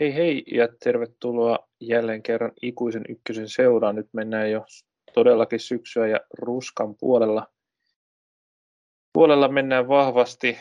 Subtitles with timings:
[0.00, 3.94] Hei hei ja tervetuloa jälleen kerran ikuisen ykkösen seuraan.
[3.94, 4.64] Nyt mennään jo
[5.14, 7.46] todellakin syksyä ja ruskan puolella.
[9.12, 10.58] Puolella mennään vahvasti.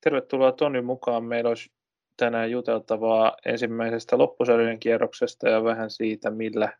[0.00, 1.24] Tervetuloa Toni mukaan.
[1.24, 1.72] Meillä olisi
[2.16, 6.72] tänään juteltavaa ensimmäisestä loppusarjan kierroksesta ja vähän siitä, millä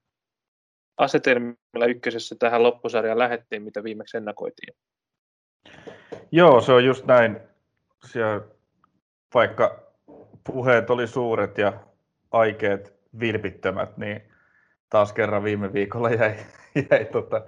[0.97, 4.75] asetelmilla ykkösessä tähän loppusarjaan lähettiin, mitä viimeksi ennakoitiin.
[6.33, 7.41] Joo, se on just näin.
[8.07, 8.41] Siellä,
[9.35, 9.93] vaikka
[10.45, 11.88] puheet oli suuret ja
[12.31, 14.23] aikeet vilpittömät, niin
[14.91, 16.35] taas kerran viime viikolla jäi,
[16.91, 17.43] jäi tota,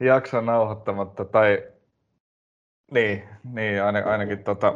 [0.00, 1.24] jakso nauhoittamatta.
[1.24, 1.62] Tai
[2.90, 4.74] niin, niin ain, ainakin tota,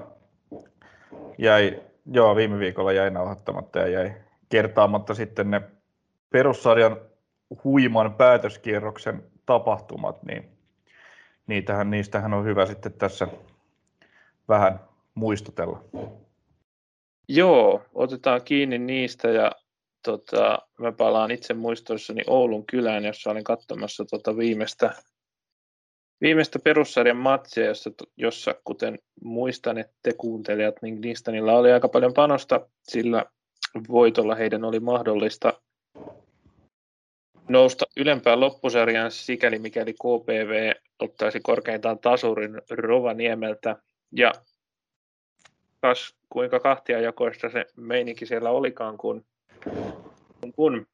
[1.38, 4.14] jäi, joo, viime viikolla jäi nauhoittamatta ja jäi
[4.48, 5.62] kertaamatta sitten ne
[6.30, 6.96] perussarjan
[7.64, 10.48] huiman päätöskierroksen tapahtumat, niin
[11.46, 13.28] niitähän, niistähän on hyvä sitten tässä
[14.48, 14.80] vähän
[15.14, 15.84] muistutella.
[17.28, 19.52] Joo, otetaan kiinni niistä ja
[20.04, 24.94] tota, mä palaan itse muistoissani Oulun kylään, jossa olin katsomassa tota viimeistä,
[26.20, 31.88] viimeistä perussarjan matsia, jossa, jossa kuten muistan, että te kuuntelijat, niin niistä niillä oli aika
[31.88, 33.24] paljon panosta, sillä
[33.88, 35.52] voitolla heidän oli mahdollista
[37.48, 43.76] nousta ylempään loppusarjaan sikäli mikäli KPV ottaisi korkeintaan tasurin Rovaniemeltä.
[44.12, 44.32] Ja
[45.80, 49.24] kas kuinka kahtiajakoista se meininki siellä olikaan, kun,
[50.40, 50.86] kun, kun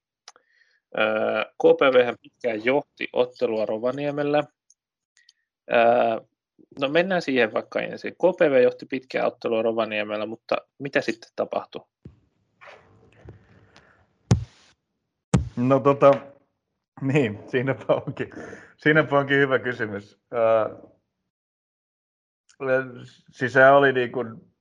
[0.96, 4.44] ää, KPV pitkään johti ottelua Rovaniemellä.
[5.70, 6.20] Ää,
[6.80, 8.14] no mennään siihen vaikka ensin.
[8.14, 11.86] KPV johti pitkään ottelua Rovaniemellä, mutta mitä sitten tapahtui?
[15.56, 16.14] No tota,
[17.00, 18.30] niin, siinäpä onkin,
[18.76, 20.18] siinäpä onkin hyvä kysymys.
[20.34, 20.92] Äh,
[23.30, 24.53] siis se oli niin kuin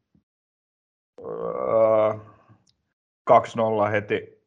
[3.88, 4.44] 2-0 heti,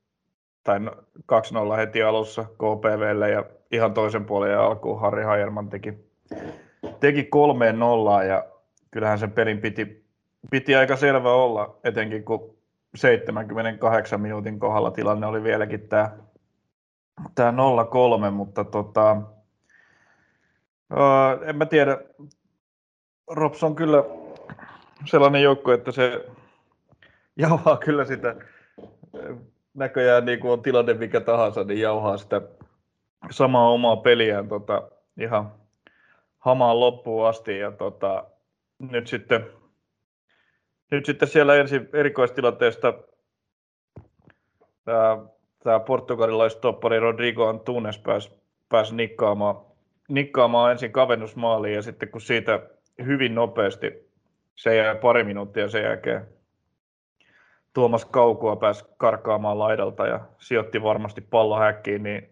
[0.65, 5.95] tai 2-0 heti alussa KPVlle ja ihan toisen puolen alkuun Harri Hajerman teki,
[7.01, 8.45] teki kolmeen nollaan ja
[8.91, 10.05] kyllähän sen pelin piti,
[10.51, 12.57] piti aika selvä olla, etenkin kun
[12.95, 16.11] 78 minuutin kohdalla tilanne oli vieläkin tämä,
[17.35, 17.55] tämä
[18.29, 19.17] 0-3, mutta tota,
[21.47, 21.99] en mä tiedä,
[23.31, 24.05] Rops on kyllä
[25.05, 26.27] sellainen joukko, että se
[27.37, 28.37] jauhaa kyllä sitä
[29.75, 32.43] näköjään niin kuin on tilanne mikä tahansa, niin jauhaa sitä
[33.31, 35.53] samaa omaa peliään tota, ihan
[36.39, 37.59] hamaan loppuun asti.
[37.59, 38.25] Ja tota,
[38.79, 39.47] nyt, sitten,
[40.91, 42.95] nyt sitten siellä ensi erikoistilanteesta
[44.85, 45.19] tämä,
[45.65, 48.31] tämä portugalilaistoppari Rodrigo Antunes pääsi,
[48.69, 49.57] pääsi nikkaamaan,
[50.09, 52.63] nikkaamaan ensin kavennusmaaliin ja sitten kun siitä
[53.07, 54.11] hyvin nopeasti,
[54.55, 56.36] se jäi pari minuuttia sen jälkeen
[57.77, 62.29] Tuomas Kaukua pääsi karkaamaan laidalta ja sijoitti varmasti pallo häkkiin, niin,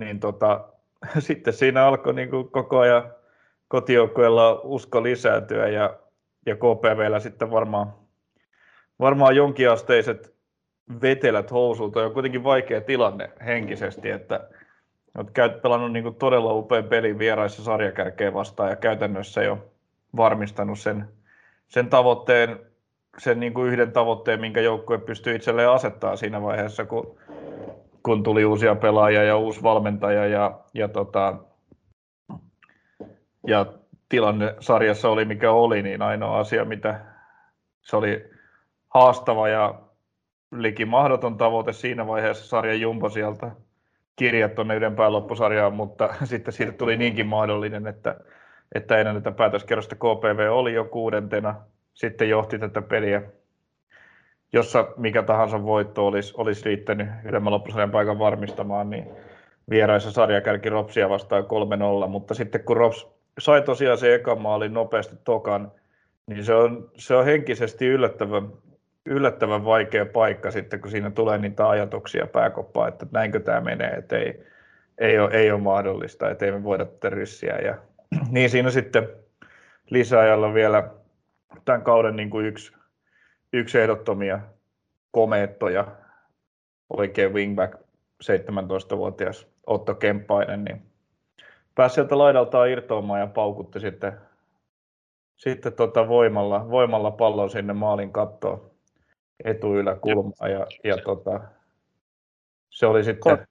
[0.00, 0.68] niin tota,
[1.18, 3.12] sitten siinä alkoi niin kuin koko ajan
[3.68, 5.96] kotijoukkueella usko lisääntyä ja,
[6.46, 7.94] ja KPVllä sitten varmaan,
[9.00, 10.34] varmaan jonkinasteiset
[11.02, 12.04] vetelät housulta.
[12.04, 14.48] On kuitenkin vaikea tilanne henkisesti, että
[15.18, 19.72] olet pelannut niin todella upean pelin vieraissa sarjakärkeen vastaan ja käytännössä jo
[20.16, 21.08] varmistanut sen,
[21.68, 22.69] sen tavoitteen
[23.18, 27.16] sen niin kuin yhden tavoitteen, minkä joukkue pystyy itselleen asettaa siinä vaiheessa, kun,
[28.02, 31.36] kun tuli uusia pelaajia ja uusi valmentaja ja, ja, tota,
[33.46, 33.66] ja
[34.08, 37.00] tilanne sarjassa oli mikä oli, niin ainoa asia, mitä
[37.82, 38.30] se oli
[38.88, 39.74] haastava ja
[40.52, 43.50] liki mahdoton tavoite siinä vaiheessa sarjan jumpo sieltä
[44.16, 48.16] kirjat tuonne ylempään loppusarjaan, mutta sitten siitä tuli niinkin mahdollinen, että,
[48.74, 51.54] että ennen tätä päätöskerrosta KPV oli jo kuudentena
[52.00, 53.22] sitten johti tätä peliä,
[54.52, 59.06] jossa mikä tahansa voitto olisi, olisi riittänyt ylemmän loppusarjan paikan varmistamaan, niin
[59.70, 61.44] vieraissa sarjakärki Ropsia vastaan
[62.04, 65.72] 3-0, mutta sitten kun Rops sai tosiaan se eka maalin nopeasti tokan,
[66.26, 68.48] niin se on, se on henkisesti yllättävän,
[69.06, 74.18] yllättävän vaikea paikka sitten, kun siinä tulee niitä ajatuksia pääkoppaa, että näinkö tämä menee, että
[74.18, 74.44] ei,
[74.98, 77.58] ei, ole, ei ole mahdollista, että ei me voida tätä ryssiä.
[77.58, 77.74] Ja,
[78.34, 79.08] niin siinä sitten
[79.90, 80.99] lisäajalla vielä
[81.64, 82.72] tämän kauden niin kuin yksi,
[83.52, 84.40] yksi ehdottomia
[85.10, 85.86] komeettoja,
[86.90, 87.74] oikein wingback
[88.24, 90.82] 17-vuotias Otto Kemppainen, niin
[91.74, 94.12] pääsi sieltä laidaltaan irtoamaan ja paukutti sitten,
[95.36, 98.70] sitten tota voimalla, voimalla pallon sinne maalin kattoon
[99.44, 101.40] etuyläkulmaan ja, ja tota,
[102.70, 103.46] se oli sitten...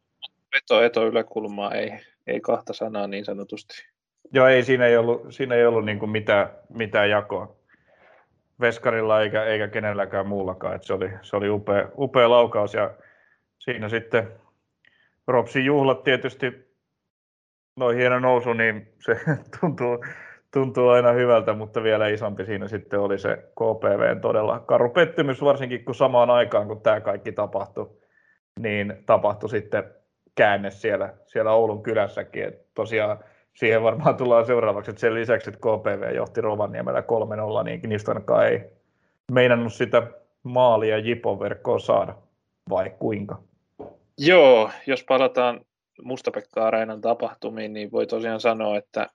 [0.55, 1.91] Veto etuyläkulmaa, ei,
[2.27, 3.85] ei kahta sanaa niin sanotusti.
[4.33, 7.58] Joo, ei, siinä ei ollut, siinä ei ollut niin kuin mitään, mitään jakoa
[8.61, 10.75] Veskarilla eikä, eikä kenelläkään muullakaan.
[10.75, 12.93] Et se oli, se oli upea, upea laukaus ja
[13.59, 14.31] siinä sitten
[15.27, 16.69] Ropsin juhlat tietysti,
[17.75, 19.19] noin hieno nousu, niin se
[19.59, 20.05] tuntuu,
[20.53, 25.85] tuntuu aina hyvältä, mutta vielä isompi siinä sitten oli se KPVn todella karu pettymys, varsinkin
[25.85, 27.89] kun samaan aikaan kun tämä kaikki tapahtui,
[28.59, 29.83] niin tapahtui sitten
[30.35, 32.43] käänne siellä, siellä Oulun kylässäkin.
[32.43, 33.19] Et tosiaan
[33.53, 37.03] siihen varmaan tullaan seuraavaksi, että sen lisäksi, että KPV johti Rovaniemellä
[37.61, 38.61] 3-0, niin Knistankaan ei
[39.31, 40.07] meinannut sitä
[40.43, 42.15] maalia Jipon verkkoon saada,
[42.69, 43.41] vai kuinka?
[44.17, 45.61] Joo, jos palataan
[46.03, 49.07] Mustapekka Areenan tapahtumiin, niin voi tosiaan sanoa, että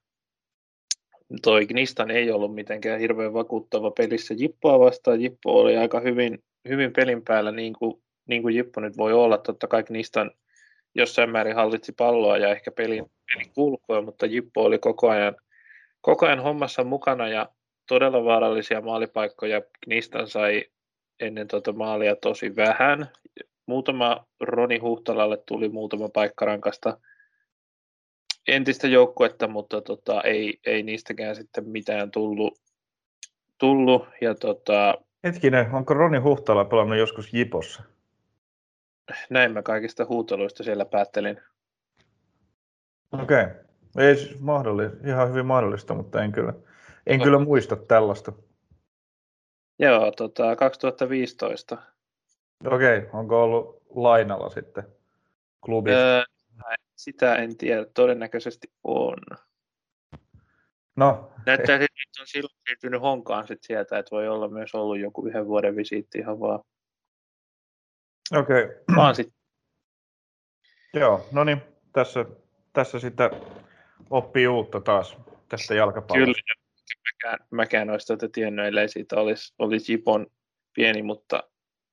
[1.41, 5.21] toi Gnistan ei ollut mitenkään hirveän vakuuttava pelissä Jippoa vastaan.
[5.21, 9.37] Jippo oli aika hyvin, hyvin pelin päällä, niin kuin, niin kuin Jippo nyt voi olla.
[9.37, 10.31] Totta kai Gnistan
[10.95, 15.35] jossain määrin hallitsi palloa ja ehkä pelin, pelin kulkua, mutta Jippo oli koko ajan,
[16.01, 17.49] koko ajan hommassa mukana ja
[17.87, 19.61] todella vaarallisia maalipaikkoja.
[19.85, 20.65] Gnistan sai
[21.19, 23.09] ennen tuota maalia tosi vähän.
[23.65, 26.97] Muutama Roni Huhtalalle tuli muutama paikkarankasta
[28.47, 32.59] entistä joukkuetta, mutta tota, ei, ei niistäkään sitten mitään tullut.
[33.57, 37.83] tullut ja tota, Hetkinen, onko Roni Huhtala pelannut joskus Jipossa?
[39.29, 41.41] Näin mä kaikista huuteluista siellä päättelin.
[43.11, 43.43] Okei.
[43.43, 43.55] Okay.
[43.97, 46.53] Ei siis mahdollista, ihan hyvin mahdollista, mutta en kyllä,
[47.07, 48.33] en kyllä muista tällaista.
[49.79, 51.77] Joo, tota, 2015.
[52.65, 53.09] Okei, okay.
[53.13, 54.83] onko ollut lainalla sitten
[55.65, 55.99] klubista?
[55.99, 56.23] Öö,
[56.95, 59.17] sitä en tiedä, todennäköisesti on.
[60.95, 65.27] No, Näyttää, että on silloin siirtynyt honkaan sit sieltä, että voi olla myös ollut joku
[65.27, 66.59] yhden vuoden visiitti ihan vaan.
[68.33, 68.63] Okei.
[68.63, 68.75] Okay.
[68.95, 69.33] Vaan sit.
[70.93, 71.61] Joo, no niin,
[71.93, 72.25] tässä,
[72.73, 73.29] tässä sitten
[74.09, 75.17] oppii uutta taas
[75.49, 76.41] tästä jalkapallosta.
[76.43, 76.65] Kyllä,
[77.05, 80.27] mäkään, mäkään olisi tätä tiennyt, ellei siitä olisi, olisi Jipon
[80.73, 81.43] pieni, mutta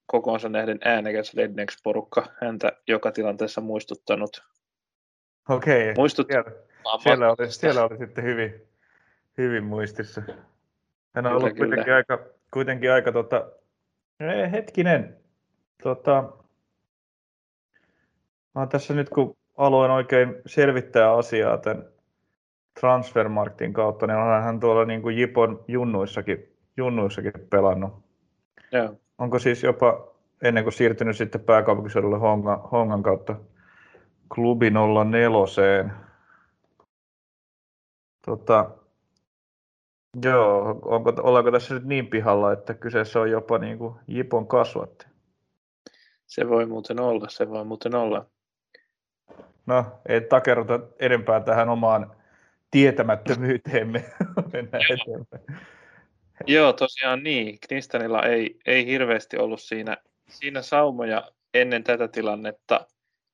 [0.06, 4.44] kokoonsa nähden äänekäs Rednex-porukka häntä joka tilanteessa muistuttanut.
[5.48, 5.94] Okei, okay.
[5.96, 6.26] Muistut...
[6.26, 6.52] siellä,
[7.02, 8.68] siellä, oli, siellä oli sitten hyvin,
[9.38, 10.22] hyvin muistissa.
[11.14, 11.96] Hän on kyllä, ollut kuitenkin kyllä.
[11.96, 12.18] aika,
[12.50, 13.52] kuitenkin aika tota,
[14.20, 15.21] eh, hetkinen,
[15.82, 16.32] tota,
[18.54, 21.84] mä tässä nyt kun aloin oikein selvittää asiaa tämän
[22.80, 27.92] Transfermarktin kautta, niin onhan hän tuolla niin kuin Jipon junnuissakin, junnuissakin pelannut.
[28.72, 28.94] Joo.
[29.18, 30.08] Onko siis jopa
[30.42, 33.36] ennen kuin siirtynyt sitten pääkaupunkiseudulle Hongan, Hongan kautta
[34.34, 35.90] klubi 04.
[38.26, 38.70] Tota,
[40.24, 45.11] joo, onko, ollaanko tässä nyt niin pihalla, että kyseessä on jopa niin kuin Jipon kasvatti?
[46.34, 48.26] Se voi muuten olla, se voi muuten olla.
[49.66, 52.16] No, ei takerruta enempää tähän omaan
[52.70, 54.04] tietämättömyyteemme.
[54.52, 55.62] Mennään eteenpäin.
[56.46, 57.58] Joo, tosiaan niin.
[57.66, 59.96] Knistanilla ei, ei hirveästi ollut siinä,
[60.28, 62.86] siinä saumoja ennen tätä tilannetta.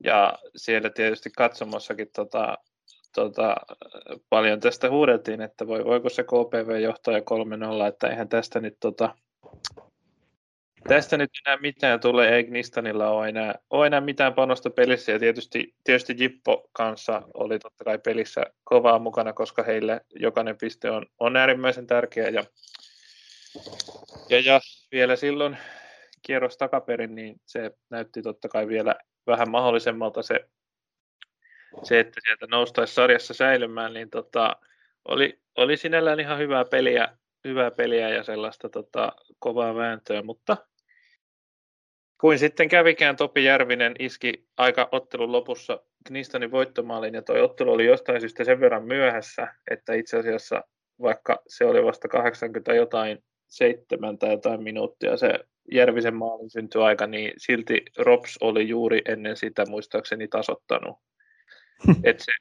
[0.03, 2.57] Ja siellä tietysti katsomossakin tota,
[3.15, 3.55] tota,
[4.29, 7.23] paljon tästä huudeltiin, että voi, voiko se KPV johtaa jo
[7.83, 9.15] 3-0, että eihän tästä nyt, tota,
[10.87, 15.19] tästä nyt enää mitään tule, ei Gnistanilla ole enää, ole enää mitään panosta pelissä, ja
[15.19, 21.05] tietysti, tietysti Jippo kanssa oli totta kai pelissä kovaa mukana, koska heille jokainen piste on,
[21.19, 22.43] on äärimmäisen tärkeä, ja
[24.29, 24.59] ja, ja
[24.91, 25.57] vielä silloin
[26.21, 28.95] kierros takaperin, niin se näytti totta kai vielä
[29.27, 30.49] vähän mahdollisemmalta se,
[31.83, 34.55] se että sieltä noustaisi sarjassa säilymään, niin tota,
[35.05, 40.57] oli, oli sinällään ihan hyvää peliä, hyvää peliä ja sellaista tota, kovaa vääntöä, mutta
[42.21, 47.85] kuin sitten kävikään Topi Järvinen iski aika ottelun lopussa Knistanin voittomaalin ja tuo ottelu oli
[47.85, 50.63] jostain syystä sen verran myöhässä, että itse asiassa
[51.01, 55.39] vaikka se oli vasta 80 jotain seitsemän tai jotain minuuttia se
[55.71, 60.97] Järvisen maalin syntyaika, niin silti Rops oli juuri ennen sitä muistaakseni tasottanut.
[62.03, 62.31] Et se,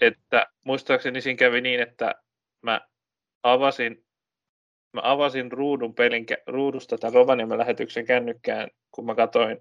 [0.00, 2.14] että muistaakseni siinä kävi niin, että
[2.62, 2.80] mä
[3.42, 4.04] avasin,
[4.92, 9.58] mä avasin ruudun pelin, ruudusta tämän Rovaniemen lähetyksen kännykkään, kun mä katsoin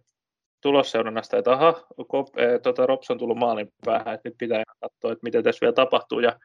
[0.61, 5.11] tulosseurannasta, että aha, kop, e, tota, Rops on tullut maalin päähän, että nyt pitää katsoa,
[5.11, 6.19] että mitä tässä vielä tapahtuu.
[6.19, 6.39] Ja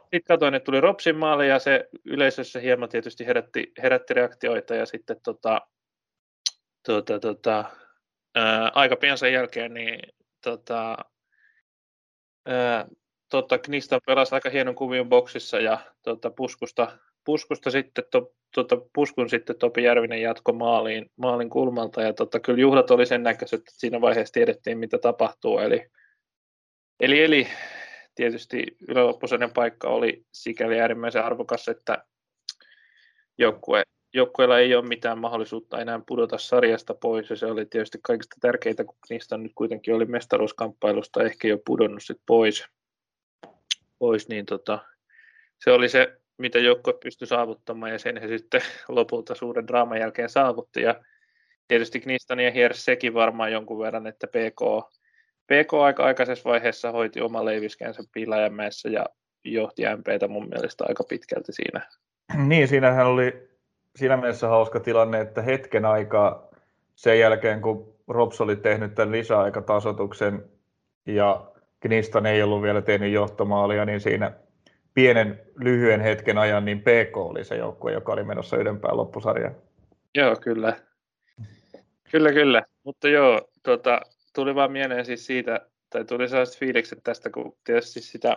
[0.00, 4.86] sitten katsoin, että tuli Ropsin maali ja se yleisössä hieman tietysti herätti, herätti reaktioita ja
[4.86, 5.60] sitten tota,
[6.86, 7.64] tota, tota,
[8.34, 10.00] ää, aika pian sen jälkeen niin
[10.44, 10.96] tota,
[12.46, 12.86] ää,
[13.30, 19.30] tota, Knistan pelasi aika hienon kuvion boksissa ja tota, puskusta, puskusta sitten, to, tota, puskun
[19.30, 22.02] sitten Topi Järvinen jatko maaliin, maalin kulmalta.
[22.02, 25.58] Ja tota, kyllä juhlat oli sen näköiset, että siinä vaiheessa tiedettiin mitä tapahtuu.
[25.58, 25.86] Eli,
[27.00, 27.48] eli, eli
[28.14, 32.04] tietysti yläloppuisen paikka oli sikäli äärimmäisen arvokas, että
[33.38, 33.82] joukkue,
[34.14, 38.84] joukkueella ei ole mitään mahdollisuutta enää pudota sarjasta pois, ja se oli tietysti kaikista tärkeintä,
[38.84, 42.64] kun niistä nyt kuitenkin oli mestaruuskamppailusta ehkä jo pudonnut sit pois,
[43.98, 44.78] pois niin tota,
[45.64, 50.28] se oli se, mitä joukkue pystyi saavuttamaan, ja sen he sitten lopulta suuren draaman jälkeen
[50.28, 50.94] saavutti, ja
[51.68, 54.90] tietysti Knistan ja Hiers sekin varmaan jonkun verran, että PK,
[55.46, 59.06] PK aika aikaisessa vaiheessa hoiti oma leiviskänsä Piilajamäessä ja
[59.44, 61.80] johti MPtä mun mielestä aika pitkälti siinä.
[62.46, 63.48] Niin, siinähän oli
[63.96, 66.48] siinä mielessä hauska tilanne, että hetken aikaa
[66.94, 70.44] sen jälkeen, kun Rops oli tehnyt tämän lisäaikatasotuksen
[71.06, 71.46] ja
[71.80, 74.32] Knistan ei ollut vielä tehnyt johtomaalia, niin siinä
[74.94, 79.56] pienen lyhyen hetken ajan niin PK oli se joukkue, joka oli menossa ylempään loppusarjaan.
[80.14, 80.76] Joo, kyllä.
[82.10, 82.62] Kyllä, kyllä.
[82.84, 84.00] Mutta joo, tota,
[84.34, 85.60] tuli vaan mieleen siis siitä,
[85.90, 88.36] tai tuli sellaiset fiilikset tästä, kun tietysti sitä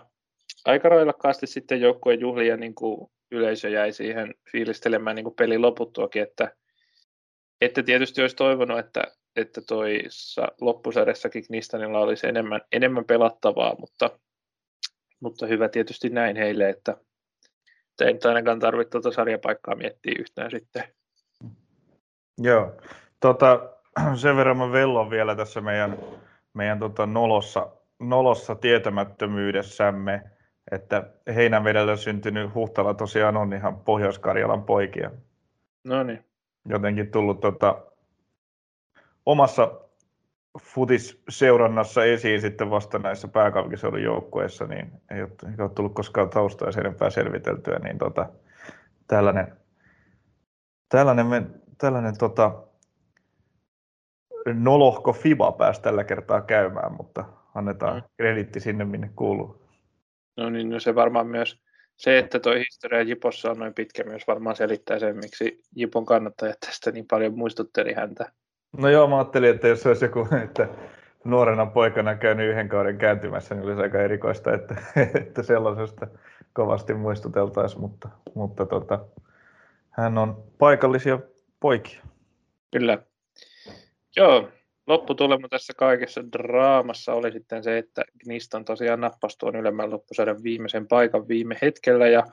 [0.65, 6.23] aika railakkaasti sitten joukkueen juhlia niin kuin yleisö jäi siihen fiilistelemään niin kuin pelin loputtuakin,
[6.23, 6.55] että,
[7.61, 9.03] että tietysti olisi toivonut, että,
[9.35, 14.19] että toissa loppusarjassakin Knistanilla olisi enemmän, enemmän pelattavaa, mutta,
[15.19, 16.97] mutta hyvä tietysti näin heille, että,
[17.91, 20.83] että ei nyt ainakaan tarvitse tuota sarjapaikkaa miettiä yhtään sitten.
[22.37, 22.73] Joo,
[23.19, 23.69] tota,
[24.21, 25.97] sen verran mä vellon vielä tässä meidän,
[26.53, 27.67] meidän tota nolossa,
[27.99, 30.23] nolossa tietämättömyydessämme,
[30.71, 35.11] että Heinävedellä syntynyt Huhtala tosiaan on ihan Pohjois-Karjalan poikia.
[35.83, 36.25] No niin.
[36.69, 37.85] Jotenkin tullut tota,
[39.25, 39.86] omassa
[40.61, 46.71] futisseurannassa esiin sitten vasta näissä pääkaupunkiseudun joukkueissa, niin ei ole, ei ole tullut koskaan taustaa
[46.71, 48.29] sen enempää selviteltyä, niin tota,
[49.07, 49.57] tällainen,
[50.89, 52.63] tällainen, tällainen tota,
[54.53, 58.03] nolohko FIBA pääsi tällä kertaa käymään, mutta annetaan mm.
[58.17, 59.61] kreditti sinne, minne kuuluu.
[60.37, 61.61] No niin, no se varmaan myös,
[61.95, 66.59] se, että tuo historia Jipossa on noin pitkä, myös varmaan selittää sen, miksi Jipon kannattajat
[66.59, 68.31] tästä niin paljon muistutteli häntä.
[68.77, 70.67] No joo, mä ajattelin, että jos olisi joku, että
[71.23, 74.75] nuorena poikana käynyt yhden kauden kääntymässä, niin olisi aika erikoista, että,
[75.21, 76.07] että sellaisesta
[76.53, 79.05] kovasti muistuteltaisiin, mutta, mutta tota,
[79.89, 81.19] hän on paikallisia
[81.59, 82.01] poikia.
[82.71, 82.97] Kyllä.
[84.15, 84.49] Joo,
[84.87, 90.87] lopputulema tässä kaikessa draamassa oli sitten se, että Gnistan tosiaan nappasi tuon ylemmän loppusarjan viimeisen
[90.87, 92.23] paikan viime hetkellä ja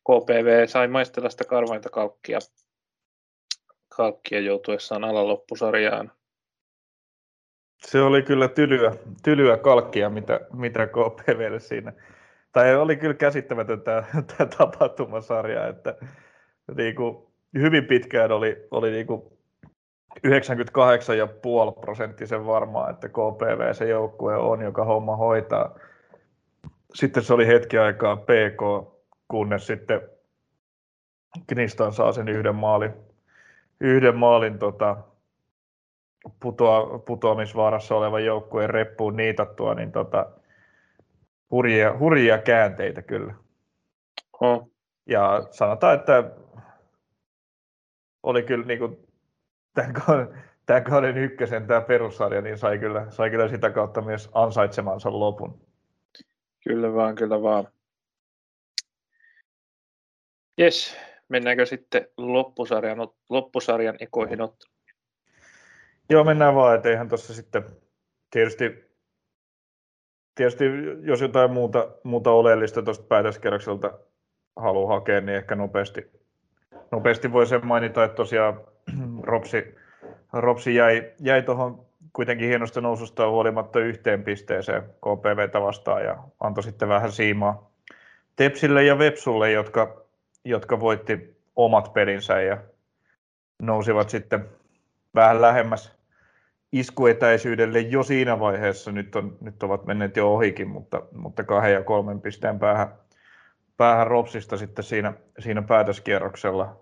[0.00, 2.38] KPV sai maistella sitä karvainta kalkkia,
[3.98, 6.12] kalkkia joutuessaan ala loppusarjaan.
[7.86, 8.92] Se oli kyllä tylyä,
[9.24, 11.92] tylyä kalkkia, mitä, mitä KPV siinä.
[12.52, 14.02] Tai oli kyllä käsittämätön tämä,
[14.36, 15.94] tämä tapahtumasarja, että
[16.76, 17.26] niin kuin,
[17.58, 19.22] hyvin pitkään oli, oli niin kuin
[20.26, 25.78] 98,5 prosenttisen varmaa, että KPV se joukkue on, joka homma hoitaa.
[26.94, 28.92] Sitten se oli hetki aikaa PK,
[29.28, 30.00] kunnes sitten
[31.46, 33.07] Knistan saa sen yhden maalin,
[33.80, 34.96] yhden maalin tota,
[36.40, 40.26] putoa, putoamisvaarassa olevan joukkueen reppuun niitattua, niin tota,
[41.50, 43.34] hurjia, hurjia käänteitä kyllä.
[44.40, 44.70] Oh.
[45.06, 46.30] Ja sanotaan, että
[48.22, 48.96] oli kyllä niin kuin
[49.74, 54.30] tämän kauden, tämän kauden ykkösen tämä perussarja, niin sai kyllä, sai kyllä sitä kautta myös
[54.34, 55.60] ansaitsemansa lopun.
[56.64, 57.68] Kyllä vaan, kyllä vaan.
[60.58, 60.96] Jes,
[61.28, 64.78] mennäänkö sitten loppusarjan, loppusarjan ekoihin otteluun?
[66.10, 67.64] Joo, mennään vaan, että eihän tuossa sitten
[68.30, 68.84] tietysti,
[70.34, 70.64] tietysti
[71.02, 73.98] jos jotain muuta, muuta oleellista tuosta päätöskerrokselta
[74.56, 76.10] haluaa hakea, niin ehkä nopeasti,
[76.90, 78.60] nopeasti voi sen mainita, että tosiaan
[79.22, 79.74] Ropsi,
[80.32, 86.88] Ropsi jäi, jäi tuohon kuitenkin hienosta noususta huolimatta yhteen pisteeseen KPVtä vastaan ja antoi sitten
[86.88, 87.68] vähän siimaa
[88.36, 90.04] Tepsille ja Vepsulle, jotka,
[90.44, 92.58] jotka voitti omat pelinsä ja
[93.62, 94.48] nousivat sitten
[95.14, 95.98] vähän lähemmäs
[96.72, 98.92] iskuetäisyydelle jo siinä vaiheessa.
[98.92, 102.94] Nyt, on, nyt ovat menneet jo ohikin, mutta, mutta kahden ja kolmen pisteen päähän,
[103.76, 106.76] päähän Ropsista sitten siinä, siinä päätöskierroksella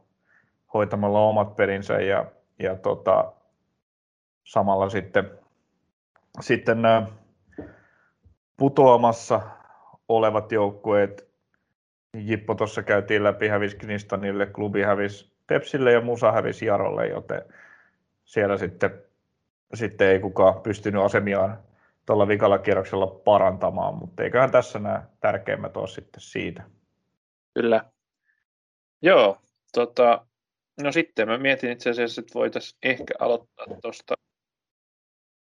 [0.75, 2.27] hoitamalla omat pelinsä ja,
[2.59, 3.33] ja tota,
[4.45, 5.31] samalla sitten,
[6.41, 7.07] sitten nämä
[8.57, 9.41] putoamassa
[10.09, 11.29] olevat joukkueet,
[12.17, 17.43] Jippo tuossa käytiin läpi, hävisi Knistanille, klubi hävisi Tepsille ja Musa hävisi Jarolle, joten
[18.25, 19.03] siellä sitten,
[19.75, 21.59] sitten ei kukaan pystynyt asemiaan
[22.07, 26.63] tuolla vikalla kierroksella parantamaan, mutta eiköhän tässä nämä tärkeimmät ole sitten siitä.
[27.55, 27.85] Kyllä.
[29.03, 29.39] Joo,
[29.73, 30.27] tota,
[30.83, 34.15] No sitten mä mietin itse asiassa, että voitaisiin ehkä aloittaa tuosta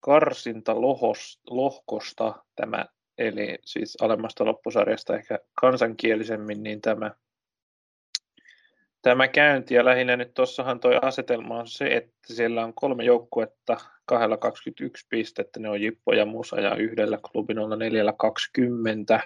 [0.01, 2.87] karsintalohkosta tämä,
[3.19, 7.11] eli siis alemmasta loppusarjasta ehkä kansankielisemmin, niin tämä
[9.03, 13.77] tämä käynti ja lähinnä nyt tuossahan toi asetelma on se, että siellä on kolme joukkuetta,
[14.05, 19.21] kahdella 21 pistettä, ne on Jippo ja Musa ja yhdellä klubin neljällä 20.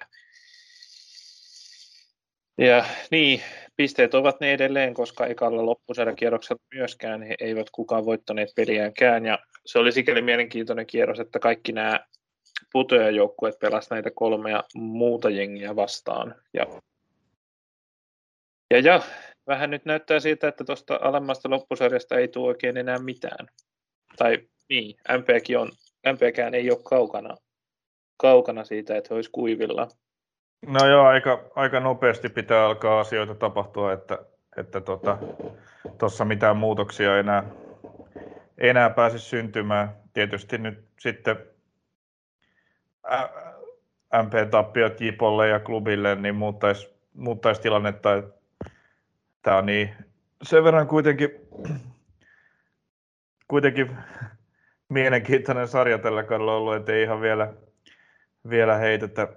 [2.58, 3.40] Ja niin,
[3.76, 9.26] pisteet ovat ne edelleen, koska ekalla loppusarjakierroksella myöskään he eivät kukaan voittaneet peliäänkään.
[9.26, 12.00] Ja se oli sikäli mielenkiintoinen kierros, että kaikki nämä
[12.72, 16.34] putoajajoukkueet pelasivat näitä kolmea muuta jengiä vastaan.
[16.54, 16.66] Ja,
[18.70, 19.02] ja, ja
[19.46, 23.46] vähän nyt näyttää siitä, että tuosta alemmasta loppusarjasta ei tule oikein enää mitään.
[24.16, 24.38] Tai
[24.68, 25.70] niin, MPkin on,
[26.12, 27.36] MPkään ei ole kaukana,
[28.16, 29.88] kaukana siitä, että olisi kuivilla.
[30.66, 34.18] No joo, aika, aika nopeasti pitää alkaa asioita tapahtua, että
[34.56, 35.18] että tota,
[36.24, 37.44] mitään muutoksia enää,
[38.58, 39.96] enää pääse syntymään.
[40.12, 41.36] Tietysti nyt sitten
[44.22, 48.22] MP-tappiot Jipolle ja klubille niin muuttaisi, muuttaisi tilannetta.
[49.42, 49.90] Tämä on niin
[50.42, 51.30] sen verran kuitenkin,
[53.48, 53.96] kuitenkin
[54.88, 57.52] mielenkiintoinen sarja tällä kaudella ollut, että ei ihan vielä,
[58.48, 59.28] vielä heitetä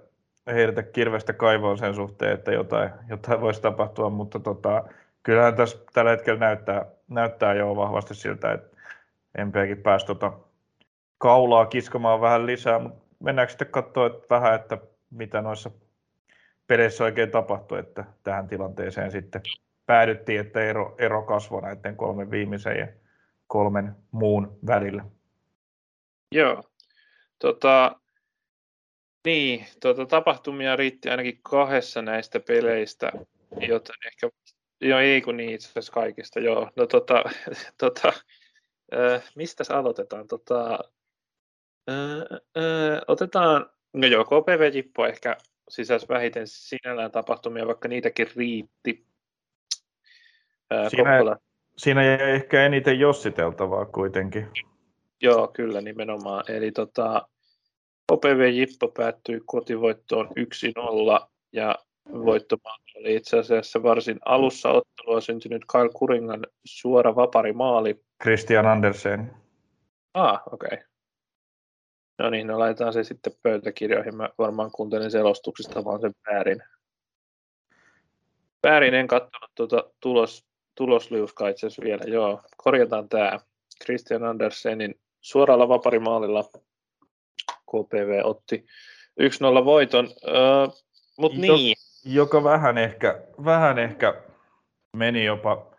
[0.46, 4.84] heitetä kirvestä kaivoon sen suhteen, että jotain, jotain voisi tapahtua, mutta tota,
[5.22, 8.76] kyllähän tässä tällä hetkellä näyttää, näyttää jo vahvasti siltä, että
[9.44, 10.32] MPkin pääsi tota
[11.18, 14.78] kaulaa kiskomaan vähän lisää, mutta mennäänkö sitten katsoa että vähän, että
[15.10, 15.70] mitä noissa
[16.66, 19.42] peleissä oikein tapahtui, että tähän tilanteeseen sitten
[19.86, 22.88] päädyttiin, että ero, ero kasvoi näiden kolmen viimeisen ja
[23.46, 25.04] kolmen muun välillä.
[26.32, 26.62] Joo.
[27.38, 28.00] Tota,
[29.24, 33.12] niin, tuota, tapahtumia riitti ainakin kahdessa näistä peleistä,
[33.60, 34.30] joten ehkä,
[34.80, 36.70] joo ei kun niin itse asiassa kaikista, joo.
[36.76, 37.24] No tota,
[37.80, 38.12] tota
[38.94, 40.26] äh, mistä aloitetaan?
[40.26, 40.78] Tota,
[41.88, 45.36] äh, äh, otetaan, no joo, KPV Jippo ehkä
[45.68, 49.06] sisäs vähiten sinällään tapahtumia, vaikka niitäkin riitti.
[50.72, 51.36] Äh, siinä,
[51.76, 54.48] siinä jäi ehkä eniten jossiteltavaa kuitenkin.
[55.22, 56.44] Joo, kyllä nimenomaan.
[56.48, 57.28] Eli tota,
[58.12, 61.74] OPV Jippo päättyi kotivoittoon 1-0 ja
[62.12, 68.00] voittomaan oli itse asiassa varsin alussa ottelua syntynyt Kyle Kuringan suora vaparimaali.
[68.22, 69.32] Christian Andersen.
[70.14, 70.66] Ah, okei.
[70.66, 70.78] Okay.
[72.18, 74.16] No niin, no laitetaan se sitten pöytäkirjoihin.
[74.16, 76.62] Mä varmaan kuuntelin selostuksista vaan sen väärin.
[78.66, 82.02] Väärin en katsonut tuota tulos, tulosliuskaa itse asiassa vielä.
[82.06, 83.38] Joo, korjataan tämä.
[83.84, 86.44] Christian Andersenin suoralla vaparimaalilla
[87.70, 88.66] KPV otti
[89.20, 90.66] 1-0 voiton, öö,
[91.18, 91.76] mutta niin.
[92.04, 94.22] Joka vähän ehkä, vähän ehkä
[94.96, 95.76] meni jopa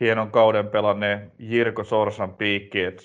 [0.00, 3.02] hienon kauden pelanneen Jirko Sorsan piikki, että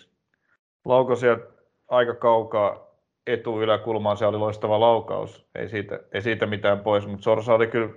[0.85, 1.58] lauko sieltä
[1.89, 2.89] aika kaukaa
[3.27, 7.89] etuyläkulmaan, se oli loistava laukaus, ei siitä, ei siitä mitään pois, mutta Sorsa oli kyllä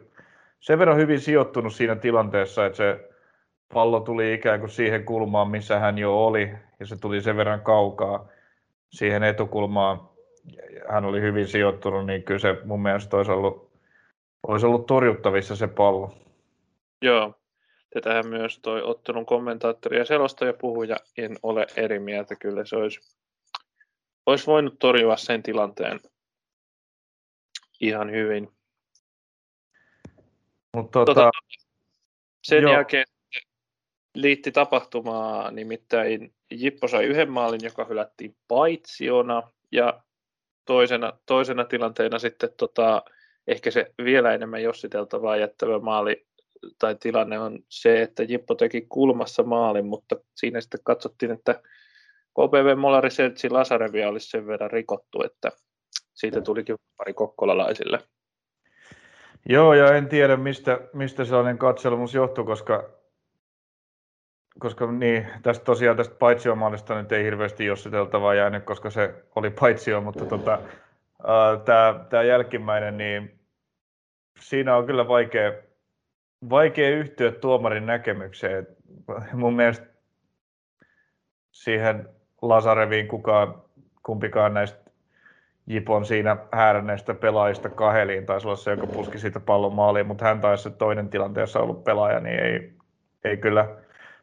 [0.61, 3.09] sen verran hyvin sijoittunut siinä tilanteessa, että se
[3.75, 6.51] pallo tuli ikään kuin siihen kulmaan, missä hän jo oli,
[6.81, 8.29] ja se tuli sen verran kaukaa,
[8.91, 10.01] siihen etukulmaan
[10.89, 13.71] hän oli hyvin sijoittunut, niin kyllä se mun mielestä olisi ollut,
[14.47, 16.15] olisi ollut torjuttavissa se pallo.
[17.03, 17.35] Joo,
[17.95, 22.37] tätähän myös toi ottelun kommentaattori ja selostaja puhuja en ole eri mieltä.
[22.37, 23.01] Kyllä se olisi,
[24.27, 26.01] olisi voinut torjua sen tilanteen
[27.81, 28.49] ihan hyvin.
[30.77, 31.31] Mutta tota, tota,
[32.43, 32.73] sen joo.
[32.73, 33.07] jälkeen
[34.15, 40.03] liitti tapahtumaa, nimittäin Jippo sai yhden maalin, joka hylättiin paitsiona, ja
[40.65, 43.03] toisena, toisena tilanteena sitten tota,
[43.47, 46.27] ehkä se vielä enemmän jossiteltavaa jättävä maali
[46.79, 51.63] tai tilanne on se, että Jippo teki kulmassa maalin, mutta siinä sitten katsottiin, että
[52.33, 55.51] KPV Molari Seltsi Lasarevia olisi sen verran rikottu, että
[56.15, 57.99] siitä tulikin pari kokkolalaisille.
[59.49, 62.91] Joo, ja en tiedä mistä, mistä sellainen katselmus johtui, koska
[64.59, 70.01] koska niin, tästä tosiaan tästä paitsiomaalista nyt ei hirveästi jossiteltavaa jäänyt, koska se oli paitsio,
[70.01, 70.59] mutta tota,
[72.11, 73.41] tämä jälkimmäinen, niin
[74.41, 75.53] siinä on kyllä vaikea,
[76.51, 78.67] vaikea yhtyä tuomarin näkemykseen.
[79.33, 79.87] Mun mielestä
[81.51, 82.09] siihen
[82.43, 83.55] Lasareviin kukaan,
[84.03, 84.91] kumpikaan näistä
[85.67, 90.41] Jipon siinä hääränneistä pelaajista kaheliin taisi olla se, joka puski siitä pallon maaliin, mutta hän
[90.41, 92.73] taisi toinen tilanteessa ollut pelaaja, niin ei,
[93.25, 93.69] ei kyllä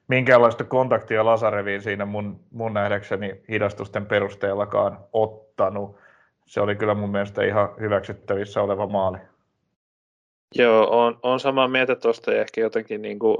[0.08, 5.98] minkäänlaista kontaktia Lasareviin siinä mun, mun nähdäkseni hidastusten perusteellakaan ottanut.
[6.46, 9.18] Se oli kyllä mun mielestä ihan hyväksyttävissä oleva maali.
[10.56, 13.38] Joo, on, on samaa mieltä tuosta ja ehkä jotenkin niin kuin,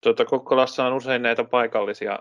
[0.00, 2.18] tuota, Kokkolassa on usein näitä paikallisia,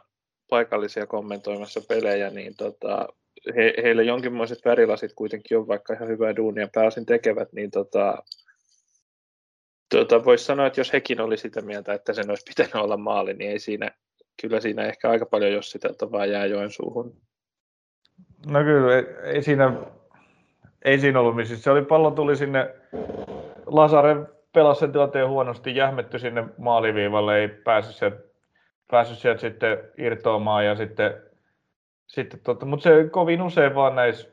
[0.49, 3.07] paikallisia kommentoimassa pelejä, niin tota,
[3.55, 8.23] he, heillä jonkinmoiset värilasit kuitenkin on, vaikka ihan hyvää duunia pääosin tekevät, niin tota,
[9.93, 13.33] Tuota, Voisi sanoa, että jos hekin oli sitä mieltä, että sen olisi pitänyt olla maali,
[13.33, 13.91] niin ei siinä,
[14.41, 17.17] kyllä siinä ehkä aika paljon jos sitä vaan jää suuhun.
[18.45, 19.73] No kyllä, ei, ei siinä,
[20.85, 21.57] ei siinä ollut missä.
[21.57, 22.75] Se oli, pallo tuli sinne,
[23.65, 24.15] Lasare
[24.53, 28.17] pelasi sen tilanteen huonosti, jähmetty sinne maaliviivalle, ei päässyt sieltä,
[28.93, 31.13] päässyt sieltä sitten irtoamaan ja sitten,
[32.07, 34.29] sitten tota, mutta se kovin usein vaan näissä,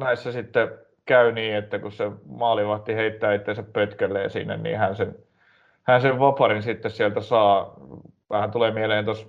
[0.00, 0.68] näissä sitten
[1.04, 5.16] käy niin, että kun se maalivahti heittää itseensä pötkelleen sinne, niin hän sen,
[5.82, 7.74] hän sen vaparin sitten sieltä saa.
[8.30, 9.26] Vähän tulee mieleen tuossa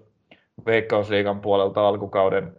[0.65, 2.53] Veikkausliigan puolelta alkukauden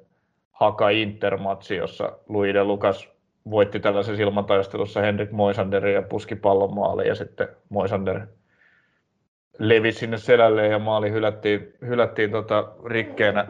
[0.53, 3.09] Haka Intermatsi, jossa Luide Lukas
[3.51, 8.27] voitti tällaisessa ilmataistelussa Henrik Moisanderin ja puski pallon maaliin ja sitten Moisander
[9.59, 13.47] levisi sinne selälleen ja maali hylättiin, hylättiin tota rikkeenä.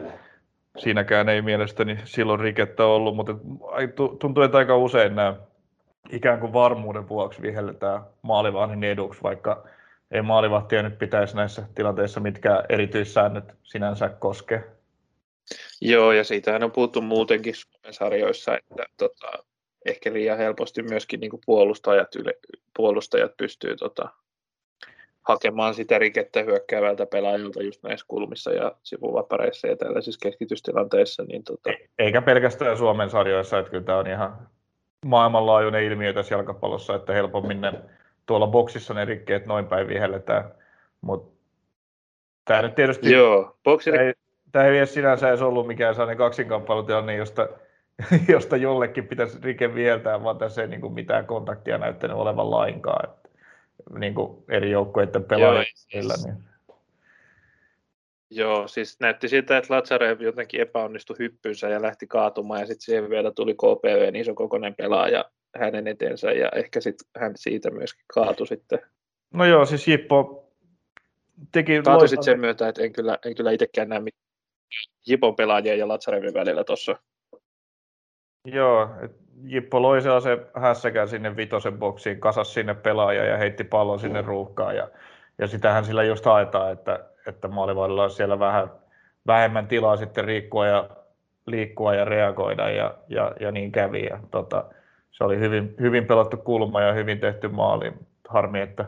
[0.77, 3.35] Siinäkään ei mielestäni silloin rikettä ollut, mutta
[4.19, 5.35] tuntuu, että aika usein nämä
[6.11, 9.63] ikään kuin varmuuden vuoksi vihelletään maalivahdin eduksi, vaikka
[10.11, 14.63] ei maalivahtia nyt pitäisi näissä tilanteissa mitkä erityissäännöt sinänsä koske.
[15.81, 19.43] Joo, ja siitähän on puhuttu muutenkin Suomen sarjoissa, että tota,
[19.85, 22.33] ehkä liian helposti myöskin niin puolustajat, yle,
[22.77, 24.09] puolustajat pystyy tota,
[25.27, 31.23] hakemaan sitä rikettä hyökkäävältä pelaajalta just näissä kulmissa ja sivuvapareissa ja tällaisissa keskitystilanteissa.
[31.23, 31.69] Niin tota...
[31.69, 34.47] E-, eikä pelkästään Suomen sarjoissa, että kyllä tämä on ihan
[35.05, 37.73] maailmanlaajuinen ilmiö tässä jalkapallossa, että helpommin ne
[38.25, 40.51] tuolla boksissa ne rikkeet noin päin vihelletään.
[41.01, 41.37] Mutta
[42.45, 43.11] tämä nyt tietysti...
[43.11, 43.97] Joo, boksiri...
[43.97, 44.13] ei,
[44.51, 47.47] tämä ei edes sinänsä edes ollut mikään sellainen kaksinkamppailutilanne, josta,
[48.33, 53.09] josta jollekin pitäisi rike viheltää, vaan tässä ei niin kuin mitään kontaktia näyttänyt olevan lainkaan.
[53.09, 53.26] Että,
[53.99, 56.13] niin kuin eri joukkueiden pelaajilla.
[56.13, 56.37] Siis, niin.
[58.29, 63.09] Joo, siis näytti siltä, että Lazarev jotenkin epäonnistui hyppynsä ja lähti kaatumaan, ja sitten siihen
[63.09, 68.47] vielä tuli KPV, iso kokoinen pelaaja hänen eteensä, ja ehkä sitten hän siitä myöskin kaatui
[68.47, 68.79] sitten.
[69.33, 70.49] No joo, siis Jippo
[71.51, 71.81] teki...
[71.81, 74.27] Kaatui sitten sen myötä, että en kyllä, en kyllä itsekään näe mitään
[75.07, 76.95] Jipon pelaajien ja Lazarevin välillä tuossa.
[78.45, 78.89] Joo,
[79.43, 80.09] Jippo loi se
[80.53, 84.89] hässäkään sinne vitosen boksiin, kasas sinne pelaaja ja heitti pallon sinne ruuhkaan, ja,
[85.37, 88.71] ja sitähän sillä just haetaan, että että maalivahdilla olisi siellä vähän
[89.27, 90.89] vähemmän tilaa sitten liikkua ja,
[91.45, 94.05] liikkua ja reagoida ja, ja, ja niin kävi.
[94.05, 94.65] Ja, tota,
[95.11, 97.93] se oli hyvin, hyvin pelattu kulma ja hyvin tehty maali.
[98.27, 98.85] Harmi, että,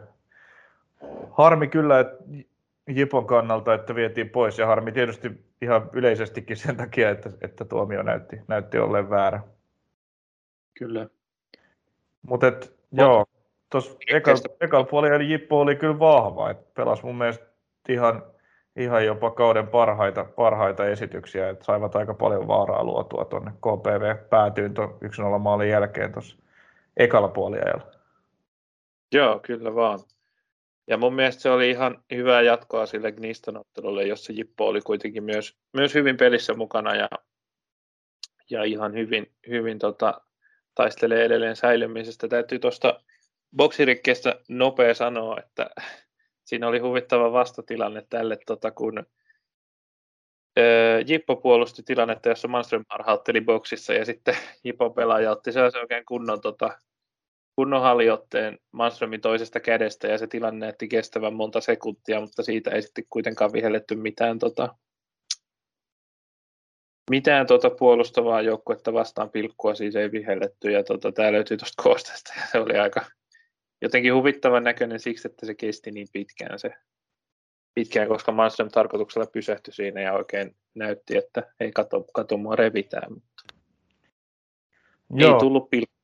[1.31, 2.23] harmi kyllä, että
[2.88, 8.03] Jipon kannalta, että vietiin pois ja harmi tietysti ihan yleisestikin sen takia, että, että tuomio
[8.03, 9.41] näytti, näytti olleen väärä.
[10.79, 11.07] Kyllä.
[12.21, 12.47] Mutta
[12.91, 13.25] joo,
[13.71, 17.45] tuossa ekalla ekal puolella eli Jippo oli kyllä vahva, että pelasi mun mielestä
[17.89, 18.23] ihan,
[18.75, 24.73] ihan jopa kauden parhaita, parhaita esityksiä, että saivat aika paljon vaaraa luotua tuonne KPV päätyyn
[24.73, 24.97] tuon
[25.35, 26.37] 1-0 maalin jälkeen tuossa
[26.97, 27.91] ekalla puoliajalla.
[29.13, 29.99] Joo, kyllä vaan.
[30.89, 35.23] Ja mun mielestä se oli ihan hyvää jatkoa sille Gniston ottelulle, jossa Jippo oli kuitenkin
[35.23, 37.10] myös, myös hyvin pelissä mukana ja,
[38.49, 40.21] ja ihan hyvin, hyvin tota,
[40.75, 42.28] taistelee edelleen säilymisestä.
[42.28, 43.02] Täytyy tuosta
[43.56, 45.69] boksirikkeestä nopea sanoa, että
[46.47, 49.06] siinä oli huvittava vastatilanne tälle, tota, kun
[51.08, 56.41] Jippo puolusti tilannetta, jossa Manström harhautteli boksissa ja sitten Jippo pelaaja otti se oikein kunnon,
[56.41, 56.80] tota,
[57.59, 62.81] kunnon haliotteen Manströmin toisesta kädestä ja se tilanne näytti kestävän monta sekuntia, mutta siitä ei
[62.81, 64.75] sitten kuitenkaan vihelletty mitään, tota,
[67.09, 72.33] mitään tota puolustavaa joukkuetta vastaan pilkkua siis ei vihelletty ja tota, tämä löytyy tuosta koosteesta
[72.37, 73.05] ja se oli aika,
[73.81, 76.73] jotenkin huvittavan näköinen siksi, että se kesti niin pitkään se
[77.73, 83.13] pitkään, koska Manström tarkoituksella pysähtyi siinä ja oikein näytti, että ei kato, kato mua revitään,
[83.13, 83.43] mutta
[85.09, 85.33] Joo.
[85.33, 85.98] ei tullut pil-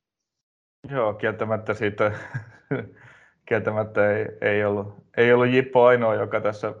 [0.90, 2.12] Joo, kieltämättä siitä
[3.48, 6.74] kieltämättä ei, ei, ollut, ei ollut Jippo ainoa, joka tässä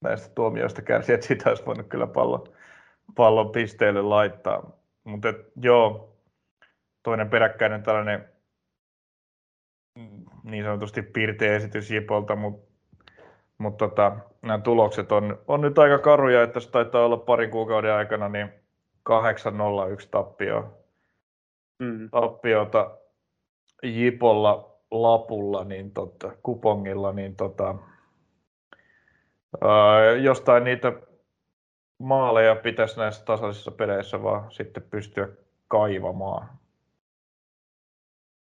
[0.00, 2.44] näistä tuomioista kärsi, että siitä olisi voinut kyllä pallon,
[3.14, 4.70] pallon pisteelle laittaa.
[5.04, 6.16] Mutta joo,
[7.02, 8.28] toinen peräkkäinen tällainen
[10.44, 12.70] niin sanotusti pirteä esitys Jipolta, mutta
[13.58, 17.92] mut tota, nämä tulokset on, on nyt aika karuja, että se taitaa olla parin kuukauden
[17.92, 18.48] aikana niin
[19.10, 20.84] 8-0-1 tappio,
[21.78, 22.10] mm.
[22.10, 22.90] tappiota
[23.82, 27.74] Jipolla lapulla, niin tota, kupongilla, niin tota,
[29.60, 30.92] ää, jostain niitä
[31.98, 35.28] maaleja pitäisi näissä tasaisissa peleissä vaan sitten pystyä
[35.68, 36.48] kaivamaan.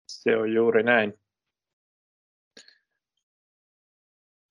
[0.08, 1.18] Se on juuri näin.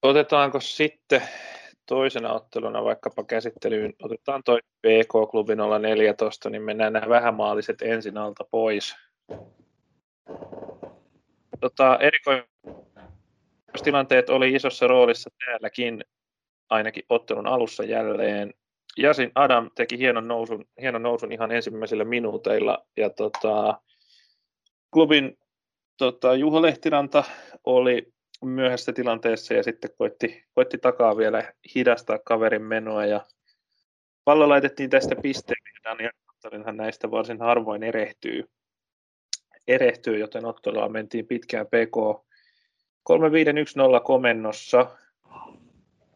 [0.02, 1.22] Otetaanko sitten
[1.86, 8.94] toisena otteluna vaikkapa käsittelyyn, otetaan toi PK-klubi 014, niin mennään nämä vähämaaliset ensin alta pois.
[11.60, 12.44] Tota, erikoinen
[13.84, 16.04] tilanteet oli isossa roolissa täälläkin,
[16.70, 18.54] ainakin ottelun alussa jälleen.
[18.96, 23.80] Jasin Adam teki hienon nousun, hienon nousun ihan ensimmäisillä minuuteilla ja tota,
[24.92, 25.38] klubin
[25.98, 27.24] tota, Juho Lehtiranta
[27.64, 28.12] oli
[28.44, 33.26] myöhässä tilanteessa ja sitten koitti, koitti takaa vielä hidastaa kaverin menoa ja
[34.24, 35.62] pallo laitettiin tästä pisteen
[36.64, 38.44] ja näistä varsin harvoin erehtyy,
[39.68, 42.24] erehtyy joten ottelua mentiin pitkään PK
[43.10, 44.86] 3-5-1-0 komennossa.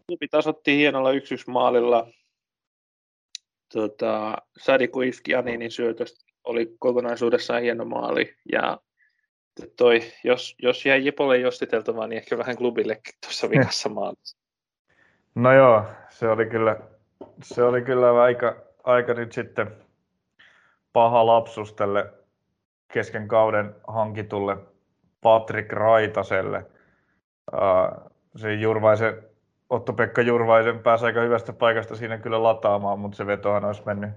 [0.07, 1.15] Klubi tasotti hienolla 1-1
[1.49, 2.09] maalilla.
[3.73, 8.79] Tota, Sadiku iski Aninin syötöstä oli kokonaisuudessaan hieno maali ja
[9.77, 14.39] toi, jos, jos jäi Jipolle jostiteltavaa, niin ehkä vähän klubillekin tuossa vikassa maalissa.
[15.35, 16.77] No joo, se oli kyllä,
[17.43, 19.71] se oli kyllä aika, aika nyt sitten
[20.93, 22.18] paha lapsus tälle
[22.93, 24.57] kesken kauden hankitulle
[25.23, 26.67] Patrick Raitaselle.
[28.37, 29.23] Se Jurvaisen,
[29.71, 34.11] Otto-Pekka Jurvaisen pääsi aika hyvästä paikasta siinä kyllä lataamaan, mutta se vetohan olisi mennyt,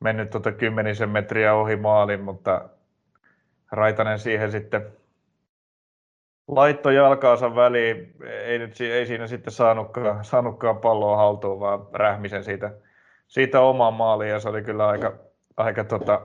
[0.00, 2.68] mennyt tuota kymmenisen metriä ohi maalin, mutta
[3.72, 4.92] Raitanen siihen sitten
[6.48, 12.70] laitto jalkaansa väliin, ei, nyt, ei siinä sitten saanutkaan, saanutkaan palloa haltuun, vaan rähmisen siitä,
[13.28, 15.12] siitä omaan maaliin ja se oli kyllä aika,
[15.56, 16.22] aika, tota,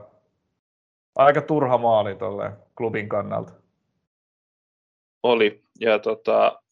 [1.14, 3.52] aika turha maali tuolle klubin kannalta.
[5.22, 6.62] Oli, ja tota,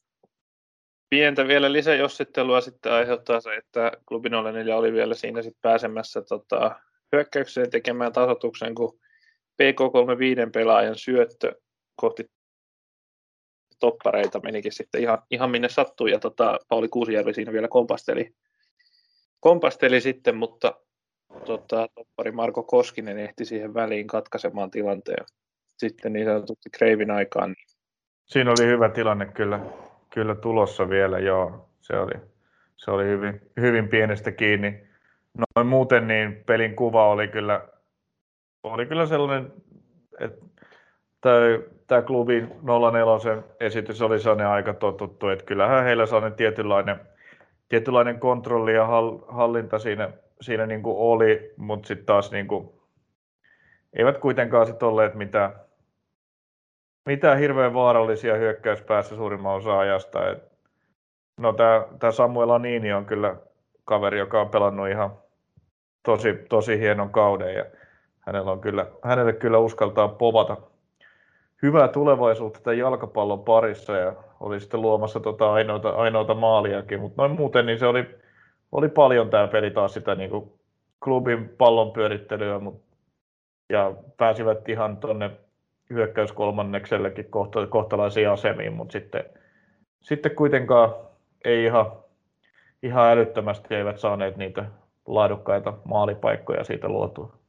[1.10, 6.80] pientä vielä lisäjossittelua sitten aiheuttaa se, että klubin 04 oli vielä siinä sitten pääsemässä tota,
[7.12, 8.98] hyökkäykseen tekemään tasotuksen, kun
[9.62, 11.54] PK35 pelaajan syöttö
[11.96, 12.30] kohti
[13.80, 18.34] toppareita menikin sitten ihan, ihan minne sattui, ja tota, Pauli Kuusijärvi siinä vielä kompasteli,
[19.40, 20.74] kompasteli sitten, mutta
[21.44, 25.24] tota, toppari Marko Koskinen ehti siihen väliin katkaisemaan tilanteen
[25.76, 27.54] sitten niin sanotusti Kreivin aikaan.
[28.26, 29.60] Siinä oli hyvä tilanne kyllä,
[30.10, 31.68] kyllä tulossa vielä, joo.
[31.80, 32.12] Se oli,
[32.76, 34.80] se oli hyvin, hyvin pienestä kiinni.
[35.56, 37.68] Noin muuten niin pelin kuva oli kyllä
[38.62, 39.52] oli kyllä sellainen,
[40.20, 40.44] että
[41.86, 47.00] tämä klubin 04 esitys oli sellainen aika totuttu, että kyllähän heillä sellainen tietynlainen,
[47.68, 48.86] tietynlainen kontrolli ja
[49.28, 52.68] hallinta siinä, siinä niin kuin oli, mutta sitten taas niin kuin,
[53.92, 55.52] eivät kuitenkaan sit olleet mitään,
[57.06, 60.30] mitään hirveän vaarallisia hyökkäyspäässä suurimman osa ajasta.
[60.30, 60.52] Et,
[61.36, 61.52] no
[61.98, 63.36] tämä Samuel Anini on kyllä
[63.84, 65.18] kaveri, joka on pelannut ihan
[66.02, 67.64] tosi, tosi hienon kauden ja
[68.20, 70.56] hänellä on kyllä, hänelle kyllä uskaltaa povata
[71.62, 77.36] hyvää tulevaisuutta tämän jalkapallon parissa ja oli sitten luomassa tota ainoita, ainoita maaliakin, mutta noin
[77.36, 78.19] muuten niin se oli,
[78.72, 80.52] oli paljon tämä peli taas sitä niin kuin
[81.04, 82.96] klubin pallon pyörittelyä mutta,
[83.72, 85.30] ja pääsivät ihan tuonne
[85.90, 89.24] hyökkäyskolmanneksellekin kohta, kohtalaisiin asemiin, mutta sitten,
[90.02, 90.94] sitten kuitenkaan
[91.44, 91.92] ei ihan,
[92.82, 94.64] ihan älyttömästi eivät saaneet niitä
[95.06, 97.40] laadukkaita maalipaikkoja siitä luotua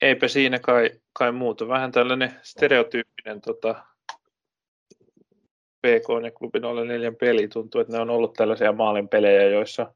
[0.00, 1.68] eipä siinä kai, kai muuta.
[1.68, 3.84] Vähän tällainen stereotyyppinen tota,
[5.82, 7.48] PK ja klubin 04 peli.
[7.48, 9.94] Tuntuu, että ne on ollut tällaisia maalin pelejä, joissa,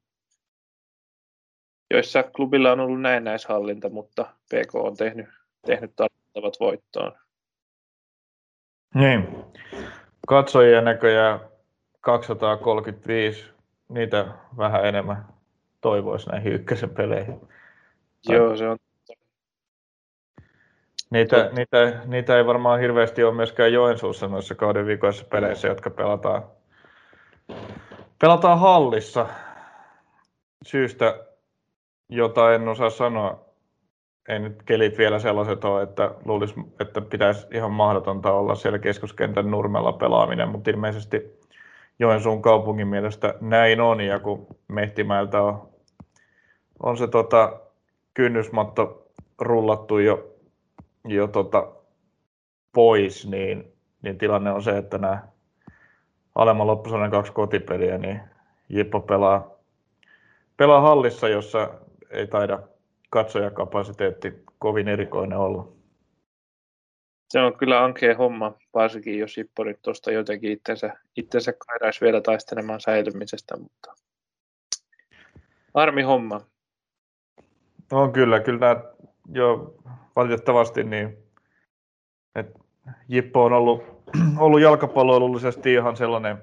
[1.90, 5.26] joissa klubilla on ollut näennäishallinta, mutta PK on tehnyt,
[5.66, 7.12] tehnyt tarvittavat voittoon.
[8.94, 9.28] Niin.
[10.28, 11.40] Katsojia näköjään
[12.00, 13.50] 235,
[13.88, 15.26] niitä vähän enemmän
[15.80, 17.40] toivoisi näihin ykkösen peleihin.
[18.28, 18.78] Joo, se on
[21.14, 26.42] Niitä, niitä, niitä ei varmaan hirveästi ole myöskään Joensuussa noissa kauden viikoissa peleissä, jotka pelataan,
[28.20, 29.26] pelataan hallissa
[30.62, 31.24] syystä,
[32.08, 33.44] jota en osaa sanoa.
[34.28, 39.50] Ei nyt kelit vielä sellaiset ole, että luulisi, että pitäisi ihan mahdotonta olla siellä keskuskentän
[39.50, 41.40] nurmella pelaaminen, mutta ilmeisesti
[41.98, 45.68] Joensuun kaupungin mielestä näin on, ja kun Mehtimäeltä on,
[46.82, 47.60] on se tota,
[48.14, 49.06] kynnysmatto
[49.38, 50.33] rullattu jo
[51.04, 51.72] jo tota,
[52.72, 55.28] pois, niin, niin tilanne on se, että nämä
[56.34, 58.20] alemman loppusodan kaksi kotipeliä, niin
[58.68, 59.50] Jippo pelaa,
[60.56, 61.70] pelaa hallissa, jossa
[62.10, 62.62] ei taida
[63.10, 65.68] katsojakapasiteetti kovin erikoinen olla.
[67.30, 72.20] Se on kyllä ankea homma, varsinkin jos Jippo nyt tuosta jotenkin itsensä, itsensä kairaisi vielä
[72.20, 73.94] taistelemaan säilymisestä, mutta
[75.74, 76.40] armi homma.
[77.92, 78.82] On kyllä, kyllä nämä
[79.32, 79.74] jo
[80.16, 81.18] valitettavasti niin,
[82.34, 82.58] että
[83.08, 83.84] Jippo on ollut,
[84.38, 86.42] ollut jalkapalloilullisesti ihan sellainen,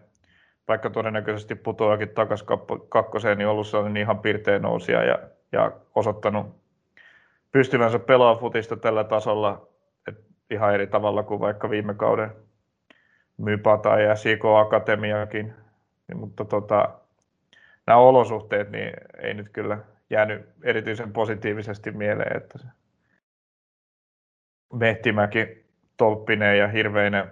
[0.67, 2.47] vaikka todennäköisesti putoakin takaisin
[2.89, 5.19] kakkoseen, niin ollut sellainen ihan pirteen nousija ja,
[5.51, 6.61] ja osoittanut
[7.51, 9.67] pystyvänsä pelaamaan futista tällä tasolla
[10.07, 12.31] että ihan eri tavalla kuin vaikka viime kauden,
[13.37, 15.53] Mypata ja Siko Akatemiakin,
[16.07, 16.89] niin, mutta tota,
[17.87, 19.77] nämä olosuhteet niin ei nyt kyllä
[20.09, 22.59] jäänyt erityisen positiivisesti mieleen, että
[24.71, 25.65] se Mehtimäki,
[25.97, 27.31] Tolppinen ja Hirveinen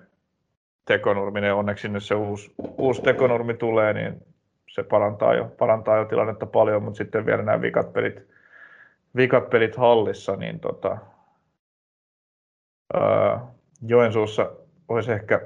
[0.85, 4.21] tekonurminen, onneksi sinne se uusi, uusi tekonurmi tulee, niin
[4.69, 8.27] se parantaa jo, parantaa jo tilannetta paljon, mutta sitten vielä nämä vikat pelit,
[9.15, 10.97] vikat pelit hallissa, niin tota,
[12.93, 13.47] ää,
[13.87, 14.51] Joensuussa
[14.87, 15.41] olisi ehkä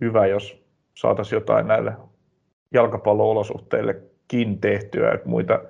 [0.00, 1.92] hyvä, jos saataisiin jotain näille
[2.74, 5.62] jalkapallo-olosuhteillekin tehtyä, että muita,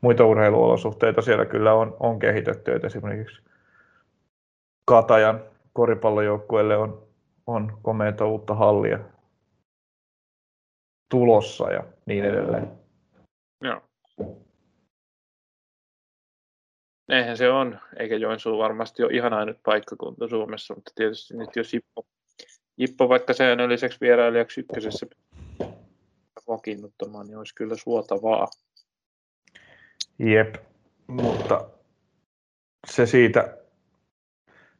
[0.00, 3.45] muita urheiluolosuhteita siellä kyllä on, on kehitetty, että esimerkiksi
[4.86, 7.08] Katajan koripallojoukkueelle on,
[7.46, 8.98] on komeita uutta hallia
[11.10, 12.70] tulossa ja niin edelleen.
[13.60, 13.82] Joo.
[17.08, 21.74] Eihän se on, eikä Joensuu varmasti ole ihan ainut paikkakunta Suomessa, mutta tietysti nyt jos
[21.74, 22.06] Jippo,
[22.76, 25.06] Jippo vaikka sen lisäksi vierailijaksi ykkösessä
[26.48, 28.48] vakiinnuttamaan, niin olisi kyllä suotavaa.
[30.18, 30.54] Jep,
[31.06, 31.70] mutta
[32.86, 33.58] se siitä,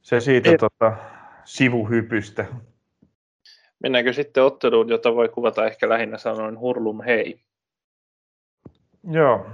[0.06, 0.96] se siitä tota,
[1.44, 2.46] sivuhypystä.
[3.82, 7.40] Mennäänkö sitten otteluun, jota voi kuvata ehkä lähinnä sanoen hurlum hei?
[9.10, 9.50] Joo,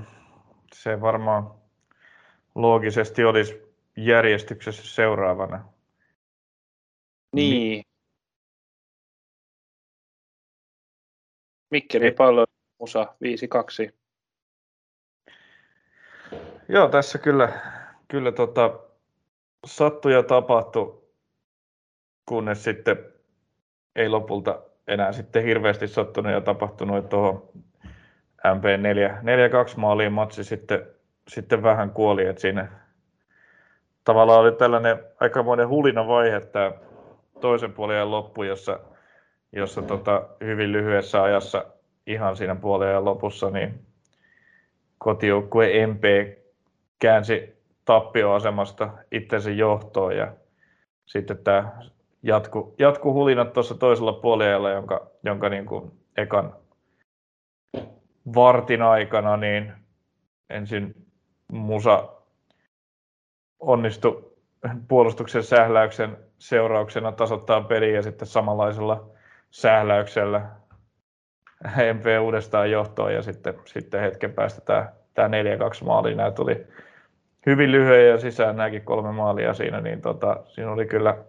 [0.75, 1.55] se varmaan
[2.55, 3.62] loogisesti olisi
[3.97, 5.65] järjestyksessä seuraavana.
[7.33, 7.85] Niin.
[11.71, 12.47] Mikkeli pallo
[12.81, 13.15] Musa
[13.91, 13.93] 5-2.
[16.69, 17.61] Joo, tässä kyllä,
[18.09, 18.91] kyllä tota,
[19.66, 21.03] sattui ja tapahtui,
[22.27, 22.96] kunnes sitten
[23.96, 27.48] ei lopulta enää sitten hirveästi sattunut ja tapahtunut, tuohon
[28.46, 29.12] MP4,
[29.75, 30.87] 4-2 maaliin matsi sitten,
[31.29, 32.68] sitten vähän kuoli, että siinä
[34.05, 36.72] tavallaan oli tällainen aikamoinen hulina vaihe tämä
[37.40, 38.81] toisen puolen loppu, jossa,
[39.53, 41.64] jossa tota, hyvin lyhyessä ajassa
[42.07, 43.87] ihan siinä puolen lopussa niin
[44.98, 46.05] kotijoukkue MP
[46.98, 50.33] käänsi tappioasemasta itsensä johtoon ja
[51.07, 51.73] sitten tämä
[52.23, 56.57] jatku, jatku hulinat tuossa toisella puolella, jonka, jonka niin kuin ekan
[58.35, 59.73] vartin aikana niin
[60.51, 60.95] ensin
[61.53, 62.09] Musa
[63.61, 64.33] onnistui
[64.88, 69.11] puolustuksen sähläyksen seurauksena tasoittaa peliä ja sitten samanlaisella
[69.51, 70.51] sähläyksellä
[71.95, 75.29] MP uudestaan johtoon ja sitten, sitten hetken päästä tämä, tämä
[75.83, 76.66] 4-2 maali, nämä tuli
[77.46, 81.24] hyvin lyhyen ja sisään nämäkin kolme maalia siinä, niin tota, siinä oli kyllä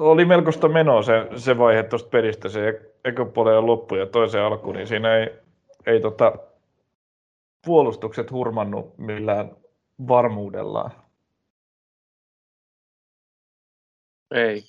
[0.00, 4.86] oli melkoista menoa se, se vaihe tuosta pelistä, se ekopuolen loppu ja toisen alku, niin
[4.86, 5.30] siinä ei,
[5.86, 6.32] ei tota,
[7.66, 9.56] puolustukset hurmannut millään
[10.08, 10.90] varmuudellaan.
[14.30, 14.62] Ei.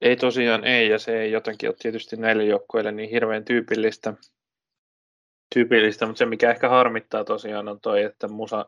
[0.00, 4.14] Ei tosiaan ei, ja se ei jotenkin ole tietysti näille joukkoille niin hirveän tyypillistä,
[5.54, 8.66] tyypillistä, mutta se mikä ehkä harmittaa tosiaan on toi, että musa,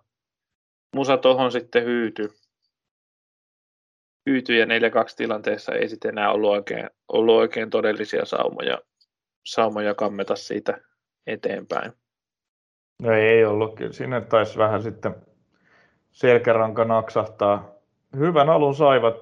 [0.94, 2.28] musa tohon sitten hyytyi
[4.26, 4.68] hyytyi ja 4-2
[5.16, 8.78] tilanteessa ei sitten enää ollut oikein, ollut oikein todellisia saumoja,
[9.44, 10.78] saumoja kammeta siitä
[11.26, 11.92] eteenpäin.
[13.02, 13.74] No ei, ollut.
[13.74, 15.14] Kyllä siinä taisi vähän sitten
[16.12, 17.70] selkäranka naksahtaa.
[18.16, 19.14] Hyvän alun saivat.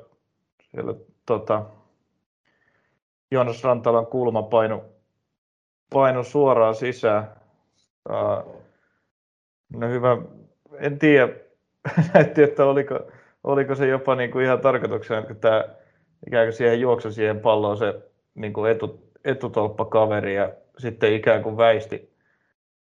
[0.70, 0.94] Siellä,
[1.27, 1.66] tota,
[3.31, 4.83] Jonas Rantalan kulma painu,
[5.92, 7.43] painu suoraan sisään.
[8.10, 8.62] Uh,
[9.72, 10.18] no hyvä,
[10.78, 11.28] en tiedä,
[12.14, 13.00] näytti, että oliko,
[13.44, 15.64] oliko se jopa niin kuin ihan tarkoituksena, kun tämä
[16.26, 17.94] ikään kuin siihen juoksu siihen palloon se
[18.34, 22.14] niin kuin etu, etutolppakaveri ja sitten ikään kuin väisti,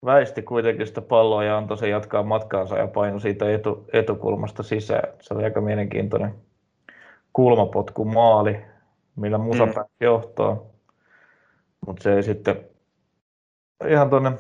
[0.05, 5.13] väisti kuitenkin sitä palloa ja antoi se jatkaa matkaansa ja painoi siitä etu, etukulmasta sisään.
[5.21, 6.33] Se oli aika mielenkiintoinen
[7.33, 8.61] kulmapotku maali,
[9.15, 9.73] millä Musa mm.
[9.99, 10.65] johtoon.
[11.87, 12.55] Mutta se ei sitten
[13.87, 14.31] ihan tuonne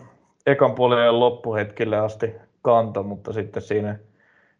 [0.45, 3.99] ekan puolen loppuhetkille asti kanto, mutta sitten siinä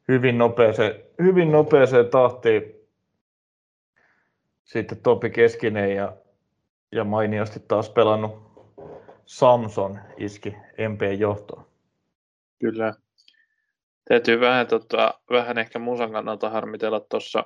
[0.07, 2.75] hyvin nopeeseen, hyvin nopeeseen tahtiin
[4.63, 6.13] sitten Topi Keskinen ja,
[6.91, 8.51] ja mainiosti taas pelannut
[9.25, 10.55] Samson iski
[10.89, 11.65] MP johtoon.
[12.59, 12.93] Kyllä.
[14.07, 17.43] Täytyy vähän, tota, vähän ehkä musan kannalta harmitella tuossa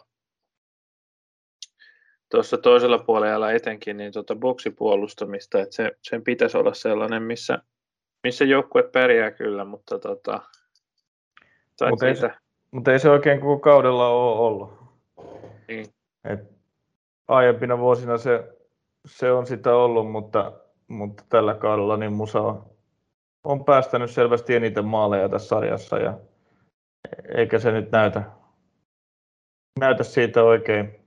[2.30, 7.60] tuossa toisella puolella etenkin niin tota boksipuolustamista, että se, sen pitäisi olla sellainen, missä,
[8.26, 10.42] missä joukkue pärjää kyllä, mutta tota,
[11.90, 12.32] mutta ei, se,
[12.72, 14.74] mutta ei se oikein koko kaudella ole ollut.
[15.68, 15.86] Niin.
[16.24, 16.40] Et
[17.28, 18.58] aiempina vuosina se,
[19.06, 20.52] se on sitä ollut, mutta,
[20.88, 22.66] mutta tällä kaudella niin Musa on,
[23.44, 26.20] on päästänyt selvästi eniten maaleja tässä sarjassa ja
[27.36, 28.24] eikä se nyt näytä,
[29.80, 31.00] näytä siitä oikein,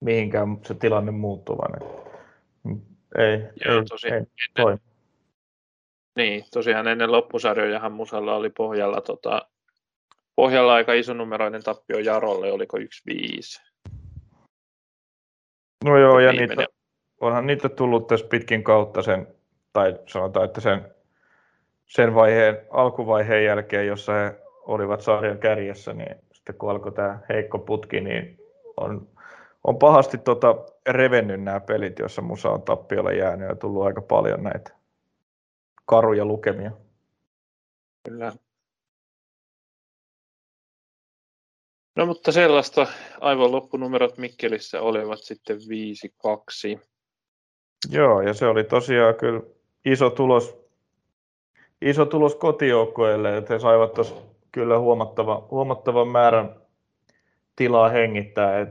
[0.00, 1.82] mihinkään se tilanne muuttuu, vaan
[3.18, 4.89] ei, Joo, ei, tosi, ei toimi.
[6.20, 9.42] Niin, tosiaan ennen loppusarjojahan Musalla oli pohjalla, tota,
[10.36, 12.82] pohjalla aika isonumeroinen tappio Jarolle, oliko 1-5?
[15.84, 16.66] No joo, ja niitä,
[17.20, 19.26] onhan niitä tullut tässä pitkin kautta sen,
[19.72, 20.94] tai sanotaan, että sen,
[21.86, 27.58] sen vaiheen, alkuvaiheen jälkeen, jossa he olivat sarjan kärjessä, niin sitten kun alkoi tämä heikko
[27.58, 28.38] putki, niin
[28.76, 29.08] on,
[29.64, 30.56] on pahasti tota
[30.88, 34.79] revennyt nämä pelit, joissa Musa on tappiolla jäänyt ja tullut aika paljon näitä
[35.90, 36.70] karuja lukemia.
[38.08, 38.32] Kyllä.
[41.96, 42.86] No mutta sellaista
[43.20, 46.80] aivan loppunumerot Mikkelissä olivat sitten 5-2.
[47.90, 49.42] Joo, ja se oli tosiaan kyllä
[49.84, 50.56] iso tulos,
[51.82, 54.14] iso tulos kotijoukkoille, että he saivat tuossa
[54.52, 56.60] kyllä huomattava, huomattavan määrän
[57.56, 58.60] tilaa hengittää.
[58.60, 58.68] Et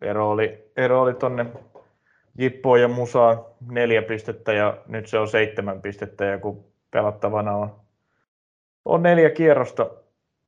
[0.00, 1.46] ero oli, ero oli tonne
[2.40, 7.80] Jippoon ja Musaan neljä pistettä ja nyt se on seitsemän pistettä ja kun pelattavana on,
[8.84, 9.90] on neljä kierrosta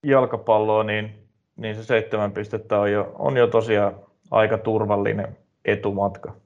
[0.07, 6.37] jalkapalloa, niin, niin se seitsemän pistettä on jo, on jo tosiaan aika turvallinen etumatka.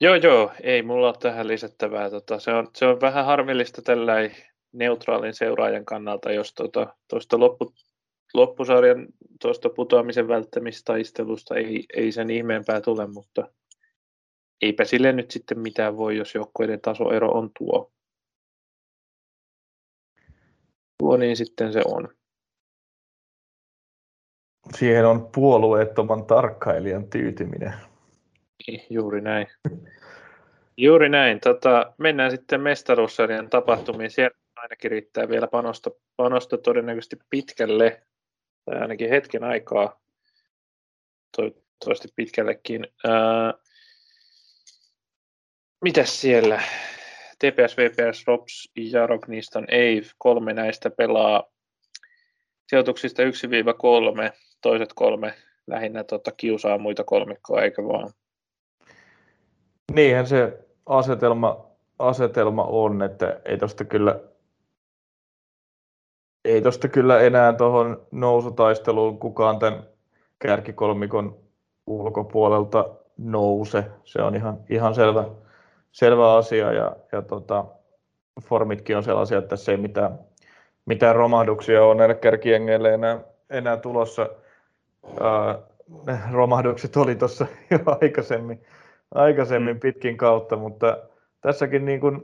[0.00, 2.10] Joo, joo, ei mulla ole tähän lisättävää.
[2.10, 4.14] Tota, se, on, se on vähän harmillista tällä
[4.72, 7.72] neutraalin seuraajan kannalta, jos tuota, tuosta loppu,
[8.34, 9.06] loppusarjan
[9.40, 13.48] tuosta putoamisen välttämistaistelusta ei, ei sen ihmeempää tule, mutta
[14.62, 17.92] eipä sille nyt sitten mitään voi, jos joukkueiden tasoero on tuo.
[20.98, 22.08] Tuo niin sitten se on.
[24.74, 27.74] Siihen on puolueettoman tarkkailijan tyytyminen.
[28.66, 29.46] Niin, juuri näin.
[30.76, 31.40] Juuri näin.
[31.40, 34.10] Tota, mennään sitten mestaruussarjan tapahtumiin.
[34.10, 38.02] Siellä ainakin riittää vielä panosta, panosta todennäköisesti pitkälle,
[38.64, 40.00] tai ainakin hetken aikaa,
[41.36, 42.86] toivottavasti pitkällekin.
[43.06, 43.54] Ää,
[45.80, 46.62] mitäs siellä?
[47.38, 51.44] TPS, VPS, ROPS ja Rockniston Ave, kolme näistä pelaa
[52.68, 53.26] sijoituksista 1-3,
[54.62, 55.34] toiset kolme
[55.66, 58.10] lähinnä tota, kiusaa muita kolmikkoa, eikö vaan?
[59.92, 61.66] Niinhän se asetelma,
[61.98, 64.20] asetelma on, että ei tosta kyllä
[66.46, 69.82] ei tosta kyllä enää tuohon nousutaisteluun kukaan tämän
[70.38, 71.38] kärkikolmikon
[71.86, 73.84] ulkopuolelta nouse.
[74.04, 75.24] Se on ihan, ihan selvä,
[75.96, 77.64] selvä asia ja, ja tota,
[78.42, 80.18] formitkin on sellaisia, että tässä ei mitään,
[80.86, 83.20] mitään romahduksia ole näille kärkiengeille enää,
[83.50, 84.28] enää tulossa.
[85.20, 85.58] Ää,
[86.06, 88.66] ne romahdukset oli tuossa jo aikaisemmin,
[89.14, 89.80] aikaisemmin mm.
[89.80, 90.98] pitkin kautta, mutta
[91.40, 92.22] tässäkin niin kuin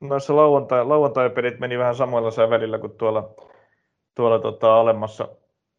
[0.00, 3.34] noissa lauantai, lauantai-pelit meni vähän samoilla välillä kuin tuolla,
[4.14, 5.28] tuolla tota alemmassa,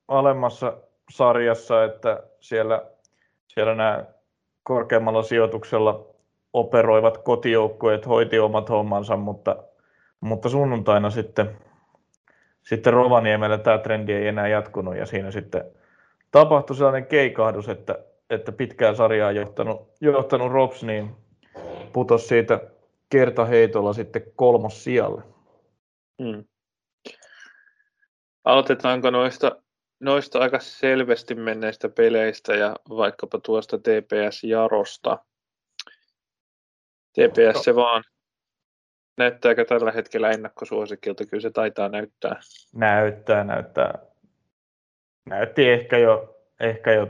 [0.07, 0.77] alemmassa
[1.11, 2.85] sarjassa, että siellä,
[3.47, 4.05] siellä nämä
[4.63, 6.08] korkeammalla sijoituksella
[6.53, 9.63] operoivat kotijoukkueet hoiti omat hommansa, mutta,
[10.21, 11.57] mutta sunnuntaina sitten,
[12.63, 15.63] sitten Rovaniemellä tämä trendi ei enää jatkunut ja siinä sitten
[16.31, 21.15] tapahtui sellainen keikahdus, että, että pitkää sarjaa johtanut, johtanut Rops niin
[21.93, 22.59] putosi siitä
[23.09, 25.21] kertaheitolla sitten kolmos sijalle.
[26.23, 26.43] Hmm.
[28.43, 29.61] Aloitetaanko noista,
[29.99, 35.17] noista aika selvästi menneistä peleistä ja vaikkapa tuosta TPS-jarosta?
[37.19, 38.03] TPS se vaan
[39.17, 41.25] näyttääkö tällä hetkellä ennakkosuosikilta?
[41.25, 42.39] Kyllä se taitaa näyttää.
[42.75, 43.99] Näyttää, näyttää.
[45.25, 47.05] Näytti ehkä jo, ehkä jo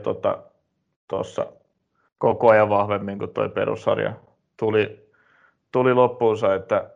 [1.08, 1.52] tuossa tota,
[2.18, 4.12] koko ajan vahvemmin, kuin tuo perussarja
[4.56, 5.10] tuli,
[5.72, 6.90] tuli loppuunsa, että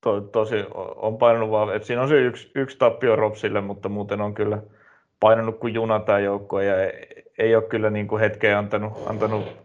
[0.00, 0.64] to, tosi
[0.96, 4.62] on painanut vaan, että siinä on se yksi, yksi tappio Ropsille, mutta muuten on kyllä
[5.20, 9.62] painanut kuin juna tämä joukko ja ei, ei ole kyllä niin kuin hetkeen antanut, antanut,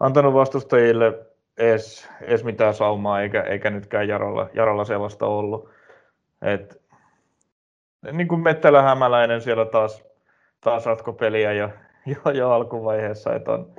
[0.00, 1.26] antanut vastustajille
[1.58, 5.70] edes, edes mitään saumaa, eikä, eikä nytkään Jarolla, Jarolla sellaista ollut.
[6.42, 6.82] Et,
[8.12, 10.04] niin kuin Mettälä Hämäläinen siellä taas,
[10.60, 11.70] taas ratkopeliä jo,
[12.06, 13.72] jo, jo alkuvaiheessa, että on,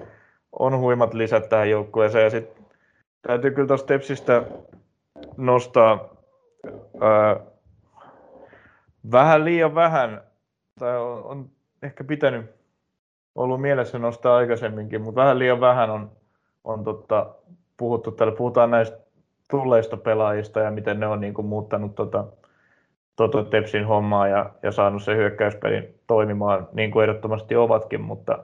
[0.60, 2.24] on huimat lisät tähän joukkueeseen.
[2.24, 2.66] Ja sitten
[3.22, 4.44] täytyy kyllä tuosta Tepsistä
[5.38, 6.16] nostaa
[7.02, 7.40] ää,
[9.12, 10.22] vähän liian vähän,
[10.80, 11.50] tai on, on
[11.84, 12.61] ehkä pitänyt
[13.36, 16.12] ollut mielessä nostaa aikaisemminkin, mutta vähän liian vähän on,
[16.64, 17.36] on totta,
[17.78, 18.36] puhuttu täällä.
[18.36, 18.98] Puhutaan näistä
[19.52, 22.26] tulleista pelaajista ja miten ne on niin kuin muuttanut tota,
[23.16, 28.44] tota Tepsin hommaa ja, ja saanut sen hyökkäyspelin toimimaan niin kuin ehdottomasti ovatkin, mutta,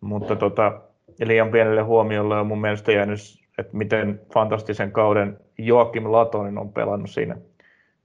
[0.00, 0.80] mutta tota,
[1.24, 3.18] liian pienelle huomiolle on mun mielestä jäänyt
[3.58, 7.36] että miten fantastisen kauden Joakim Latonin on pelannut siinä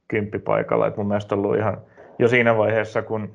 [0.07, 0.87] kymppipaikalla.
[0.87, 1.81] Et mun mielestä ollut ihan
[2.19, 3.33] jo siinä vaiheessa, kun,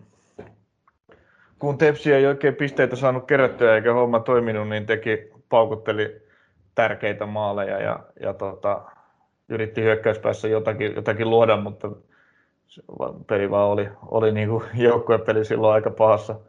[1.59, 6.23] kun Tepsi ei oikein pisteitä saanut kerättyä eikä homma toiminut, niin teki, paukutteli
[6.75, 8.83] tärkeitä maaleja ja, ja tota,
[9.49, 11.91] yritti hyökkäyspäässä jotakin, jotakin luoda, mutta
[13.27, 16.41] peli vaan oli, oli niin kuin joukkuepeli silloin aika pahassa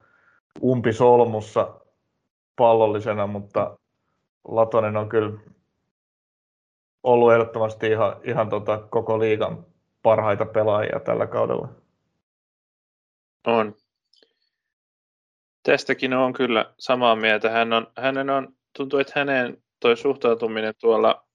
[0.63, 1.79] umpisolmussa
[2.55, 3.77] pallollisena, mutta
[4.47, 5.39] Latonen on kyllä
[7.03, 9.65] ollut ehdottomasti ihan, ihan tota koko liigan
[10.03, 11.69] parhaita pelaajia tällä kaudella.
[13.47, 13.75] On.
[15.67, 17.49] Tästäkin on kyllä samaa mieltä.
[17.49, 21.27] Hän on, hänen on, tuntuu, että hänen toi suhtautuminen tuolla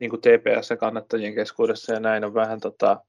[0.00, 3.04] niin kuin TPS-kannattajien keskuudessa ja näin on vähän tota,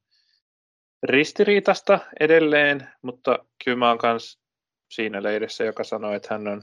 [1.03, 4.39] ristiriitasta edelleen, mutta kyllä mä oon kans
[4.91, 6.61] siinä leirissä, joka sanoo, että hän on,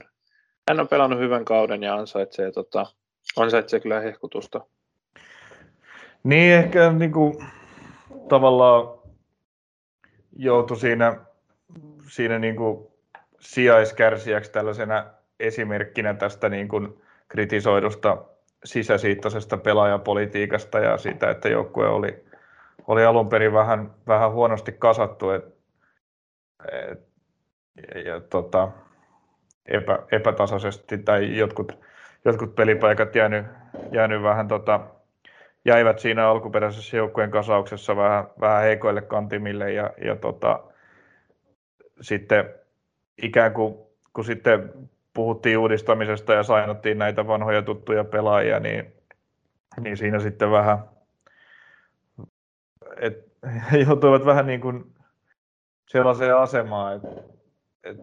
[0.67, 2.85] hän on pelannut hyvän kauden ja ansaitsee, tota,
[3.37, 4.61] ansaitsee kyllä hehkutusta.
[6.23, 7.45] Niin, ehkä niin kuin,
[8.29, 8.99] tavallaan
[10.37, 11.17] joutui siinä,
[12.07, 12.92] siinä niin kuin
[13.43, 15.05] sijaiskärsijäksi tällaisena
[15.39, 18.17] esimerkkinä tästä niin kuin kritisoidusta
[18.65, 22.25] sisäsiittoisesta pelaajapolitiikasta ja siitä, että joukkue oli,
[22.87, 25.45] oli alun perin vähän, vähän huonosti kasattu et,
[26.71, 26.99] et,
[28.05, 28.71] ja, tota,
[29.65, 31.79] epä, epätasaisesti tai jotkut,
[32.25, 33.45] jotkut pelipaikat jäänyt,
[33.91, 34.79] jäänyt vähän tota,
[35.65, 40.63] jäivät siinä alkuperäisessä joukkueen kasauksessa vähän, vähän heikoille kantimille ja, ja tota,
[42.01, 42.62] sitten
[43.21, 43.75] ikään kuin
[44.13, 44.73] kun sitten
[45.13, 48.93] puhuttiin uudistamisesta ja sainottiin näitä vanhoja tuttuja pelaajia, niin,
[49.79, 50.77] niin siinä sitten vähän
[52.97, 53.33] et,
[53.87, 54.93] joutuivat vähän niin kuin
[55.89, 57.07] sellaiseen asemaan, että
[57.83, 57.97] et,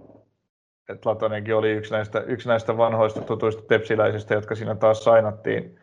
[0.88, 5.78] et Latonenkin oli yksi näistä, yksi näistä vanhoista tutuista tepsiläisistä, jotka siinä taas sainattiin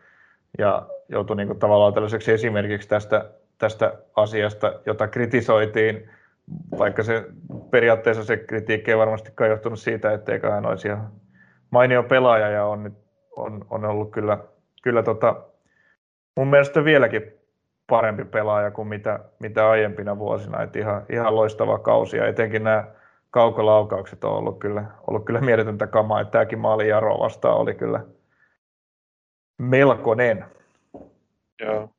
[0.58, 6.10] ja joutui niin kuin tavallaan tällaiseksi esimerkiksi tästä, tästä asiasta, jota kritisoitiin,
[6.78, 7.24] vaikka se
[7.70, 11.12] periaatteessa se kritiikki ei varmastikaan johtunut siitä, etteikö hän olisi ihan
[11.70, 12.96] mainio pelaaja ja on,
[13.36, 14.38] on, on ollut kyllä,
[14.82, 15.42] kyllä tota,
[16.36, 17.38] mun mielestä vieläkin
[17.86, 20.62] parempi pelaaja kuin mitä, mitä aiempina vuosina.
[20.62, 22.84] Et ihan, ihan loistava kausi ja etenkin nämä
[23.30, 26.20] kaukolaukaukset on ollut kyllä, ollut kyllä mieletöntä kamaa.
[26.20, 28.00] Että tämäkin maali Jaro vastaan oli kyllä
[29.58, 30.44] melkoinen.
[31.60, 31.90] Joo.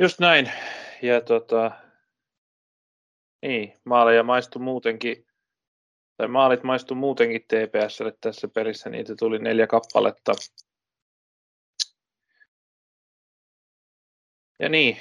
[0.00, 0.52] Just näin.
[1.02, 1.70] Ja tota,
[3.42, 5.26] niin, maaleja maistu muutenkin,
[6.16, 10.32] tai maalit maistu muutenkin TPSlle tässä pelissä, niitä tuli neljä kappaletta.
[14.58, 14.96] Ja niin,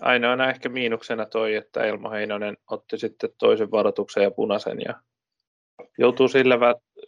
[0.00, 5.02] ainoana ehkä miinuksena toi, että Elmo Heinonen otti sitten toisen varoituksen ja punaisen ja
[5.98, 6.58] joutuu sillä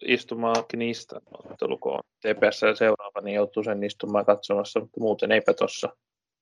[0.00, 2.00] istumaan Knistan ottelukoon.
[2.20, 5.96] TPS seuraava, niin joutuu sen istumaan katsomassa, mutta muuten eipä tossa.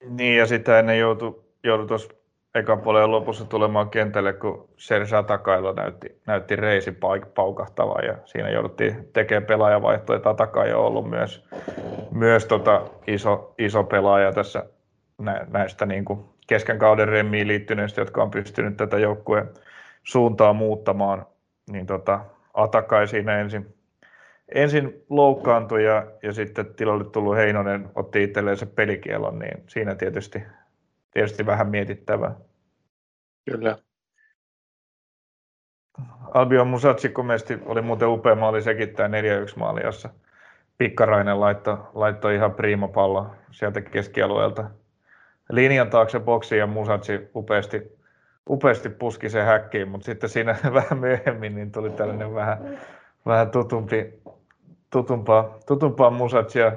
[0.04, 2.08] Niin, ja sitä ennen joutui, joutui tuossa
[2.54, 6.92] ekan puolen lopussa tulemaan kentälle, kun Sersa Takailla näytti, näytti reisi
[7.34, 10.20] paukahtavan ja siinä jouduttiin tekemään pelaajavaihtoja.
[10.20, 11.44] Tataka on ollut myös,
[12.10, 14.64] myös tota iso, iso pelaaja tässä
[15.48, 19.48] näistä niin kuin kesken kauden remmiin liittyneistä, jotka on pystynyt tätä joukkueen
[20.02, 21.26] suuntaa muuttamaan.
[21.70, 22.20] Niin tota,
[22.54, 23.74] Atakai siinä ensin,
[24.54, 30.42] ensin loukkaantui ja, ja sitten tilalle tullut Heinonen otti itselleen se pelikielon, niin siinä tietysti
[31.10, 32.34] tietysti vähän mietittävää.
[33.50, 33.78] Kyllä.
[36.34, 39.20] Albion Musatsi komesti oli muuten upea maali sekin tämä 4-1
[39.56, 40.08] maali, jossa
[40.78, 44.70] Pikkarainen laittoi, laittoi ihan prima pallo sieltä keskialueelta
[45.50, 47.98] linjan taakse boksiin ja Musatsi upeasti,
[48.50, 52.78] upeasti puski sen häkkiin, mutta sitten siinä vähän myöhemmin niin tuli tällainen vähän,
[53.26, 54.17] vähän tutumpi,
[54.90, 56.72] tutumpaa, tutumpaa Musatsia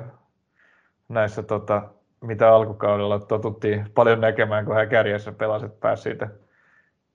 [1.10, 1.90] näissä tota,
[2.22, 6.30] mitä alkukaudella totuttiin paljon näkemään, kun hän kärjessä pelasi, että pääsi siitä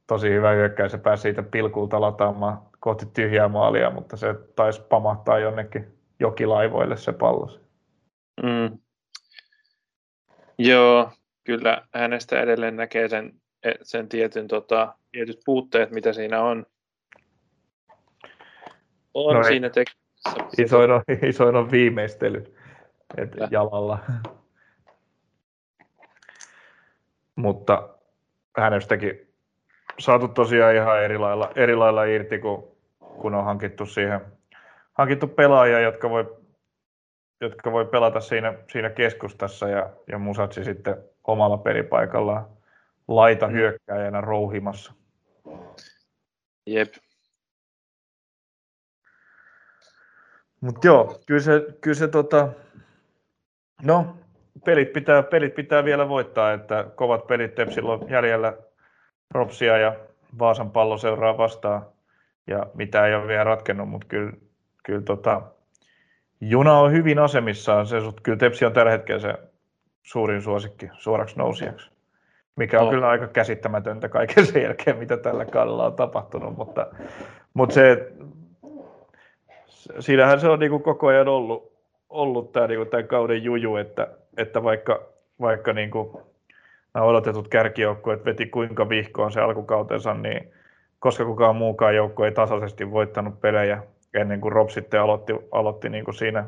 [0.07, 5.39] tosi hyvä hyökkäys ja pääsi siitä pilkulta lataamaan kohti tyhjää maalia, mutta se taisi pamahtaa
[5.39, 5.87] jonnekin
[6.21, 7.61] jokilaivoille se pallo.
[8.43, 8.79] Mm.
[10.59, 11.11] Joo,
[11.45, 13.41] kyllä hänestä edelleen näkee sen,
[13.83, 16.67] sen tietyn, tota, tietyt puutteet, mitä siinä on.
[19.15, 19.71] On no siinä
[20.59, 22.55] Isoin on, isoin on viimeistely
[23.17, 23.99] et jalalla
[27.37, 27.89] mutta
[28.57, 29.33] hänestäkin
[29.99, 34.21] saatu tosiaan ihan eri lailla, eri lailla irti, kun, kun on hankittu siihen
[34.93, 36.37] hankittu pelaajia, jotka voi,
[37.41, 42.47] jotka voi pelata siinä, siinä keskustassa ja, ja Musatsi sitten omalla pelipaikallaan
[43.09, 44.93] laita hyökkääjänä rouhimassa.
[46.67, 46.95] Jep.
[50.61, 52.49] Mutta joo, kyllä se, kyllä se tota,
[53.83, 54.17] no,
[54.65, 58.57] pelit pitää, pelit pitää vielä voittaa, että kovat pelit Tepsillä on jäljellä,
[59.35, 59.95] Ropsia ja
[60.39, 61.87] Vaasan pallo seuraa vastaan
[62.47, 64.33] ja mitä ei ole vielä ratkennut, mutta kyllä,
[64.83, 65.43] kyllä tota,
[66.41, 67.87] juna on hyvin asemissaan.
[67.87, 69.35] Se, kyllä Tepsi on tällä hetkellä se
[70.03, 71.91] suurin suosikki suoraksi nousijaksi,
[72.57, 72.91] mikä on no.
[72.91, 76.87] kyllä aika käsittämätöntä kaiken sen jälkeen, mitä tällä kaudella on tapahtunut, mutta,
[77.55, 78.13] mutta se,
[80.01, 81.73] siinähän se on niin kuin koko ajan ollut,
[82.09, 85.03] ollut tämä, niin kuin tämän kauden juju, että, että vaikka,
[85.41, 86.23] vaikka niin kuin
[86.95, 90.53] nämä odotetut kärkijoukkueet veti kuinka vihkoon se alkukautensa, niin
[90.99, 93.83] koska kukaan muukaan joukko ei tasaisesti voittanut pelejä
[94.15, 96.45] ennen kuin Rob sitten aloitti, aloitti niin kuin siinä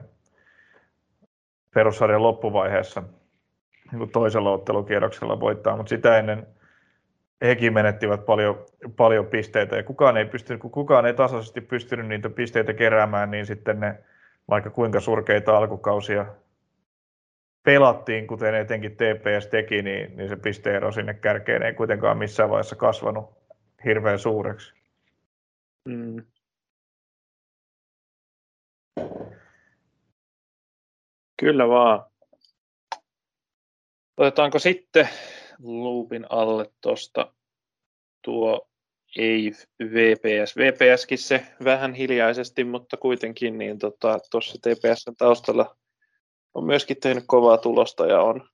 [1.75, 3.03] perussarjan loppuvaiheessa
[3.91, 6.47] niin kuin toisella ottelukierroksella voittaa, mutta sitä ennen
[7.43, 8.65] hekin menettivät paljon,
[8.97, 13.47] paljon pisteitä ja kukaan ei, pysty, kun kukaan ei tasaisesti pystynyt niitä pisteitä keräämään, niin
[13.47, 13.99] sitten ne
[14.49, 16.27] vaikka kuinka surkeita alkukausia
[17.63, 22.77] pelattiin, kuten etenkin TPS teki, niin, niin se pisteero sinne kärkeen ei kuitenkaan missään vaiheessa
[22.77, 23.31] kasvanut
[23.85, 24.75] hirveän suureksi.
[25.85, 26.23] Mm.
[31.37, 32.05] Kyllä vaan.
[34.17, 35.09] Otetaanko sitten
[35.63, 37.33] luupin alle tuosta
[38.25, 38.69] tuo
[39.17, 39.53] ei
[39.83, 40.57] VPS.
[40.57, 43.79] VPSkin se vähän hiljaisesti, mutta kuitenkin niin
[44.31, 45.77] tuossa tota, TPSn taustalla
[46.55, 48.49] on myöskin tehnyt kovaa tulosta ja on,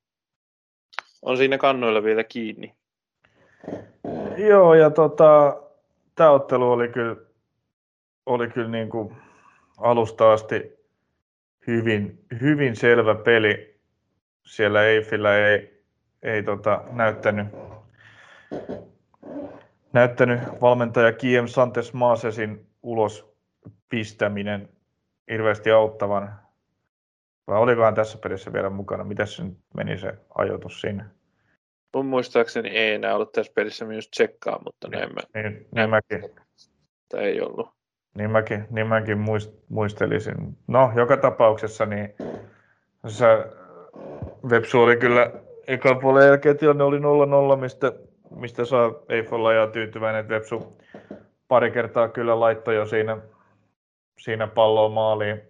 [1.22, 2.74] on siinä kannoilla vielä kiinni.
[4.36, 5.62] Joo, ja tota,
[6.14, 7.16] tämä ottelu oli kyllä,
[8.26, 9.16] oli kyllä niin kuin
[9.78, 10.72] alusta asti
[11.66, 13.80] hyvin, hyvin selvä peli.
[14.46, 15.73] Siellä Eiffillä ei,
[16.24, 17.46] ei tota, näyttänyt,
[19.92, 23.34] näyttänyt valmentaja Kiem Santes Maasesin ulos
[23.88, 24.68] pistäminen
[25.30, 26.34] hirveästi auttavan.
[27.46, 29.04] Vai olikohan tässä pelissä vielä mukana?
[29.04, 29.42] Miten se
[29.76, 31.04] meni se ajoitus sinne?
[31.94, 36.30] Mun muistaakseni ei enää ollut tässä pelissä myös tsekkaa, mutta näin mä, niin, niin mäkin.
[37.14, 37.68] ei ollut.
[38.14, 40.56] Niin mäkin, niin mäkin muist, muistelisin.
[40.66, 42.14] No, joka tapauksessa niin
[43.06, 43.26] se
[44.50, 45.32] Vepsu oli kyllä
[45.66, 47.92] ekan puolen jälkeen tilanne oli 0-0, mistä,
[48.36, 50.78] mistä saa Eiffel ja tyytyväinen, että Vepsu
[51.48, 53.18] pari kertaa kyllä laittoi jo siinä,
[54.20, 55.42] siinä palloa maaliin,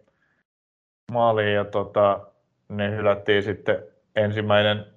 [1.13, 2.21] maaliin ja tota,
[2.69, 3.83] ne hylättiin sitten
[4.17, 4.95] ensimmäinen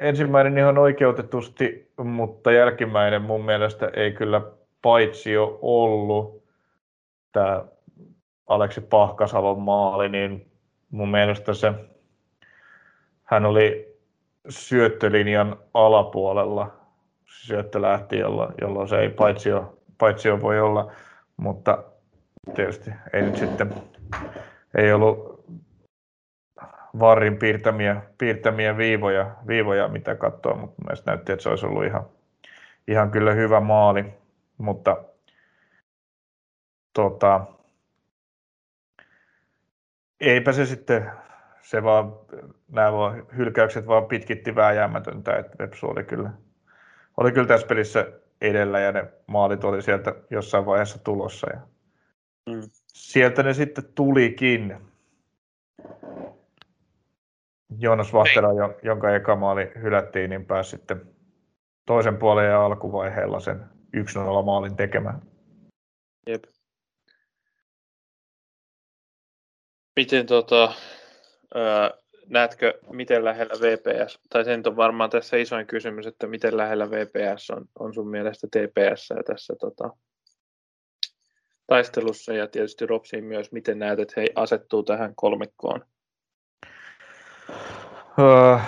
[0.00, 4.42] ensimmäinen ihan oikeutetusti, mutta jälkimmäinen mun mielestä ei kyllä
[4.82, 6.44] paitsi jo ollut
[7.32, 7.64] tämä
[8.46, 10.50] Aleksi Pahkasalon maali, niin
[10.90, 11.72] mun mielestä se,
[13.30, 13.98] oli
[14.48, 16.76] syöttölinjan alapuolella.
[17.26, 20.92] Syöttö lähti, jolloin, jolloin se ei paitsi jo, paitsi jo voi olla,
[21.36, 21.84] mutta
[22.54, 23.74] tietysti ei nyt sitten,
[24.74, 25.30] ei ollut
[26.98, 32.06] Varrin piirtämiä, piirtämiä viivoja, viivoja, mitä katsoa, mutta mielestäni näytti, että se olisi ollut ihan,
[32.88, 34.04] ihan kyllä hyvä maali,
[34.58, 34.96] mutta
[36.92, 37.40] tota,
[40.20, 41.10] eipä se sitten,
[41.70, 42.12] se vaan,
[42.68, 46.30] nämä vaan, hylkäykset vaan pitkitti vääjäämätöntä, että Vepsu oli kyllä,
[47.16, 48.06] oli kyllä tässä pelissä
[48.40, 51.60] edellä ja ne maalit oli sieltä jossain vaiheessa tulossa ja
[52.46, 52.62] mm.
[52.86, 54.76] sieltä ne sitten tulikin.
[57.78, 58.48] Joonas Vahtera,
[58.82, 61.02] jonka eka maali hylättiin, niin pääsi sitten
[61.86, 63.60] toisen puolen ja alkuvaiheella sen
[63.96, 65.22] 1-0 maalin tekemään.
[66.26, 66.44] Jep.
[69.96, 70.72] Miten tota,
[71.54, 71.90] ää,
[72.26, 77.50] näetkö, miten lähellä VPS, tai sen on varmaan tässä isoin kysymys, että miten lähellä VPS
[77.50, 79.90] on, on sun mielestä TPS tässä tota,
[81.66, 85.84] taistelussa ja tietysti Ropsiin myös, miten näet, että he asettuu tähän kolmikkoon?
[88.18, 88.60] Uh,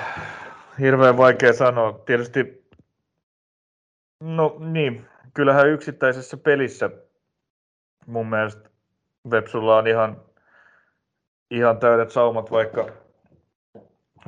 [0.80, 1.92] hirveän vaikea sanoa.
[2.06, 2.68] Tietysti,
[4.20, 6.90] no niin, kyllähän yksittäisessä pelissä
[8.06, 8.70] mun mielestä
[9.30, 10.20] Vepsulla on ihan,
[11.52, 12.88] ihan täydet saumat, vaikka,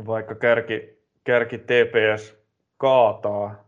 [0.06, 2.36] vaikka kärki, kärki TPS
[2.76, 3.64] kaataa,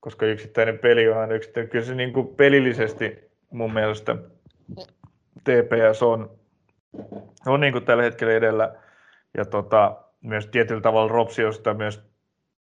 [0.00, 1.70] koska yksittäinen peli on aina yksittäinen.
[1.70, 4.16] Kyllä se niin kuin pelillisesti mun mielestä
[5.44, 6.30] TPS on,
[7.46, 8.74] on niin kuin tällä hetkellä edellä.
[9.36, 12.10] Ja tota, myös tietyllä tavalla Ropsiosta myös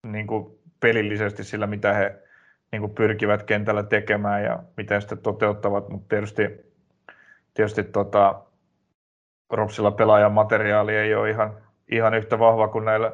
[0.04, 2.16] niin kuin pelillisesti sillä, mitä he
[2.72, 6.50] niin kuin pyrkivät kentällä tekemään ja miten sitten toteuttavat, mutta tietysti,
[7.54, 8.44] tietysti tota,
[9.52, 11.54] Ropsilla pelaajan materiaali ei ole ihan,
[11.92, 13.12] ihan yhtä vahva kuin näillä,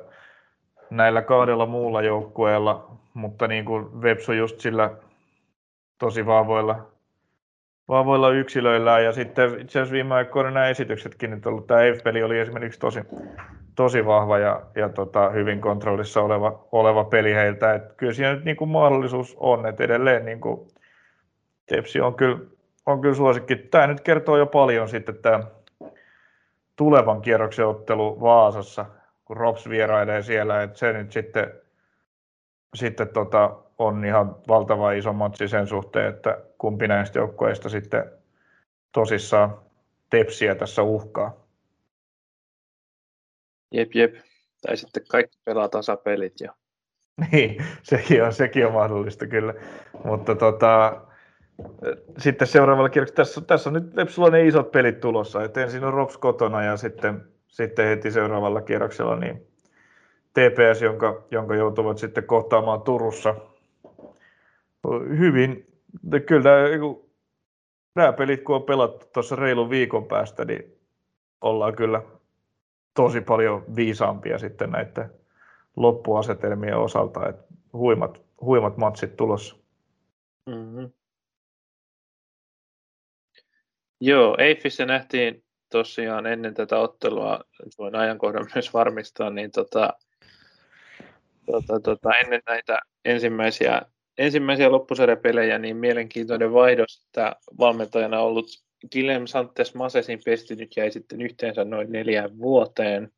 [0.90, 4.90] näillä kahdella muulla joukkueella, mutta niin kuin Vepsu just sillä
[5.98, 6.88] tosi vahvoilla,
[7.88, 12.40] vahvoilla yksilöillä ja sitten itse asiassa viime aikoina nämä esityksetkin nyt ollut, tämä EF-peli oli
[12.40, 13.00] esimerkiksi tosi,
[13.76, 17.74] tosi vahva ja, ja tota, hyvin kontrollissa oleva, oleva peli heiltä.
[17.74, 20.68] Et kyllä siinä nyt niin kuin mahdollisuus on, että edelleen niin kuin
[21.66, 22.40] Tepsi on kyllä,
[22.86, 23.56] on kyllä suosikki.
[23.56, 25.44] Tämä nyt kertoo jo paljon sitten tämä
[26.78, 28.86] tulevan kierroksen ottelu Vaasassa,
[29.26, 31.54] kun Rops vierailee siellä, että se nyt sitten,
[32.76, 38.12] sitten tota, on ihan valtava iso matsi sen suhteen, että kumpi näistä joukkueista sitten
[38.92, 39.60] tosissaan
[40.10, 41.48] Tepsiä tässä uhkaa.
[43.72, 44.16] Jep, jep.
[44.62, 46.34] Tai sitten kaikki pelaa tasapelit.
[46.40, 46.54] Ja...
[47.32, 49.54] Niin, sekin on, sekin on mahdollista kyllä.
[50.04, 51.02] Mutta tota,
[52.18, 55.94] sitten seuraavalla kierroksella, tässä, tässä on nyt Lepsulla ne isot pelit tulossa, että ensin on
[55.94, 59.48] Rops kotona ja sitten, sitten heti seuraavalla kierroksella niin
[60.34, 63.36] TPS, jonka, jonka joutuvat sitten kohtaamaan Turussa.
[65.18, 65.68] Hyvin,
[66.26, 66.50] kyllä
[67.96, 70.78] nämä pelit kun on pelattu tuossa reilun viikon päästä, niin
[71.42, 72.02] ollaan kyllä
[72.94, 75.12] tosi paljon viisaampia sitten näiden
[75.76, 77.44] loppuasetelmien osalta, että
[77.74, 79.56] huimat, huimat matsit tulossa.
[80.46, 80.90] Mm-hmm.
[84.02, 87.44] Joo, Eiffissä nähtiin tosiaan ennen tätä ottelua,
[87.78, 89.94] voin ajankohdan myös varmistaa, niin tota,
[91.46, 93.82] tota, tota, ennen näitä ensimmäisiä,
[94.18, 98.48] ensimmäisiä loppusarjapelejä, niin mielenkiintoinen vaihdos, että valmentajana ollut
[98.92, 103.12] Gilem Santes Masesin pestinyt jäi sitten yhteensä noin neljään vuoteen.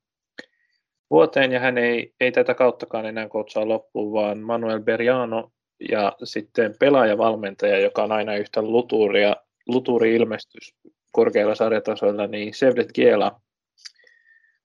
[1.09, 5.51] Vuoteen ja hän ei, ei tätä kauttakaan enää kotsaa loppuun, vaan Manuel Beriano
[5.89, 9.35] ja sitten pelaajavalmentaja, joka on aina yhtä luturia,
[9.69, 10.75] luturi-ilmestys
[11.11, 13.41] korkeilla sarjatasoilla, niin Sevdet Kiela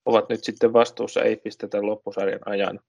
[0.04, 2.80] ovat nyt sitten vastuussa Eifistä tämän loppusarjan ajan.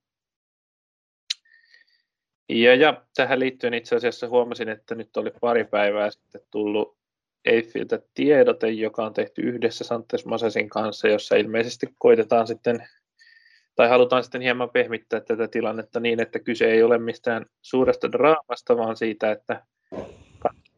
[2.49, 6.97] Ja, ja tähän liittyen itse asiassa huomasin, että nyt oli pari päivää sitten tullut
[7.45, 12.88] Eiffiltä tiedote, joka on tehty yhdessä Santes Masasin kanssa, jossa ilmeisesti koitetaan sitten,
[13.76, 18.78] tai halutaan sitten hieman pehmittää tätä tilannetta niin, että kyse ei ole mistään suuresta draamasta,
[18.78, 19.66] vaan siitä, että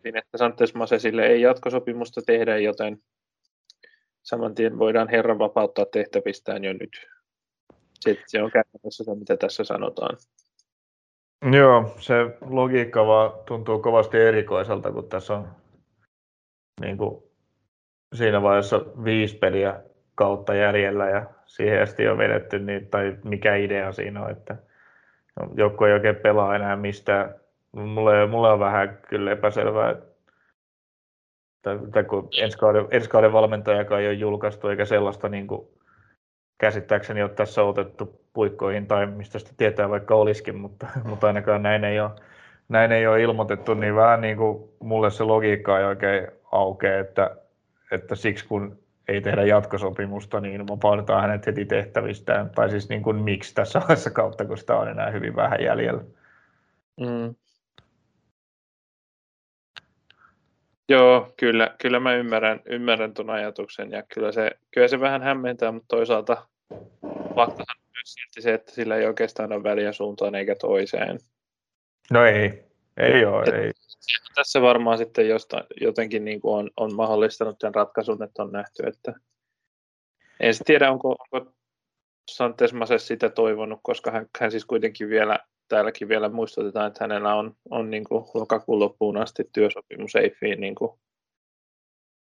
[0.07, 2.97] katsottiin, että Santes Masesille ei jatkosopimusta tehdä, joten
[4.23, 7.07] saman tien voidaan herran vapauttaa tehtävistään jo nyt.
[7.99, 10.17] Se, se on käytännössä se, mitä tässä sanotaan.
[11.51, 15.47] Joo, se logiikka vaan tuntuu kovasti erikoiselta, kun tässä on
[16.81, 17.23] niin kuin
[18.15, 19.83] siinä vaiheessa viisi peliä
[20.15, 24.57] kautta jäljellä ja siihen asti on vedetty, niin, tai mikä idea siinä on, että
[25.55, 27.35] joku ei oikein pelaa enää mistään.
[27.71, 29.95] Mulle, mulle on vähän kyllä epäselvää,
[31.87, 35.67] että kun ensi kauden, ensi kauden valmentajakaan ei ole julkaistu, eikä sellaista niin kuin,
[36.57, 41.83] käsittääkseni ole tässä otettu puikkoihin, tai mistä sitä tietää vaikka olisikin, mutta, mutta ainakaan näin
[41.83, 42.11] ei ole,
[42.69, 47.37] näin ei ole ilmoitettu, niin vähän niin kuin mulle se logiikka ei oikein aukea, että,
[47.91, 52.49] että siksi kun ei tehdä jatkosopimusta, niin vapautetaan hänet heti tehtävistään.
[52.49, 56.03] Tai siis niin kuin miksi tässä vaiheessa kautta, kun sitä on enää hyvin vähän jäljellä.
[56.99, 57.35] Mm.
[60.89, 65.71] Joo, kyllä, kyllä mä ymmärrän, ymmärrän tuon ajatuksen ja kyllä se, kyllä se vähän hämmentää,
[65.71, 66.47] mutta toisaalta
[67.35, 71.19] faktahan myös silti se, että sillä ei oikeastaan ole väliä suuntaan eikä toiseen.
[72.11, 72.63] No ei,
[72.97, 73.71] ei ole, Et, ei
[74.35, 78.83] tässä varmaan sitten jostain, jotenkin niin kuin on, on mahdollistanut tämän ratkaisun, että on nähty,
[78.87, 79.13] että
[80.39, 81.51] en tiedä, onko, onko
[82.31, 87.35] Santes Mases sitä toivonut, koska hän, hän siis kuitenkin vielä, täälläkin vielä muistutetaan, että hänellä
[87.35, 90.99] on, on niin kuin lokakuun loppuun asti työsopimus Eiffiin, niin kuin,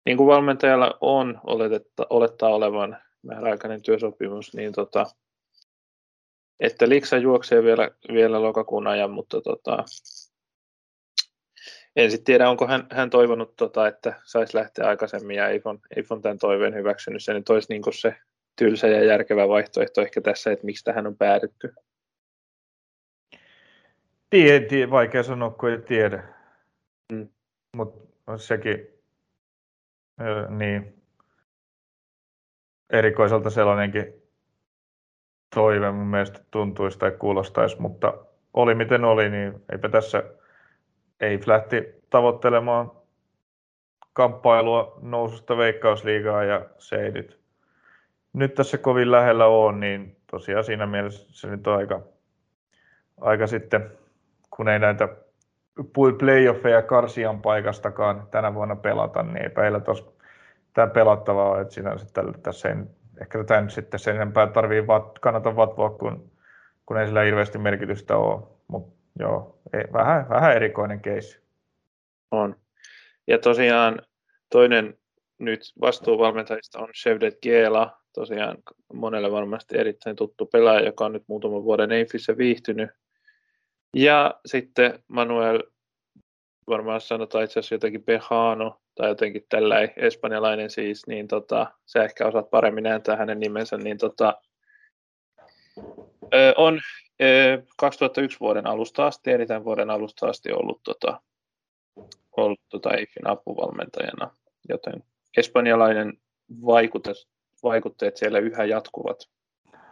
[0.05, 5.05] niin kuin valmentajalla on oletetta, olettaa olevan määräaikainen työsopimus, niin tota,
[6.59, 9.83] että Liksa juoksee vielä, vielä lokakuun ajan, mutta tota,
[11.95, 16.21] en sitten tiedä, onko hän, hän toivonut, tota, että saisi lähteä aikaisemmin ja Eifon, Eifon
[16.21, 17.23] tämän toiveen hyväksynyt.
[17.23, 18.15] Se nyt olisi niin se
[18.55, 21.73] tylsä ja järkevä vaihtoehto ehkä tässä, että miksi tähän on päädytty.
[24.30, 26.23] Tie, tie, vaikea sanoa, kun ei tiedä.
[27.11, 27.30] Mm.
[27.78, 28.88] Mutta sekin
[30.49, 31.03] niin,
[32.89, 34.13] erikoiselta sellainenkin
[35.55, 38.13] toive mun mielestä tuntuisi tai kuulostaisi, mutta
[38.53, 40.23] oli miten oli, niin eipä tässä
[41.19, 42.91] ei lähti tavoittelemaan
[44.13, 47.39] kamppailua noususta veikkausliigaa ja se ei nyt,
[48.34, 52.01] nyt tässä kovin lähellä ole, niin tosiaan siinä mielessä se nyt on aika,
[53.21, 53.91] aika sitten,
[54.55, 55.07] kun ei näitä
[56.19, 60.05] playoffeja karsian paikastakaan tänä vuonna pelata, niin ei heillä tuossa
[60.73, 62.75] tämä pelattavaa on, että sinänsä tällä, tässä ei,
[63.21, 66.31] ehkä tätä nyt sitten sen enempää tarvii vat, kannata vatvoa, kun,
[66.85, 71.39] kun ei sillä hirveästi merkitystä ole, mutta joo, ei, vähän, vähän erikoinen keissi.
[72.31, 72.55] On.
[73.27, 74.01] Ja tosiaan
[74.51, 74.97] toinen
[75.37, 78.57] nyt vastuuvalmentajista on Chevdet Giela, tosiaan
[78.93, 82.89] monelle varmasti erittäin tuttu pelaaja, joka on nyt muutaman vuoden Eifissä viihtynyt.
[83.95, 85.63] Ja sitten Manuel,
[86.67, 92.27] varmaan sanotaan itse asiassa jotenkin Behano, tai jotenkin tällä espanjalainen siis, niin tota, sä ehkä
[92.27, 94.41] osaat paremmin ääntää hänen nimensä, niin tota,
[96.57, 96.81] on
[97.77, 101.21] 2001 vuoden alusta asti, eli tämän vuoden alusta asti ollut, tota,
[102.37, 104.31] ollut tota EIFin apuvalmentajana,
[104.69, 105.03] joten
[105.37, 106.13] espanjalainen
[106.65, 107.27] vaikutus,
[107.63, 109.17] vaikutteet siellä yhä jatkuvat.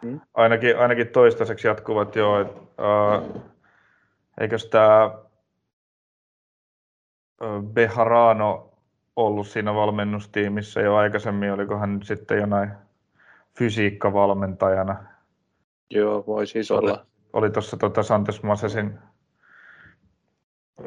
[0.02, 0.20] Hmm?
[0.34, 2.40] Ainakin, ainakin toistaiseksi jatkuvat jo.
[2.40, 3.53] Uh,
[4.40, 5.10] eikös tämä
[7.72, 8.70] Beharano
[9.16, 12.70] ollut siinä valmennustiimissä jo aikaisemmin, oliko hän nyt sitten jonain
[13.58, 15.04] fysiikkavalmentajana?
[15.90, 17.06] Joo, voi siis oli, olla.
[17.32, 18.98] Oli tuossa tuota Santes Masesin,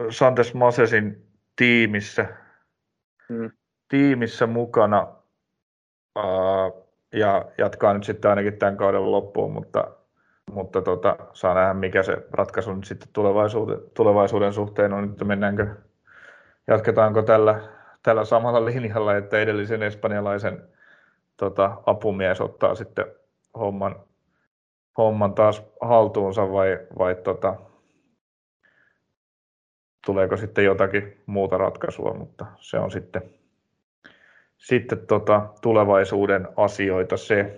[0.09, 2.27] Santes Masesin tiimissä,
[3.29, 3.51] hmm.
[3.87, 5.07] tiimissä mukana
[7.13, 9.96] ja jatkaa nyt sitten ainakin tämän kauden loppuun, mutta,
[10.51, 15.67] mutta tota, saa nähdä mikä se ratkaisu nyt sitten tulevaisuuden, tulevaisuuden suhteen on, että mennäänkö,
[16.67, 17.61] jatketaanko tällä,
[18.03, 20.61] tällä samalla linjalla, että edellisen espanjalaisen
[21.37, 23.05] tota, apumies ottaa sitten
[23.57, 23.95] homman,
[24.97, 27.55] homman taas haltuunsa vai, vai tota,
[30.05, 33.21] tuleeko sitten jotakin muuta ratkaisua, mutta se on sitten,
[34.57, 37.57] sitten tota, tulevaisuuden asioita se.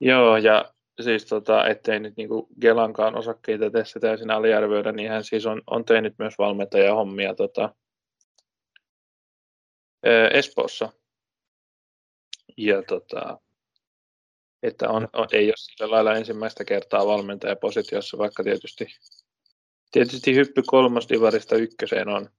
[0.00, 5.46] Joo, ja siis tota, ettei nyt niinku Gelankaan osakkeita tässä täysin aliarvioida, niin hän siis
[5.46, 7.74] on, on tehnyt myös valmentajahommia tota,
[10.32, 10.92] Espoossa.
[12.56, 13.38] Ja tota,
[14.62, 18.86] että on, on, ei ole sillä lailla ensimmäistä kertaa valmentajapositiossa, vaikka tietysti,
[19.92, 22.30] tietysti hyppy kolmosdivarista ykköseen on,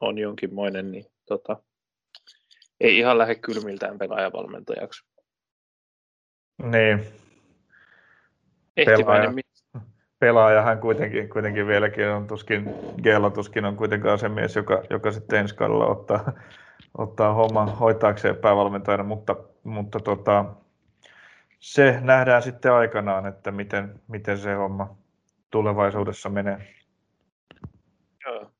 [0.00, 1.62] on jonkinmoinen, niin tota,
[2.80, 5.04] ei ihan lähde kylmiltään pelaajavalmentajaksi.
[6.62, 7.23] Niin.
[8.76, 9.32] Pelaaja,
[10.18, 15.38] pelaajahan kuitenkin, kuitenkin vieläkin on tuskin, Gela tuskin on kuitenkaan se mies, joka, joka sitten
[15.38, 16.32] ensi kaudella ottaa,
[16.98, 20.44] ottaa homman hoitaakseen päävalmentajana, mutta, mutta tota,
[21.60, 24.96] se nähdään sitten aikanaan, että miten, miten se homma
[25.50, 26.74] tulevaisuudessa menee.
[28.26, 28.50] Joo.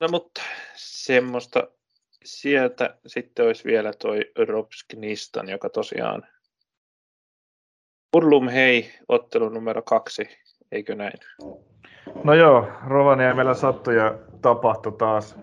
[0.00, 0.40] No mutta
[0.74, 1.68] semmoista
[2.24, 6.22] sieltä sitten olisi vielä toi Robsknistan, joka tosiaan
[8.16, 10.28] Urlum hei, ottelu numero kaksi,
[10.72, 11.18] eikö näin?
[12.24, 15.38] No joo, Rovaniemellä sattui ja tapahtui taas.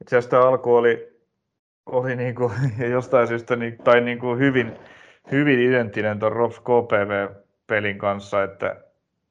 [0.00, 1.18] Itse asiassa alku oli,
[1.86, 2.52] oli niin kuin,
[2.90, 4.78] jostain syystä niin, tai niin kuin hyvin,
[5.32, 8.76] hyvin identtinen tuon Robs KPV-pelin kanssa, että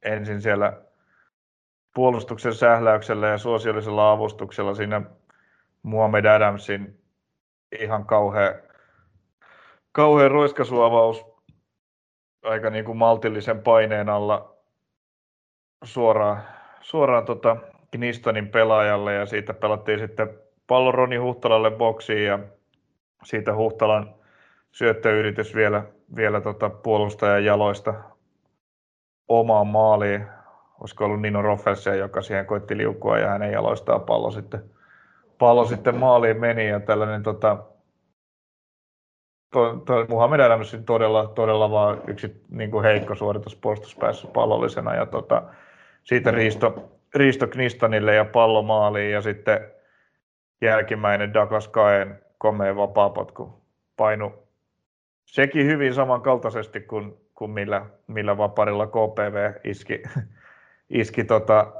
[0.01, 0.81] ensin siellä
[1.95, 5.01] puolustuksen sähläyksellä ja suosiollisella avustuksella siinä
[5.83, 7.01] Muhammed Adamsin
[7.79, 8.53] ihan kauhea,
[9.91, 11.25] kauhea roiskasuavaus
[12.43, 14.55] aika niin kuin maltillisen paineen alla
[15.83, 16.43] suoraan,
[16.81, 17.57] suoraan tota
[17.91, 22.39] Knistonin pelaajalle ja siitä pelattiin sitten pallo Roni Huhtalalle boksiin ja
[23.23, 24.15] siitä Huhtalan
[24.71, 25.83] syöttöyritys vielä,
[26.15, 27.93] vielä tota puolustajan jaloista
[29.27, 30.25] omaan maaliin.
[30.79, 34.63] Olisiko ollut Nino Roffelsia, joka siihen koitti liukua ja hänen jaloistaan pallo sitten,
[35.37, 37.57] pallo sitten maaliin meni ja tällainen tota,
[39.53, 45.05] to, to, Muhammed Adams todella, todella vaan yksi niin kuin heikko suoritus puolustuspäässä pallollisena ja
[45.05, 45.43] tota,
[46.03, 49.71] siitä Riisto, Riisto Knistanille ja pallo maaliin ja sitten
[50.61, 53.61] jälkimmäinen Douglas Kaen komea vapaapotku.
[53.97, 54.33] Painu
[55.25, 60.03] sekin hyvin samankaltaisesti kuin, kuin millä, millä vaparilla KPV iski,
[60.89, 61.73] iski tota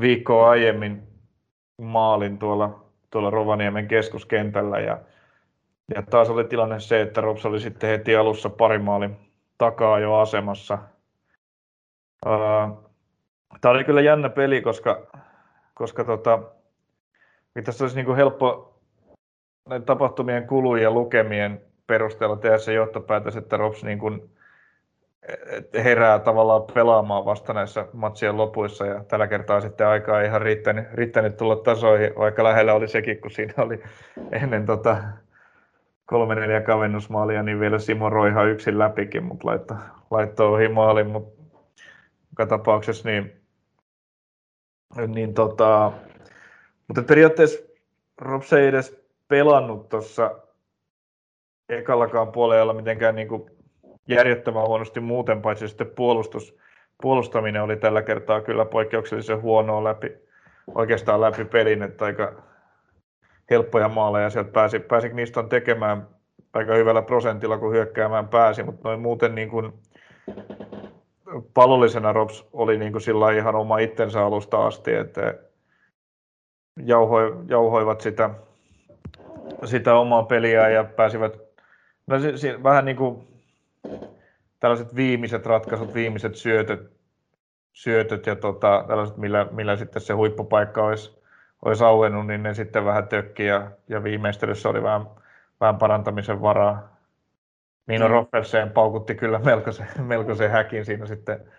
[0.00, 1.11] viikkoa aiemmin
[1.78, 4.98] maalin tuolla, tuolla Rovaniemen keskuskentällä ja,
[5.94, 9.16] ja taas oli tilanne se, että Rops oli sitten heti alussa pari maalin
[9.58, 10.78] takaa jo asemassa.
[13.60, 15.06] Tämä oli kyllä jännä peli, koska,
[15.74, 16.42] koska tota,
[17.64, 18.78] tässä olisi niin kuin helppo
[19.68, 24.31] näiden tapahtumien kulujen ja lukemien perusteella tehdä se johtopäätös, että Rops niin kuin
[25.74, 30.84] herää tavallaan pelaamaan vasta näissä matsien lopuissa ja tällä kertaa sitten aikaa ei ihan riittänyt,
[30.94, 33.82] riittänyt tulla tasoihin, vaikka lähellä oli sekin, kun siinä oli
[34.32, 34.96] ennen tota
[36.06, 39.76] kolme neljä kavennusmaalia, niin vielä Simo Roiha yksin läpikin, mutta laittoi,
[40.10, 41.42] laittoi ohi maalin, mutta
[42.30, 43.32] joka tapauksessa niin,
[45.06, 45.92] niin tota,
[46.88, 47.60] mutta periaatteessa
[48.20, 50.30] Rops ei edes pelannut tuossa
[51.68, 53.61] ekallakaan puolella mitenkään niin kuin
[54.08, 56.58] järjettömän huonosti muuten, paitsi sitten puolustus,
[57.02, 60.12] puolustaminen oli tällä kertaa kyllä poikkeuksellisen huonoa läpi,
[60.74, 62.32] oikeastaan läpi pelin, että aika
[63.50, 66.06] helppoja maaleja sieltä pääsi, pääsi Kniston tekemään
[66.52, 69.72] aika hyvällä prosentilla, kun hyökkäämään pääsi, mutta noin muuten niin kuin
[71.54, 75.34] palollisena Robs oli niin kuin sillä ihan oma itsensä alusta asti, että
[76.84, 78.30] jauhoi, jauhoivat sitä,
[79.64, 81.38] sitä omaa peliä ja pääsivät
[82.06, 83.31] no, si, si, vähän niin kuin
[84.62, 86.92] tällaiset viimeiset ratkaisut, viimeiset syötöt,
[87.72, 91.22] syötöt ja tota, tällaiset, millä, millä sitten se huippupaikka olisi,
[91.64, 95.06] olisi auennut, niin ne sitten vähän tökki ja, ja viimeistelyssä oli vähän,
[95.60, 96.96] vähän parantamisen varaa.
[97.86, 98.06] Niin mm.
[98.06, 101.52] Roffelsen paukutti kyllä melkoisen, melkoisen häkin siinä sitten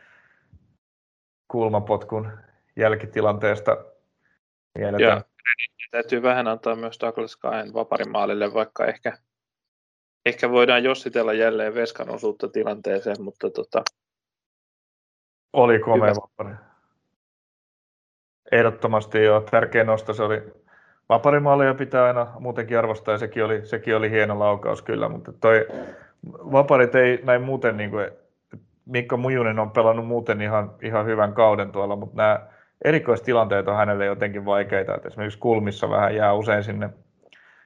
[1.48, 2.32] kulmapotkun
[2.76, 3.78] jälkitilanteesta.
[4.80, 5.24] Ja
[5.92, 9.18] täytyy vähän antaa myös Douglas Kaen vaparimaalille, vaikka ehkä,
[10.26, 13.84] ehkä voidaan jossitella jälleen Veskan osuutta tilanteeseen, mutta tota,
[15.54, 16.56] oli komea vapari.
[18.52, 20.42] Ehdottomasti jo tärkeä nosto se oli
[21.10, 25.68] vaparimaalia pitää aina muutenkin arvostaa ja sekin oli, sekin oli hieno laukaus kyllä, mutta toi
[26.32, 28.12] vaparit ei näin muuten, niin kuin,
[28.86, 32.48] Mikko Mujunen on pelannut muuten ihan, ihan hyvän kauden tuolla, mutta nämä
[32.86, 36.90] erikoistilanteet on hänelle jotenkin vaikeita, että esimerkiksi kulmissa vähän jää usein sinne,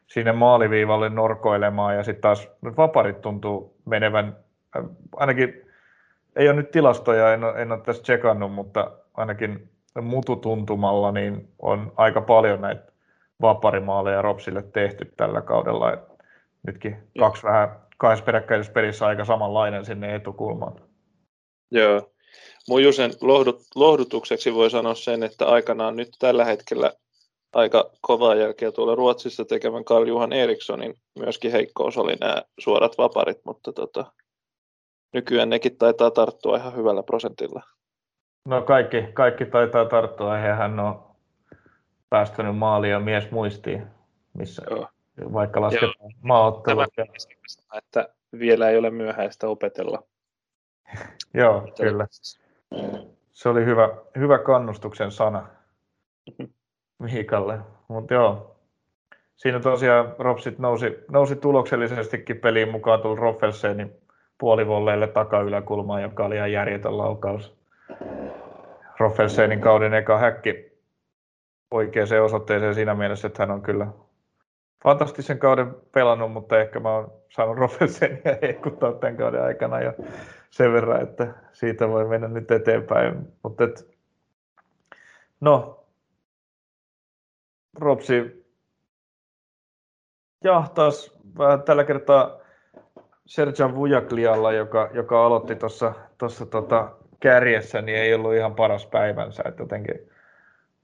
[0.07, 4.37] sinne maaliviivalle norkoilemaan ja sitten taas vaparit tuntuu menevän,
[4.77, 4.83] äh,
[5.15, 5.67] ainakin
[6.35, 9.69] ei ole nyt tilastoja, en ole, en ole tässä tsekannut, mutta ainakin
[10.01, 12.91] mututuntumalla niin on aika paljon näitä
[13.41, 15.93] vaparimaaleja Ropsille tehty tällä kaudella.
[15.93, 15.99] Et
[16.67, 20.81] nytkin kaksi vähän kahdessa peräkkäisessä pelissä aika samanlainen sinne etukulmaan.
[21.71, 22.11] Joo.
[22.69, 26.93] Mujusen lohdut, lohdutukseksi voi sanoa sen, että aikanaan nyt tällä hetkellä
[27.53, 33.37] aika kovaa jälkeä tuolla Ruotsissa tekevän Karl Johan Erikssonin myöskin heikkous oli nämä suorat vaparit,
[33.45, 34.05] mutta tota,
[35.13, 37.63] nykyään nekin taitaa tarttua ihan hyvällä prosentilla.
[38.45, 41.07] No kaikki, kaikki taitaa tarttua, eihän hän on
[42.09, 43.87] päästänyt maalia mies muistiin,
[44.33, 44.87] missä Joo.
[45.33, 46.87] vaikka lasketaan maaottelut.
[46.97, 47.05] Ja...
[47.77, 50.03] Että vielä ei ole myöhäistä opetella.
[51.33, 52.07] Joo, kyllä.
[53.33, 55.47] Se oli hyvä, hyvä kannustuksen sana
[56.99, 57.59] Miikalle.
[57.87, 58.55] Mutta joo,
[59.35, 63.91] siinä tosiaan Ropsit nousi, nousi tuloksellisestikin peliin mukaan tuolla Roffelsenin
[64.37, 67.57] puolivolleille takayläkulmaan, joka oli ihan järjetön laukaus.
[68.99, 70.71] Roffelsenin kauden eka häkki
[71.71, 73.87] oikeaan osoitteeseen siinä mielessä, että hän on kyllä
[74.83, 79.93] fantastisen kauden pelannut, mutta ehkä mä oon saanut Roffelsenia heikuttaa tämän kauden aikana jo
[80.49, 83.27] sen verran, että siitä voi mennä nyt eteenpäin.
[83.43, 83.87] Mutta et,
[85.41, 85.76] no,
[87.77, 88.45] Ropsi
[90.43, 92.39] jahtas vähän tällä kertaa
[93.25, 95.55] Serjan Vujaklialla, joka, joka aloitti
[96.17, 99.43] tuossa tota, kärjessä, niin ei ollut ihan paras päivänsä.
[99.45, 100.09] Että jotenkin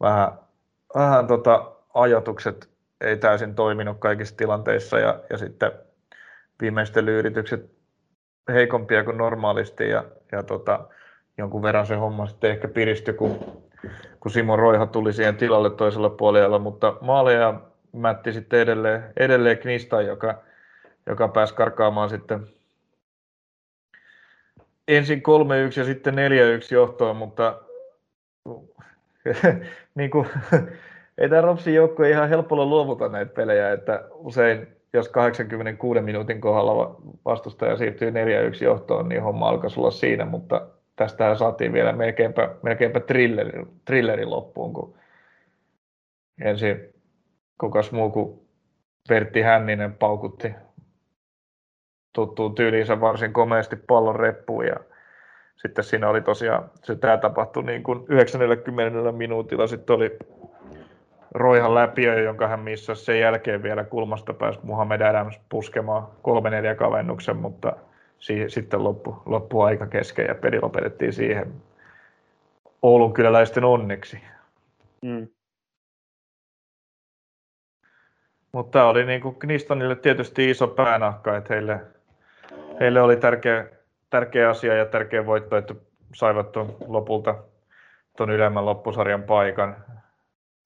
[0.01, 0.31] vähän,
[0.95, 2.69] vähän tota, ajatukset
[3.01, 5.71] ei täysin toiminut kaikissa tilanteissa ja, ja sitten
[6.61, 7.71] viimeistelyyritykset
[8.49, 10.87] heikompia kuin normaalisti ja, ja tota,
[11.37, 13.62] jonkun verran se homma sitten ehkä piristyi, kun,
[14.19, 17.61] kun Simon Roiha tuli siihen tilalle toisella puolella, mutta maaleja
[17.91, 20.41] mätti sitten edelleen, edelleen Knista, joka,
[21.05, 22.47] joka pääsi karkaamaan sitten
[24.88, 26.17] ensin 3-1 ja sitten 4-1
[26.71, 27.61] johtoon, mutta
[29.95, 30.27] niin kuin,
[31.17, 37.01] ei tämä Ropsin joukko ihan helpolla luovuta näitä pelejä, että usein jos 86 minuutin kohdalla
[37.25, 38.13] vastustaja siirtyy 4-1
[38.63, 44.73] johtoon, niin homma alkaisi olla siinä, mutta tästä saatiin vielä melkeinpä, melkeinpä thrilleri, thrilleri loppuun,
[44.73, 44.95] kun
[46.41, 46.93] ensin
[47.59, 48.39] kukas muu kuin
[49.09, 50.53] Pertti Hänninen paukutti
[52.13, 54.75] tuttuun tyyliinsä varsin komeasti pallon reppuun ja
[55.55, 60.17] sitten siinä oli tosiaan, se tämä tapahtui niin kuin 90 minuutilla, sitten oli
[61.31, 66.03] Roihan läpi, jonka hän missä sen jälkeen vielä kulmasta pääsi Muhammed Adams puskemaan
[66.73, 67.75] 3-4 kavennuksen, mutta
[68.24, 71.53] siihen, sitten loppu, loppu aika kesken ja peli lopetettiin siihen
[72.82, 74.19] Oulun kyläläisten onneksi.
[75.01, 75.28] Mm.
[78.51, 81.80] Mutta tämä oli niin kuin Knistonille tietysti iso päänahka, että heille,
[82.80, 83.67] heille oli tärkeä,
[84.09, 85.76] tärkeä asia ja tärkeä voitto, että
[86.15, 87.36] saivat tuon lopulta
[88.17, 89.76] tuon ylemmän loppusarjan paikan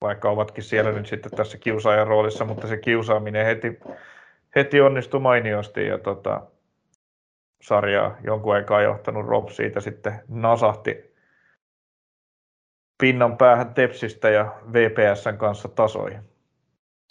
[0.01, 3.79] vaikka ovatkin siellä nyt sitten tässä kiusaajan roolissa, mutta se kiusaaminen heti,
[4.55, 6.41] heti onnistui mainiosti ja tota,
[7.61, 11.15] sarjaa jonkun aikaa johtanut Rob siitä sitten nasahti
[12.97, 16.21] pinnan päähän Tepsistä ja VPSn kanssa tasoihin.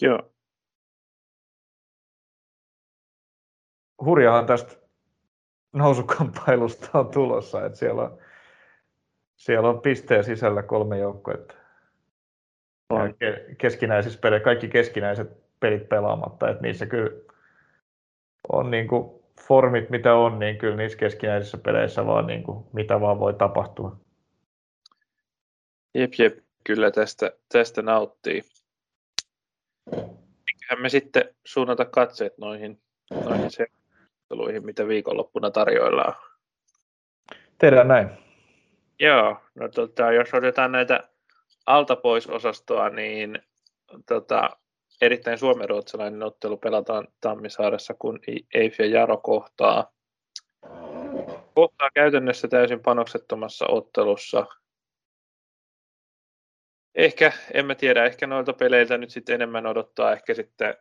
[0.02, 0.32] Joo.
[4.04, 4.76] Hurjahan tästä
[5.72, 8.18] nousukamppailusta on tulossa, että siellä on
[9.36, 11.54] Siellä on pisteen sisällä kolme joukkuetta.
[12.90, 13.14] On.
[13.58, 17.10] Keskinäisissä peleissä, kaikki keskinäiset pelit pelaamatta, että niissä kyllä
[18.52, 23.00] on niin kuin formit mitä on, niin kyllä niissä keskinäisissä peleissä vaan niin kuin, mitä
[23.00, 23.96] vaan voi tapahtua.
[25.94, 28.42] Jep, jep, kyllä tästä, tästä nauttii.
[29.96, 32.80] Eiköhän me sitten suunnata katseet noihin,
[33.24, 36.14] noihin seuraaluihin, mitä viikonloppuna tarjoillaan.
[37.58, 38.08] Tehdään näin.
[39.00, 41.08] Joo, no tota, jos otetaan näitä
[41.66, 43.38] alta pois osastoa, niin
[44.06, 44.50] tota,
[45.00, 48.20] erittäin suomenruotsalainen ottelu pelataan Tammisaaressa, kun
[48.54, 49.92] Eif ja Jaro kohtaa.
[51.54, 54.46] Kohtaa käytännössä täysin panoksettomassa ottelussa.
[56.94, 60.74] Ehkä, en mä tiedä, ehkä noilta peleiltä nyt sitten enemmän odottaa ehkä sitten,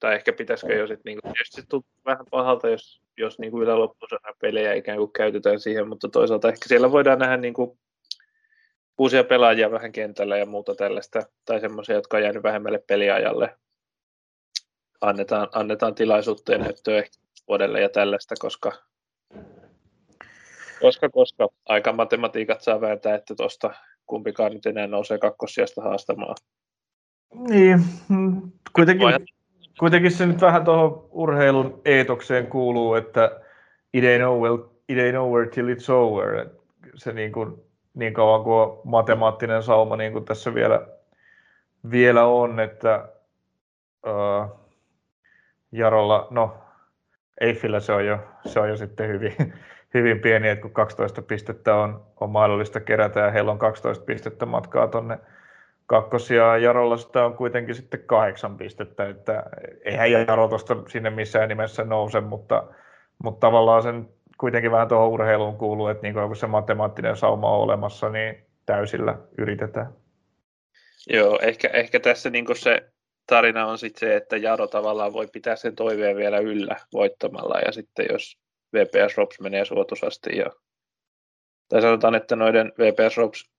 [0.00, 3.62] tai ehkä pitäisikö jo sitten, niin kuin, se tuntuu vähän pahalta, jos, jos niin kuin
[3.62, 7.78] yläloppusana pelejä ikään kuin käytetään siihen, mutta toisaalta ehkä siellä voidaan nähdä kuin
[9.02, 13.56] uusia pelaajia vähän kentällä ja muuta tällaista, tai semmoisia, jotka on jäänyt vähemmälle peliajalle.
[15.00, 17.02] Annetaan, annetaan tilaisuutta ja näyttöä
[17.48, 18.72] vuodelle ja tällaista, koska,
[20.80, 23.74] koska, koska aika matematiikat saa vääntää, että tuosta
[24.06, 26.36] kumpikaan nyt enää nousee kakkossiasta haastamaan.
[27.48, 27.80] Niin,
[28.72, 29.08] kuitenkin,
[29.78, 33.40] kuitenkin se nyt vähän tuohon urheilun eetokseen kuuluu, että
[33.92, 34.50] it ain't over,
[34.88, 36.46] it ain't over till it's over.
[36.94, 40.86] Se niin kuin niin kauan kuin matemaattinen sauma niin kuin tässä vielä,
[41.90, 43.08] vielä on, että
[44.06, 44.60] uh,
[45.72, 46.56] Jarolla, no
[47.40, 49.34] Eiffillä se on jo, se on jo sitten hyvin,
[49.94, 54.46] hyvin pieni, että kun 12 pistettä on, on mahdollista kerätä ja heillä on 12 pistettä
[54.46, 55.18] matkaa tuonne
[55.86, 56.58] kakkosia.
[56.58, 59.42] Jarolla sitä on kuitenkin sitten kahdeksan pistettä, että
[59.84, 62.64] eihän Jaro tuosta sinne missään nimessä nouse, mutta,
[63.22, 64.08] mutta tavallaan sen
[64.42, 69.18] kuitenkin vähän tuohon urheiluun kuuluu, että niin kun se matemaattinen sauma on olemassa, niin täysillä
[69.38, 69.92] yritetään.
[71.10, 72.92] Joo, ehkä, ehkä tässä niin se
[73.26, 77.72] tarina on sitten se, että Jaro tavallaan voi pitää sen toiveen vielä yllä voittamalla, ja
[77.72, 78.38] sitten jos
[78.74, 80.46] VPS Rops menee suotuisasti, ja,
[81.68, 83.50] tai sanotaan, että noiden VPS Rops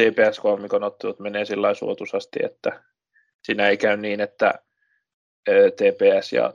[0.00, 2.82] TPS-kolmikon ottelut menee sillä suotuisasti, että
[3.42, 4.54] siinä ei käy niin, että
[5.76, 6.54] TPS ja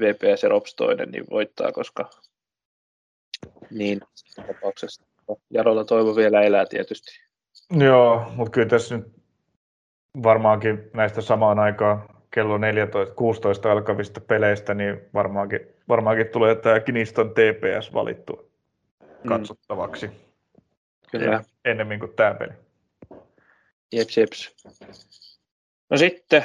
[0.00, 2.10] VPS ja Rops toinen niin voittaa, koska
[3.72, 4.00] niin,
[4.46, 5.02] tapauksessa.
[5.50, 7.10] Jarolla toivo vielä elää tietysti.
[7.78, 9.06] Joo, mutta kyllä tässä nyt
[10.22, 17.30] varmaankin näistä samaan aikaan kello 14, 16 alkavista peleistä, niin varmaankin, varmaankin tulee tämä Kiniston
[17.30, 18.52] TPS valittu
[19.00, 19.28] mm.
[19.28, 20.06] katsottavaksi.
[20.06, 20.14] Mm.
[21.10, 21.44] Kyllä.
[21.64, 22.52] Ennemmin kuin tämä peli.
[23.92, 24.56] Jeps, jeps.
[25.90, 26.44] No sitten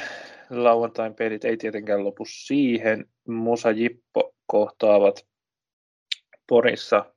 [0.50, 3.04] lauantain pelit ei tietenkään lopu siihen.
[3.28, 5.26] Musa Jippo kohtaavat
[6.46, 7.14] Porissa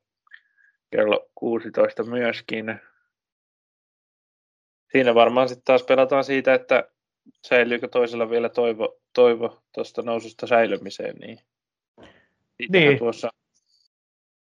[0.91, 2.79] kello 16 myöskin.
[4.91, 6.89] Siinä varmaan sitten taas pelataan siitä, että
[7.47, 11.15] säilyykö toisella vielä toivo, toivo tuosta noususta säilymiseen.
[11.15, 11.39] Niin,
[12.69, 12.97] niin.
[12.97, 13.29] Tuossa...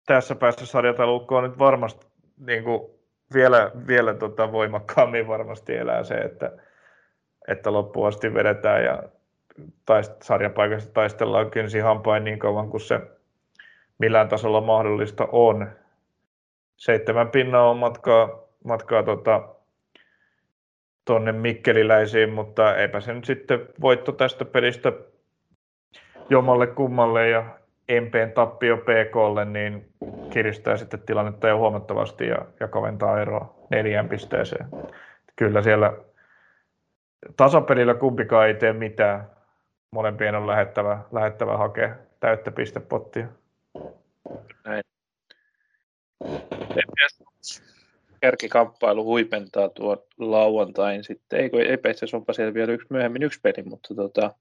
[0.07, 2.07] Tässä päässä sarjatalukko on nyt varmasti
[2.39, 2.91] niin kuin
[3.35, 6.53] vielä, vielä tota voimakkaammin varmasti elää se, että,
[7.49, 9.03] että loppuun asti vedetään ja
[9.87, 13.01] taist, sarjapaikasta taistellaan kynsi hampain niin kauan kuin se
[13.99, 15.84] millään tasolla mahdollista on.
[16.77, 18.29] Seitsemän pinnaa on matkaa,
[18.65, 19.49] matkaa tota,
[21.05, 24.93] tuonne Mikkeliläisiin, mutta eipä se nyt sitten voitto tästä pelistä
[26.31, 27.45] jomalle kummalle ja
[28.01, 29.93] MPn tappio PKlle, niin
[30.31, 34.67] kiristää sitten tilannetta jo huomattavasti ja, ja kaventaa eroa neljään pisteeseen.
[35.37, 35.93] Kyllä siellä
[37.37, 39.31] tasapelillä kumpikaan ei tee mitään.
[39.91, 43.27] Molempien on lähettävä, lähettävä hakea täyttä pistepottia.
[44.65, 44.94] Näin.
[48.21, 51.41] Kärkikamppailu huipentaa tuon lauantain sitten.
[51.41, 51.57] Eikö,
[51.91, 54.35] asiassa onpa siellä vielä yksi, myöhemmin yksi peli, mutta tota,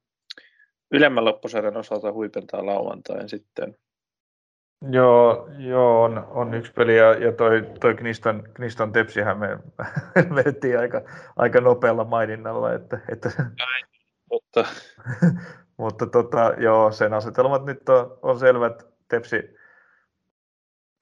[0.92, 3.76] ylemmän loppusarjan osalta huipentaa lauantain sitten.
[4.92, 9.48] Joo, joo on, on yksi peli ja, ja toi, toi Kniston, Kniston Tepsihän me
[10.36, 11.02] vedettiin aika,
[11.36, 12.74] aika nopealla maininnalla.
[12.74, 13.30] Että, että...
[13.38, 13.86] Näin,
[14.32, 14.66] mutta...
[15.78, 18.88] mutta tota, joo, sen asetelmat nyt on, on selvät.
[19.08, 19.56] Tepsi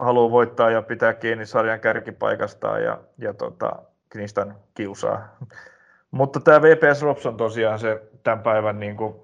[0.02, 3.72] haluaa voittaa ja pitää kiinni sarjan kärkipaikastaan ja, ja tota,
[4.10, 5.38] Kniston kiusaa.
[6.12, 9.16] Mutta tämä VPS Rops on tosiaan se tämän päivän niin kuin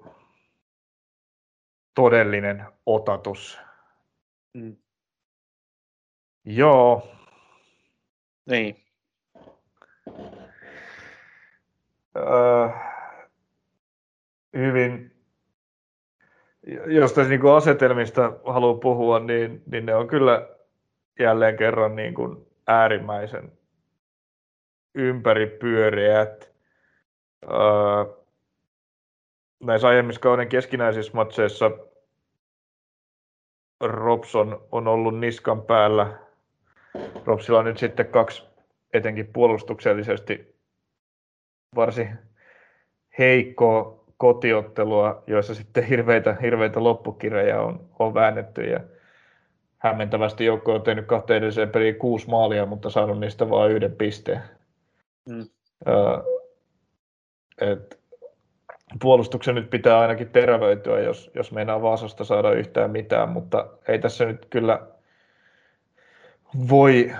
[1.94, 3.60] todellinen otatus.
[4.54, 4.76] Mm.
[6.44, 7.08] Joo.
[8.46, 8.84] Niin.
[12.16, 12.68] Öö,
[14.56, 15.12] hyvin,
[16.86, 20.57] jos tässä niin asetelmista haluaa puhua, niin, niin ne on kyllä
[21.18, 23.52] jälleen kerran niin kuin äärimmäisen
[24.94, 26.52] ympäripyöreät.
[27.44, 28.18] Öö,
[29.60, 31.70] näissä aiemmissa kauden keskinäisissä matseissa
[33.80, 36.18] Robson on ollut niskan päällä.
[37.24, 38.44] Robsilla on nyt sitten kaksi
[38.92, 40.56] etenkin puolustuksellisesti
[41.74, 42.18] varsin
[43.18, 48.62] heikkoa kotiottelua, joissa sitten hirveitä, hirveitä loppukirjoja on, on väännetty.
[48.62, 48.80] Ja
[49.78, 54.42] hämmentävästi joukko on tehnyt kahteen edelliseen peliin kuusi maalia, mutta saanut niistä vain yhden pisteen.
[55.28, 55.46] Mm.
[57.60, 57.98] Et
[59.02, 64.24] puolustuksen nyt pitää ainakin terävöityä, jos, jos meinaa Vaasasta saada yhtään mitään, mutta ei tässä
[64.24, 64.86] nyt kyllä
[66.68, 67.12] voi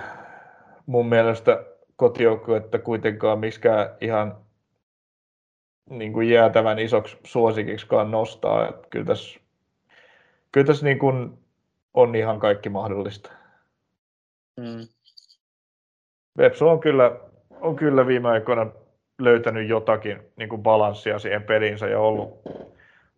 [0.85, 1.63] mun mielestä
[1.95, 4.37] kotijoukkuetta kuitenkaan miskään ihan
[5.89, 8.69] niin kuin jäätävän isoksi suosikiksikaan nostaa.
[8.69, 9.39] Että kyllä tässä,
[10.51, 11.37] kyllä tässä niin kuin
[12.01, 13.31] on ihan kaikki mahdollista.
[14.57, 14.87] Mm.
[16.37, 17.19] Vepsu on kyllä,
[17.61, 18.67] on kyllä viime aikoina
[19.19, 22.41] löytänyt jotakin niin kuin balanssia siihen peliinsä ja ollut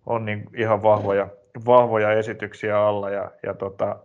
[0.06, 1.28] on niin ihan vahvoja,
[1.66, 4.00] vahvoja esityksiä alla ja, ja tota,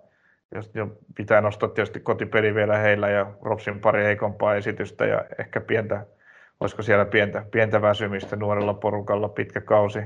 [0.55, 5.61] jos, jo pitää nostaa tietysti kotipeli vielä heillä ja Ropsin pari heikompaa esitystä ja ehkä
[5.61, 6.07] pientä,
[6.61, 9.99] olisiko siellä pientä, pientä väsymistä nuorella porukalla pitkä kausi.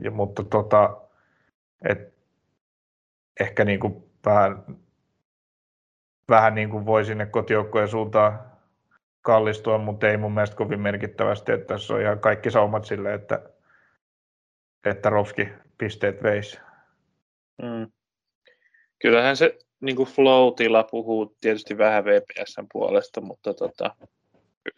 [0.00, 0.96] Ja, mutta tota,
[1.88, 2.17] et,
[3.40, 4.64] ehkä niin kuin vähän,
[6.28, 8.48] vähän niin kuin voi sinne kotijoukkojen suuntaan
[9.22, 13.42] kallistua, mutta ei mun mielestä kovin merkittävästi, että tässä on ihan kaikki saumat sille, että,
[14.84, 15.48] että Rovski
[15.78, 16.58] pisteet veisi.
[17.62, 17.90] Mm.
[18.98, 23.96] Kyllähän se niin kuin flow-tila puhuu tietysti vähän VPSn puolesta, mutta tota,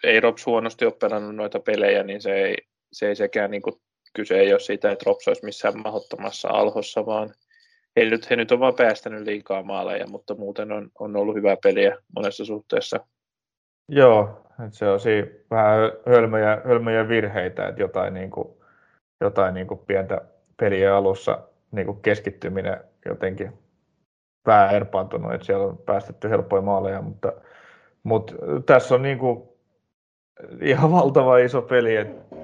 [0.05, 2.57] ei Rops huonosti ole pelannut noita pelejä, niin se ei,
[2.93, 3.75] se ei sekään niin kuin,
[4.15, 7.35] kyse ei ole siitä, että Rops olisi missään mahdottomassa alhossa, vaan
[7.97, 11.57] he nyt, he nyt on vaan päästänyt liikaa maaleja, mutta muuten on, on ollut hyvää
[11.63, 13.01] peliä monessa suhteessa.
[13.89, 18.49] Joo, että se on siinä vähän hölmöjä, hölmöjä virheitä, että jotain, niin kuin,
[19.21, 20.21] jotain niin kuin pientä
[20.57, 21.39] peliä alussa
[21.73, 23.53] niin kuin keskittyminen jotenkin
[24.47, 27.33] vähän erpaantunut, että siellä on päästetty helppoja maaleja, mutta,
[28.03, 28.35] mutta
[28.67, 29.43] tässä on niin kuin
[30.61, 32.37] ihan valtava iso peli, että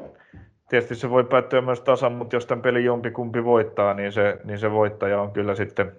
[0.68, 4.58] tietysti se voi päättyä myös tasan, mutta jos tämän pelin jompikumpi voittaa, niin se, niin
[4.58, 5.92] se voittaja on kyllä sitten,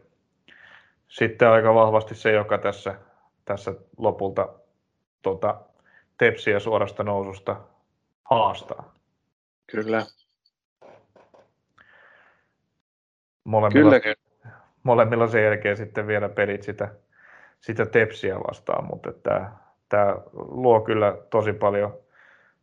[1.07, 2.95] sitten aika vahvasti se, joka tässä,
[3.45, 4.49] tässä lopulta
[5.21, 5.61] tuota,
[6.17, 7.55] tepsiä suorasta noususta
[8.23, 8.93] haastaa.
[9.71, 10.05] Kyllä.
[13.43, 14.15] Molemmilla, Kyllä.
[14.83, 16.87] molemmilla sen jälkeen sitten vielä pelit sitä,
[17.61, 19.51] sitä tepsiä vastaan, mutta tämä,
[19.89, 22.06] tämä luo kyllä tosi paljon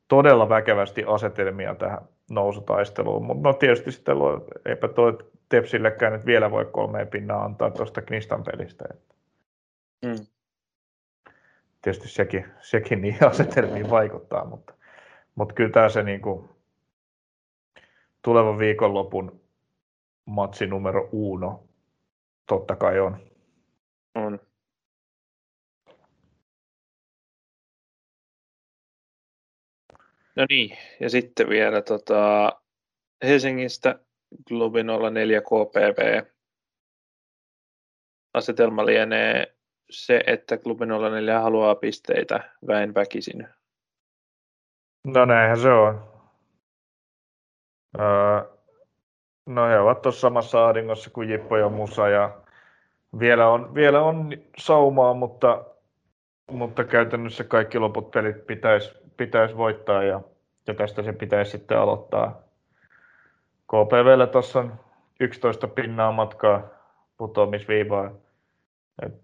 [0.09, 1.99] todella väkevästi asetelmia tähän
[2.31, 5.13] nousutaisteluun, mutta no tietysti sitten luo, eipä tuo
[5.49, 8.85] Tepsillekään nyt vielä voi kolmeen pinnaa antaa tuosta Knistan pelistä.
[10.05, 10.27] Mm
[11.85, 14.75] tietysti sekin, sekin niihin asetelmiin vaikuttaa, mutta,
[15.35, 16.49] mutta kyllä tämä se niin kuin
[18.23, 19.41] tulevan viikonlopun
[20.25, 21.65] matsi numero uno
[22.47, 23.17] totta kai on.
[24.15, 24.41] On.
[30.37, 32.53] No niin, ja sitten vielä tota,
[33.23, 33.99] Helsingistä
[34.49, 34.81] klubi
[35.13, 36.25] 04 KPV.
[38.35, 39.55] Asetelma lienee
[39.91, 43.49] se, että klubi 04 haluaa pisteitä väen väkisin?
[45.05, 46.15] No näinhän se on.
[48.01, 48.55] Öö,
[49.47, 52.41] no he ovat tuossa samassa ahdingossa kuin Jippo ja Musa ja
[53.19, 55.65] vielä on, vielä on saumaa, mutta,
[56.51, 60.21] mutta käytännössä kaikki loput pelit pitäisi, pitäisi voittaa ja,
[60.67, 62.43] ja tästä se pitäisi sitten aloittaa.
[63.67, 64.73] KPVllä tuossa on
[65.21, 66.63] 11 pinnaa matkaa
[67.17, 68.17] putoamisviivaan.
[69.03, 69.15] Et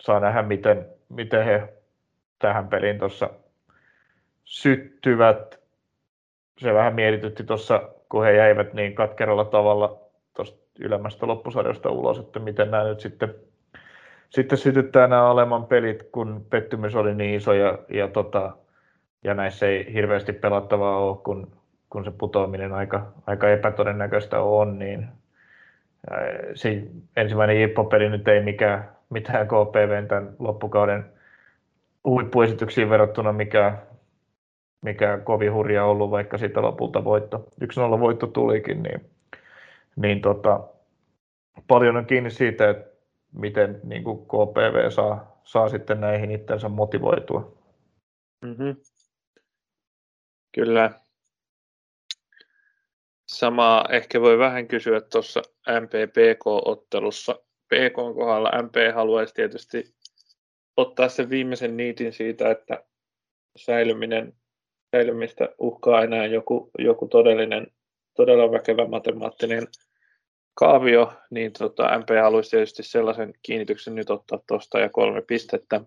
[0.00, 1.72] saa nähdä, miten, miten he
[2.38, 3.30] tähän peliin tuossa
[4.44, 5.60] syttyvät.
[6.58, 10.00] Se vähän mietitytti tuossa, kun he jäivät niin katkeralla tavalla
[10.34, 13.34] tuosta ylemmästä loppusarjasta ulos, että miten nämä nyt sitten,
[14.30, 18.56] sitten sytyttää nämä aleman pelit, kun pettymys oli niin iso ja, ja, tota,
[19.26, 21.52] ja näissä ei hirveästi pelattavaa ole, kun,
[21.90, 25.08] kun se putoaminen aika, aika epätodennäköistä on, niin
[26.54, 26.82] se
[27.16, 31.04] ensimmäinen Jippo-peli nyt ei mikään mitään KPV tämän loppukauden
[32.04, 33.78] huippuesityksiin verrattuna, mikä,
[34.82, 37.48] mikä kovin hurja ollut, vaikka siitä lopulta voitto,
[37.96, 39.10] 1-0 voitto tulikin, niin,
[39.96, 40.60] niin tota,
[41.68, 42.96] paljon on kiinni siitä, että
[43.32, 47.52] miten niin KPV saa, saa sitten näihin itsensä motivoitua.
[48.42, 48.76] Mm-hmm.
[50.56, 50.90] Kyllä.
[53.28, 55.42] Samaa ehkä voi vähän kysyä tuossa
[55.80, 57.34] MPPK-ottelussa
[57.68, 59.94] PK kohdalla MP haluaisi tietysti
[60.76, 62.84] ottaa sen viimeisen niitin siitä, että
[63.56, 64.32] säilyminen,
[64.96, 67.66] säilymistä uhkaa enää joku, joku todellinen,
[68.14, 69.66] todella väkevä matemaattinen
[70.54, 75.80] kaavio, niin tota, MP haluaisi tietysti sellaisen kiinnityksen nyt ottaa tuosta ja kolme pistettä.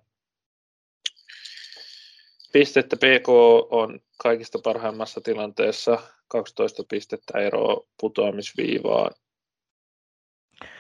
[2.53, 3.29] Pistettä PK
[3.69, 9.11] on kaikista parhaimmassa tilanteessa 12 pistettä eroa putoamisviivaan.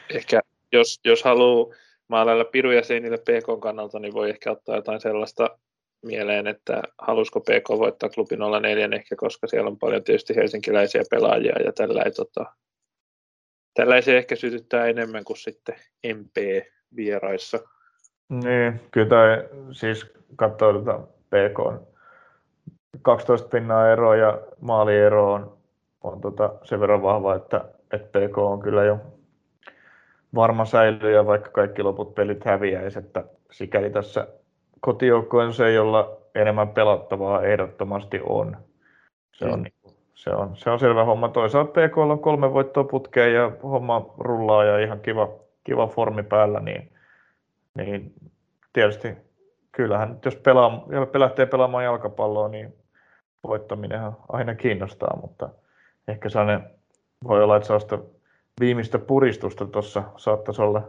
[0.09, 0.41] Ehkä
[0.71, 1.75] jos, jos haluaa
[2.07, 5.59] maalailla piruja seinille PK kannalta, niin voi ehkä ottaa jotain sellaista
[6.05, 11.61] mieleen, että halusiko PK voittaa klubi 04 ehkä, koska siellä on paljon tietysti helsinkiläisiä pelaajia
[11.65, 12.45] ja tällä ei, tota,
[13.73, 15.75] tällä se ehkä sytyttää enemmän kuin sitten
[16.15, 16.37] MP
[16.95, 17.59] vieraissa.
[18.29, 20.05] Niin, kyllä tämä siis
[20.35, 20.99] katsoo tätä
[21.29, 21.88] PK
[23.01, 25.57] 12 pinnaa eroa ja maaliero on,
[26.03, 28.99] on tota sen verran vahva, että, että PK on kyllä jo
[30.35, 34.27] varma säilyjä, vaikka kaikki loput pelit häviäisi, että sikäli tässä
[34.79, 38.57] kotijoukkojen se, jolla enemmän pelattavaa ehdottomasti on.
[39.31, 39.91] Se on, mm.
[40.15, 41.29] se on, se on selvä homma.
[41.29, 45.29] Toisaalta PK on kolme voittoa putkeen ja homma rullaa ja ihan kiva,
[45.63, 46.91] kiva formi päällä, niin,
[47.75, 48.13] niin
[48.73, 49.17] tietysti
[49.79, 52.73] kyllähän jos pelaa, lähtee pelaamaan jalkapalloa, niin
[53.43, 55.49] voittaminen aina kiinnostaa, mutta
[56.07, 56.69] ehkä sellainen
[57.23, 57.99] voi olla, että sellaista
[58.59, 60.87] viimeistä puristusta tuossa saattaisi olla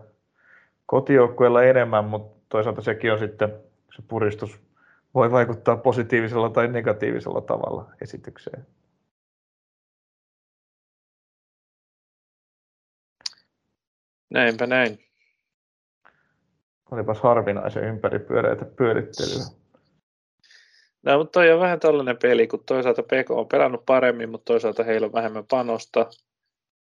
[0.86, 3.50] kotijoukkueella enemmän, mutta toisaalta sekin on sitten,
[3.96, 4.60] se puristus
[5.14, 8.66] voi vaikuttaa positiivisella tai negatiivisella tavalla esitykseen.
[14.30, 15.09] Näinpä näin.
[16.90, 19.44] Olipas harvinaisen ympäripyöreitä pyörittelyä.
[21.02, 24.84] No, mutta toi on vähän tällainen peli, kun toisaalta PK on pelannut paremmin, mutta toisaalta
[24.84, 26.06] heillä on vähemmän panosta.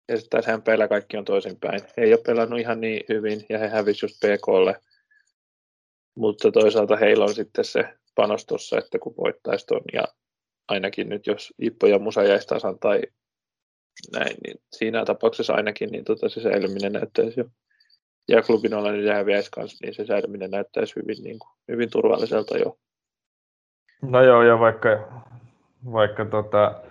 [0.10, 1.82] Ja sitten tässä MPllä kaikki on toisinpäin.
[1.98, 4.76] He ei ole pelannut ihan niin hyvin ja he hävisivät just PKlle.
[6.15, 10.03] Mutta toisaalta heillä on sitten se panostossa, että kun voittaisi ton ja
[10.68, 13.02] ainakin nyt jos Ippo ja Musa jäisi tasan tai
[14.14, 17.45] näin, niin siinä tapauksessa ainakin niin tota se säilyminen näyttäisi jo
[18.27, 22.57] ja klubin olla nyt häviäisi kanssa, niin se säilyminen näyttäisi hyvin, niin kuin, hyvin turvalliselta
[22.57, 22.77] jo.
[24.02, 24.89] No joo, ja vaikka,
[25.91, 26.81] vaikka tota,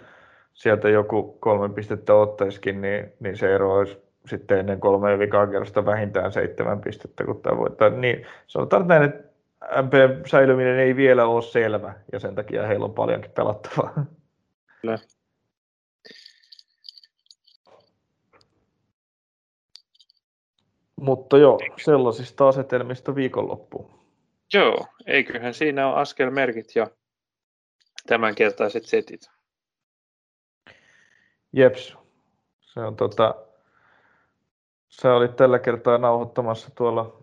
[0.54, 5.86] sieltä joku kolme pistettä ottaisikin, niin, niin se ero olisi sitten ennen kolmea vikaa kerrosta
[5.86, 7.90] vähintään seitsemän pistettä, kun tämä voittaa.
[7.90, 9.30] Niin sanotaan näin, että
[9.82, 14.06] MP säilyminen ei vielä ole selvä, ja sen takia heillä on paljonkin pelattavaa.
[14.80, 14.98] Kyllä.
[21.00, 23.90] Mutta joo, sellaisista asetelmista viikonloppuun.
[24.54, 26.86] Joo, eiköhän siinä ole askelmerkit ja
[28.06, 29.20] tämänkertaiset setit.
[31.52, 31.96] Jeps,
[32.60, 33.34] se on tota,
[34.88, 37.20] sä olit tällä kertaa nauhoittamassa tuolla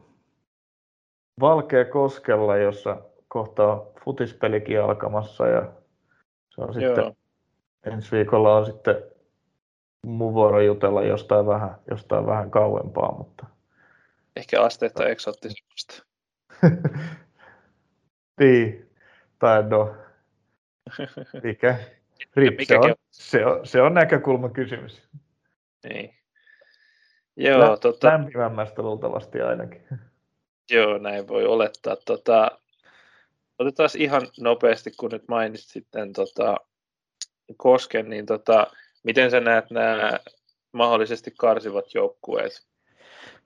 [1.39, 5.71] Valkeakoskella, jossa kohtaa futispelikin alkamassa ja
[6.49, 6.95] se on Joo.
[6.95, 7.15] sitten
[7.93, 9.03] ensi viikolla on sitten
[10.05, 13.45] mun vuoro jutella jostain vähän, jostain vähän kauempaa, mutta
[14.37, 16.03] Ehkä asteetta eksoottisemmasta.
[18.39, 18.89] niin,
[19.39, 19.95] tai no,
[21.43, 21.79] mikä?
[22.35, 25.01] Rip, mikä se, on, se, on, se on näkökulman kysymys.
[25.89, 26.15] Niin.
[27.35, 28.07] Joo, Lä, tota...
[28.07, 29.81] Lämpimämmästä luultavasti ainakin.
[30.69, 31.95] Joo, näin voi olettaa.
[32.05, 32.51] Tota,
[33.59, 36.57] otetaan ihan nopeasti, kun nyt mainitsit sitten tota,
[37.57, 38.67] Kosken, niin tota,
[39.03, 40.19] miten sä näet nämä
[40.71, 42.66] mahdollisesti karsivat joukkueet?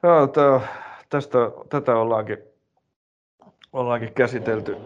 [0.04, 0.62] Joo, tämä,
[1.10, 1.38] tästä,
[1.70, 2.38] tätä ollaankin,
[3.74, 4.78] ollaankin käsitelty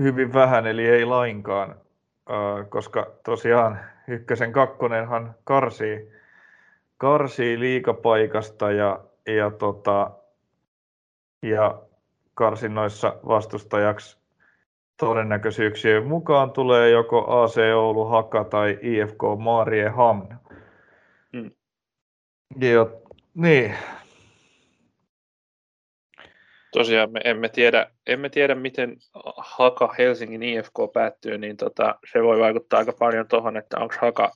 [0.00, 1.76] hyvin vähän, eli ei lainkaan,
[2.68, 3.78] koska tosiaan
[4.08, 6.12] ykkösen kakkonenhan karsii,
[6.96, 10.10] karsii liikapaikasta ja, ja, tota,
[11.42, 11.82] ja
[12.34, 14.18] karsinnoissa vastustajaksi
[14.96, 19.22] todennäköisyyksien mukaan tulee joko AC Oulu Haka tai IFK
[19.94, 20.36] Hamn.
[21.32, 21.50] Hmm.
[22.60, 22.86] Ja,
[23.34, 23.74] niin,
[26.72, 28.96] tosiaan me emme tiedä, emme tiedä miten
[29.36, 34.32] Haka Helsingin IFK päättyy, niin tota, se voi vaikuttaa aika paljon tuohon, että onko Haka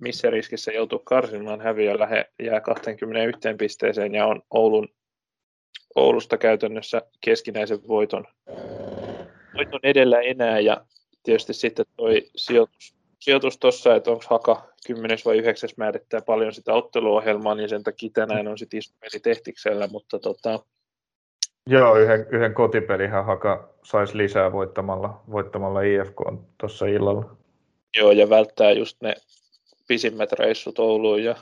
[0.00, 4.88] missä riskissä joutuu karsimaan häviö lähe jää 21 pisteeseen ja on Oulun,
[5.94, 8.26] Oulusta käytännössä keskinäisen voiton,
[9.54, 10.60] voiton edellä enää.
[10.60, 10.86] Ja
[11.22, 16.74] tietysti sitten toi sijoitus, sijoitus tuossa, että onko Haka 10 vai 9 määrittää paljon sitä
[16.74, 20.60] otteluohjelmaa, niin sen takia tänään on sitten iso tehtiksellä, mutta tota,
[21.70, 26.16] Joo, yhden, yhden kotipelihän Haka saisi lisää voittamalla, voittamalla IFK
[26.58, 27.36] tuossa illalla.
[27.96, 29.14] Joo, ja välttää just ne
[29.88, 31.36] pisimmät reissut Ouluun ja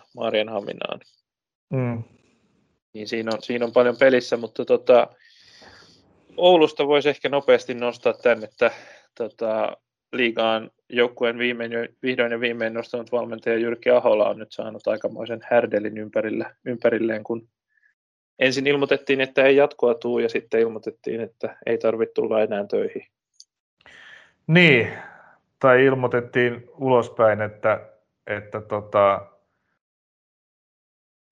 [6.36, 8.70] Oulusta voisi ehkä nopeasti nostaa tänne, että
[9.14, 9.76] tota,
[10.12, 11.70] liigaan joukkueen viimein,
[12.02, 17.48] vihdoin ja viimein nostanut valmentaja Jyrki Ahola on nyt saanut aikamoisen härdelin ympärillä, ympärilleen, kun
[18.38, 23.06] ensin ilmoitettiin, että ei jatkoa tuu ja sitten ilmoitettiin, että ei tarvitse tulla enää töihin.
[24.46, 24.88] Niin,
[25.58, 27.80] tai ilmoitettiin ulospäin, että,
[28.26, 29.26] että, tota,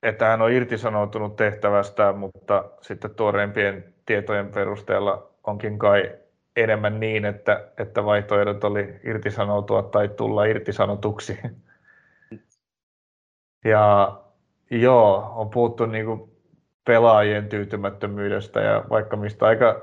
[0.02, 6.14] että hän on irtisanoutunut tehtävästään, mutta sitten tuoreimpien tietojen perusteella onkin kai
[6.56, 11.38] enemmän niin, että, että vaihtoehdot oli irtisanoutua tai tulla irtisanotuksi.
[13.64, 14.20] Ja
[14.70, 16.35] joo, on puhuttu niin kuin
[16.86, 19.82] pelaajien tyytymättömyydestä ja vaikka mistä aika,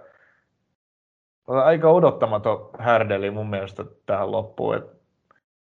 [1.48, 4.76] aika odottamaton härdeli mun mielestä tähän loppuun.
[4.76, 4.84] Et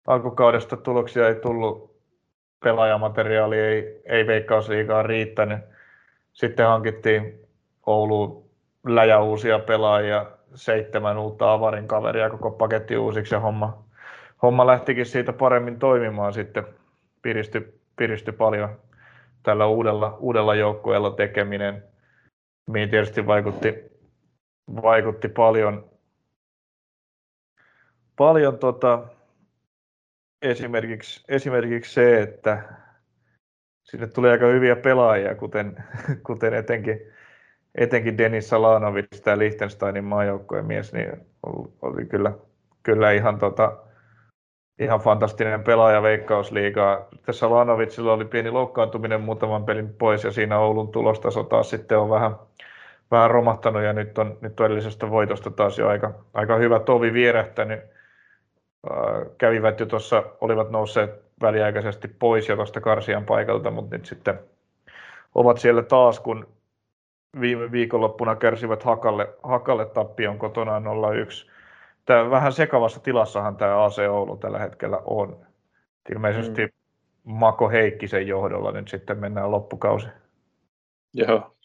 [0.08, 1.98] alkukaudesta tuloksia ei tullut,
[2.64, 5.60] pelaajamateriaali ei, ei veikkausliikaa riittänyt.
[6.34, 7.48] Sitten hankittiin
[7.86, 8.50] Ouluun
[8.88, 10.26] läjä uusia pelaajia,
[10.56, 13.84] seitsemän uutta avarin kaveria koko paketti uusiksi ja homma,
[14.42, 16.64] homma lähtikin siitä paremmin toimimaan sitten.
[17.22, 18.70] Piristy, piristy paljon
[19.48, 21.84] tällä uudella, uudella joukkueella tekeminen,
[22.70, 23.74] mihin tietysti vaikutti,
[24.82, 25.90] vaikutti paljon,
[28.16, 29.08] paljon tota,
[30.42, 32.64] esimerkiksi, esimerkiksi se, että
[33.84, 35.84] sinne tuli aika hyviä pelaajia, kuten,
[36.28, 37.00] kuten etenkin,
[37.76, 41.28] etenkin Denis Salanovic, tämä Liechtensteinin maajoukkojen mies, niin
[41.82, 42.34] oli kyllä,
[42.84, 43.78] kyllä ihan tota,
[44.80, 47.08] ihan fantastinen pelaaja Veikkausliigaa.
[47.26, 52.10] Tässä Lanovitsilla oli pieni loukkaantuminen muutaman pelin pois ja siinä Oulun tulostaso taas sitten on
[52.10, 52.36] vähän,
[53.12, 57.14] vähän romahtanut ja nyt on, nyt on edellisestä voitosta taas jo aika, aika hyvä tovi
[57.14, 57.80] vierähtänyt.
[59.38, 64.40] kävivät jo tuossa, olivat nousseet väliaikaisesti pois jo tuosta Karsian paikalta, mutta nyt sitten
[65.36, 66.48] ovat siellä taas, kun
[67.42, 71.57] viime viikonloppuna kärsivät Hakalle, Hakalle tappion kotona 0-1
[72.08, 75.48] tämä vähän sekavassa tilassahan tämä AC Oulu tällä hetkellä on.
[76.12, 76.72] Ilmeisesti mm.
[77.24, 80.08] Mako Heikkisen johdolla nyt sitten mennään loppukausi.
[81.14, 81.58] Joo.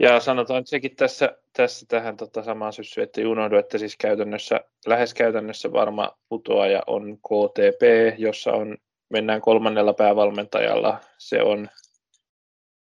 [0.00, 4.60] Ja sanotaan että sekin tässä, tässä tähän tota samaan syssyyn, että unohdu, että siis käytännössä,
[4.86, 7.82] lähes käytännössä varma putoaja on KTP,
[8.18, 8.76] jossa on,
[9.08, 11.00] mennään kolmannella päävalmentajalla.
[11.18, 11.68] Se on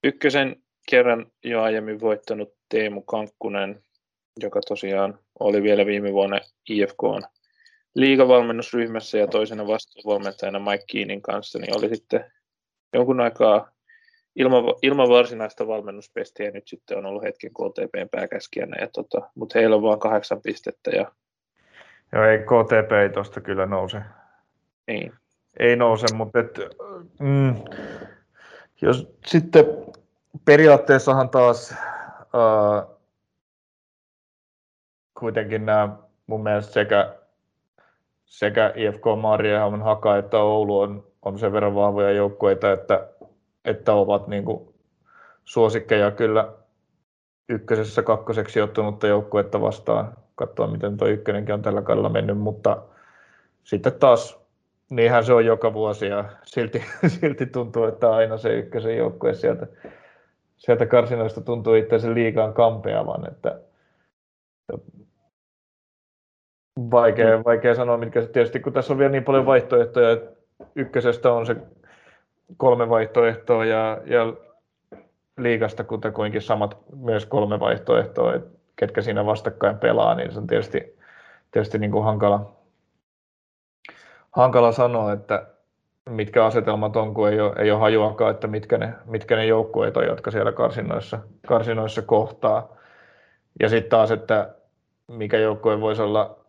[0.05, 0.57] ykkösen
[0.91, 3.85] kerran jo aiemmin voittanut Teemu Kankkunen,
[4.43, 7.02] joka tosiaan oli vielä viime vuonna IFK
[7.94, 12.32] liigavalmennusryhmässä ja toisena vastuuvalmentajana Mike Keenin kanssa, niin oli sitten
[12.93, 13.69] jonkun aikaa
[14.36, 19.77] ilman, ilman varsinaista valmennuspestiä nyt sitten on ollut hetken KTPn pääkäskijänä, ja tota, mutta heillä
[19.77, 20.90] on vain kahdeksan pistettä.
[20.90, 21.12] Ja...
[22.12, 24.01] Joo, ei KTP ei tuosta kyllä nouse.
[24.86, 25.12] Niin.
[25.59, 26.59] Ei nouse, mutta et,
[27.20, 27.55] mm,
[28.82, 29.65] jos sitten
[30.44, 31.74] periaatteessahan taas
[32.24, 32.94] uh,
[35.25, 35.89] kuitenkin nämä
[36.27, 37.15] mun mielestä sekä,
[38.25, 43.09] sekä IFK Mariehamn Haka että Oulu on, on sen verran vahvoja joukkueita, että,
[43.65, 44.75] että ovat niin kuin
[45.45, 46.53] suosikkeja kyllä
[47.49, 50.13] ykkösessä kakkoseksi ottanutta joukkuetta vastaan.
[50.35, 52.83] Katsoa, miten tuo ykkönenkin on tällä kaudella mennyt, mutta
[53.65, 54.41] sitten taas
[54.91, 56.85] niinhän se on joka vuosi ja silti,
[57.21, 59.67] silti tuntuu, että aina se ykkösen joukkue sieltä,
[60.57, 63.61] sieltä karsinoista tuntuu itse liikaan kampeavan, että
[66.91, 67.45] Vaikea, mm.
[67.45, 70.31] vaikea sanoa, mitkä se tietysti, kun tässä on vielä niin paljon vaihtoehtoja, että
[70.75, 71.57] ykkösestä on se
[72.57, 74.33] kolme vaihtoehtoa ja, ja
[75.39, 80.99] liikasta kutakuinkin samat myös kolme vaihtoehtoa, että ketkä siinä vastakkain pelaa, niin se on tietysti,
[81.51, 82.53] tietysti niin kuin hankala,
[84.33, 85.47] hankala sanoa, että
[86.11, 89.97] mitkä asetelmat on, kun ei ole, ei ole hajuakaan, että mitkä ne, mitkä ne joukkueet
[89.97, 92.77] on, jotka siellä karsinoissa, karsinoissa kohtaa.
[93.61, 94.55] Ja sitten taas, että
[95.09, 96.44] mikä joukkue voisi olla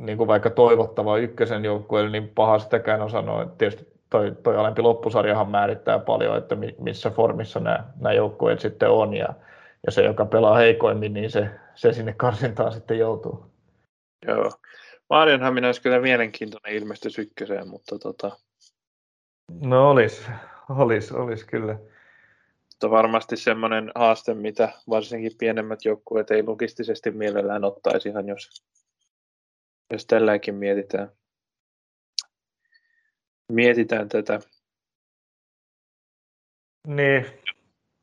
[0.00, 3.46] niin kuin vaikka toivottava ykkösen joukkueelle, niin paha sitäkään on sanoa.
[3.46, 9.14] Tietysti toi, toi alempi loppusarjahan määrittää paljon, että missä formissa nämä, nämä joukkueet sitten on.
[9.14, 9.28] Ja,
[9.86, 13.44] ja se, joka pelaa heikoimmin, niin se, se sinne karsintaan sitten joutuu.
[14.26, 14.50] Joo.
[15.10, 18.36] Maarianhamina olisi kyllä mielenkiintoinen ilmestys ykköseen, mutta tota...
[19.60, 20.30] No olisi,
[20.78, 21.78] olisi, olisi kyllä.
[22.66, 28.62] Mutta varmasti semmoinen haaste, mitä varsinkin pienemmät joukkueet ei logistisesti mielellään ottaisi ihan, jos
[29.90, 31.10] jos tälläkin mietitään,
[33.52, 34.40] mietitään tätä.
[36.86, 37.26] Niin.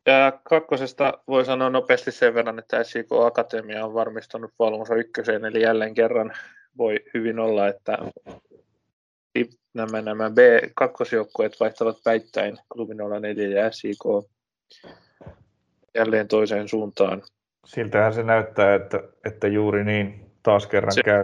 [0.05, 5.61] Ja kakkosesta voi sanoa nopeasti sen verran, että SIK Akatemia on varmistanut valmonsa ykköseen, eli
[5.61, 6.33] jälleen kerran
[6.77, 7.97] voi hyvin olla, että
[9.73, 14.03] nämä, nämä B-kakkosjoukkueet vaihtavat päittäin klubin 04 ja SIK
[15.95, 17.23] jälleen toiseen suuntaan.
[17.65, 21.23] siltähän se näyttää, että, että juuri niin taas kerran se, käy.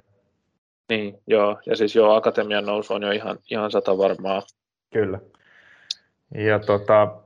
[0.90, 1.60] Niin, joo.
[1.66, 4.42] Ja siis joo, akatemian nousu on jo ihan, ihan sata varmaa.
[4.94, 5.20] Kyllä.
[6.36, 7.22] Ja tota,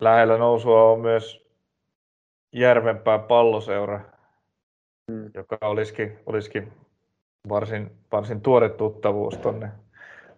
[0.00, 1.42] lähellä nousua on myös
[2.54, 4.00] Järvenpää palloseura,
[5.10, 5.30] mm.
[5.34, 6.72] joka olisikin, olisikin
[7.48, 9.70] varsin, varsin tuore tuttavuus tuonne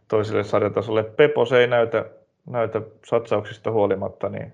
[0.09, 1.03] toiselle sarjatasolle.
[1.03, 2.11] Pepos ei näytä,
[2.47, 4.53] näytä satsauksista huolimatta niin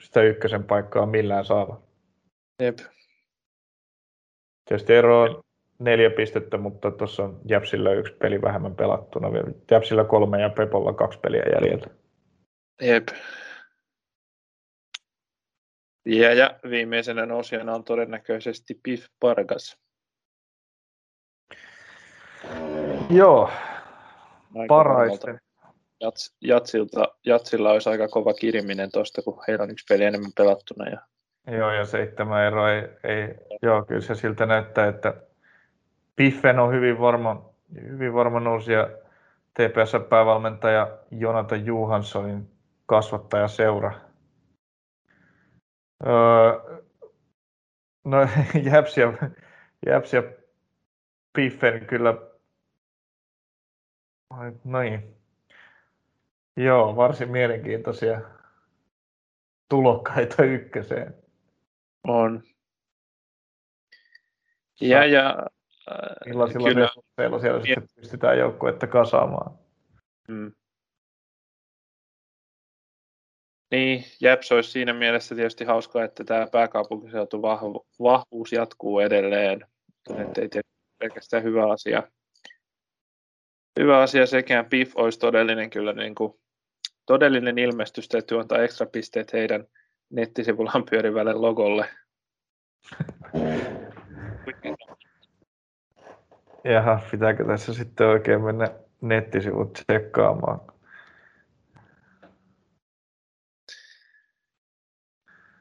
[0.00, 1.80] sitä ykkösen paikkaa millään saava.
[2.62, 2.78] Jep.
[4.68, 5.42] Tietysti ero on
[5.78, 9.28] neljä pistettä, mutta tuossa on Jäpsillä yksi peli vähemmän pelattuna.
[9.70, 11.86] Jäpsillä kolme ja Pepolla kaksi peliä jäljellä.
[12.82, 13.08] Jep.
[16.06, 19.78] Ja, ja viimeisenä nousijana on todennäköisesti Pif Pargas.
[23.10, 23.50] Joo,
[24.68, 25.40] paraisten.
[26.00, 30.88] Jats, jatsilta, jatsilla olisi aika kova kiriminen tuosta, kun heillä on yksi peli enemmän pelattuna.
[30.88, 31.00] Ja...
[31.56, 35.14] Joo, ja seitsemän ero ei, ei, joo, kyllä se siltä näyttää, että
[36.22, 38.88] Piffen on hyvin varma, hyvin varma nousija
[39.54, 42.50] TPS-päävalmentaja Jonathan Johanssonin
[42.86, 44.00] kasvattaja seura.
[46.06, 46.80] Öö,
[48.04, 48.18] no
[48.72, 49.12] Jäps ja,
[49.86, 50.22] ja
[51.32, 52.14] Piffen kyllä,
[54.64, 55.16] no niin,
[56.56, 58.20] joo, varsin mielenkiintoisia
[59.68, 61.14] tulokkaita ykköseen.
[62.08, 62.42] On.
[64.80, 65.46] Ja, ja
[66.26, 66.86] Millaisilla kyllä.
[66.86, 67.64] resursseilla siellä ja.
[67.64, 69.58] sitten pystytään joukkuetta kasaamaan.
[70.28, 70.52] Mm.
[73.70, 79.66] Niin, Jeps olisi siinä mielessä tietysti hauskaa, että tämä pääkaupunkiseutu vahvu, vahvuus jatkuu edelleen.
[80.16, 80.48] Että ei
[80.98, 82.02] pelkästään hyvä asia.
[83.80, 84.66] Hyvä asia sekään.
[84.66, 86.32] PIF olisi todellinen kyllä niin kuin,
[87.06, 89.66] todellinen ilmestys, täytyy antaa ekstra pisteet heidän
[90.10, 91.88] nettisivullaan pyörivälle logolle.
[96.64, 98.70] Jaha, pitääkö tässä sitten oikein mennä
[99.00, 100.60] nettisivut tsekkaamaan?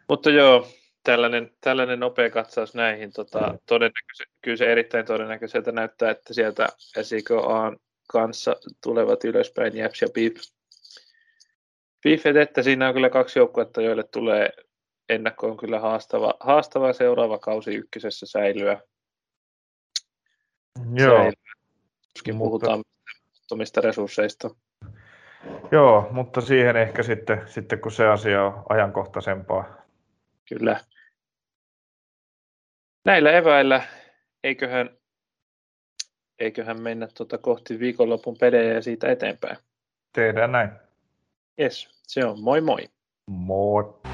[0.10, 0.68] Mutta joo,
[1.04, 3.14] tällainen, tällainen nopea katsaus näihin.
[3.14, 6.68] Tota, todennäköisesti, kyllä se erittäin todennäköiseltä näyttää, että sieltä
[7.02, 7.74] SIKA
[8.08, 10.36] kanssa tulevat ylöspäin Japs ja Pip.
[12.04, 14.50] Pifet, että siinä on kyllä kaksi joukkuetta, joille tulee
[15.10, 18.82] ennakkoon kyllä haastava, haastava seuraava kausi ykkösessä säilyä.
[20.94, 21.32] Joo.
[22.14, 22.84] Tuskin puhutaan
[23.50, 23.82] mutta...
[23.82, 24.50] resursseista.
[25.72, 29.66] Joo, mutta siihen ehkä sitten, sitten kun se asia on ajankohtaisempaa.
[30.50, 30.80] Kyllä.
[33.06, 33.84] Näillä eväillä
[34.44, 34.98] eiköhän,
[36.40, 39.58] eiköhän mennä tuota kohti viikonlopun pelejä ja siitä eteenpäin.
[40.14, 40.70] Tehdään näin.
[41.60, 42.90] Yes, se on moi moi.
[43.28, 44.11] Moi.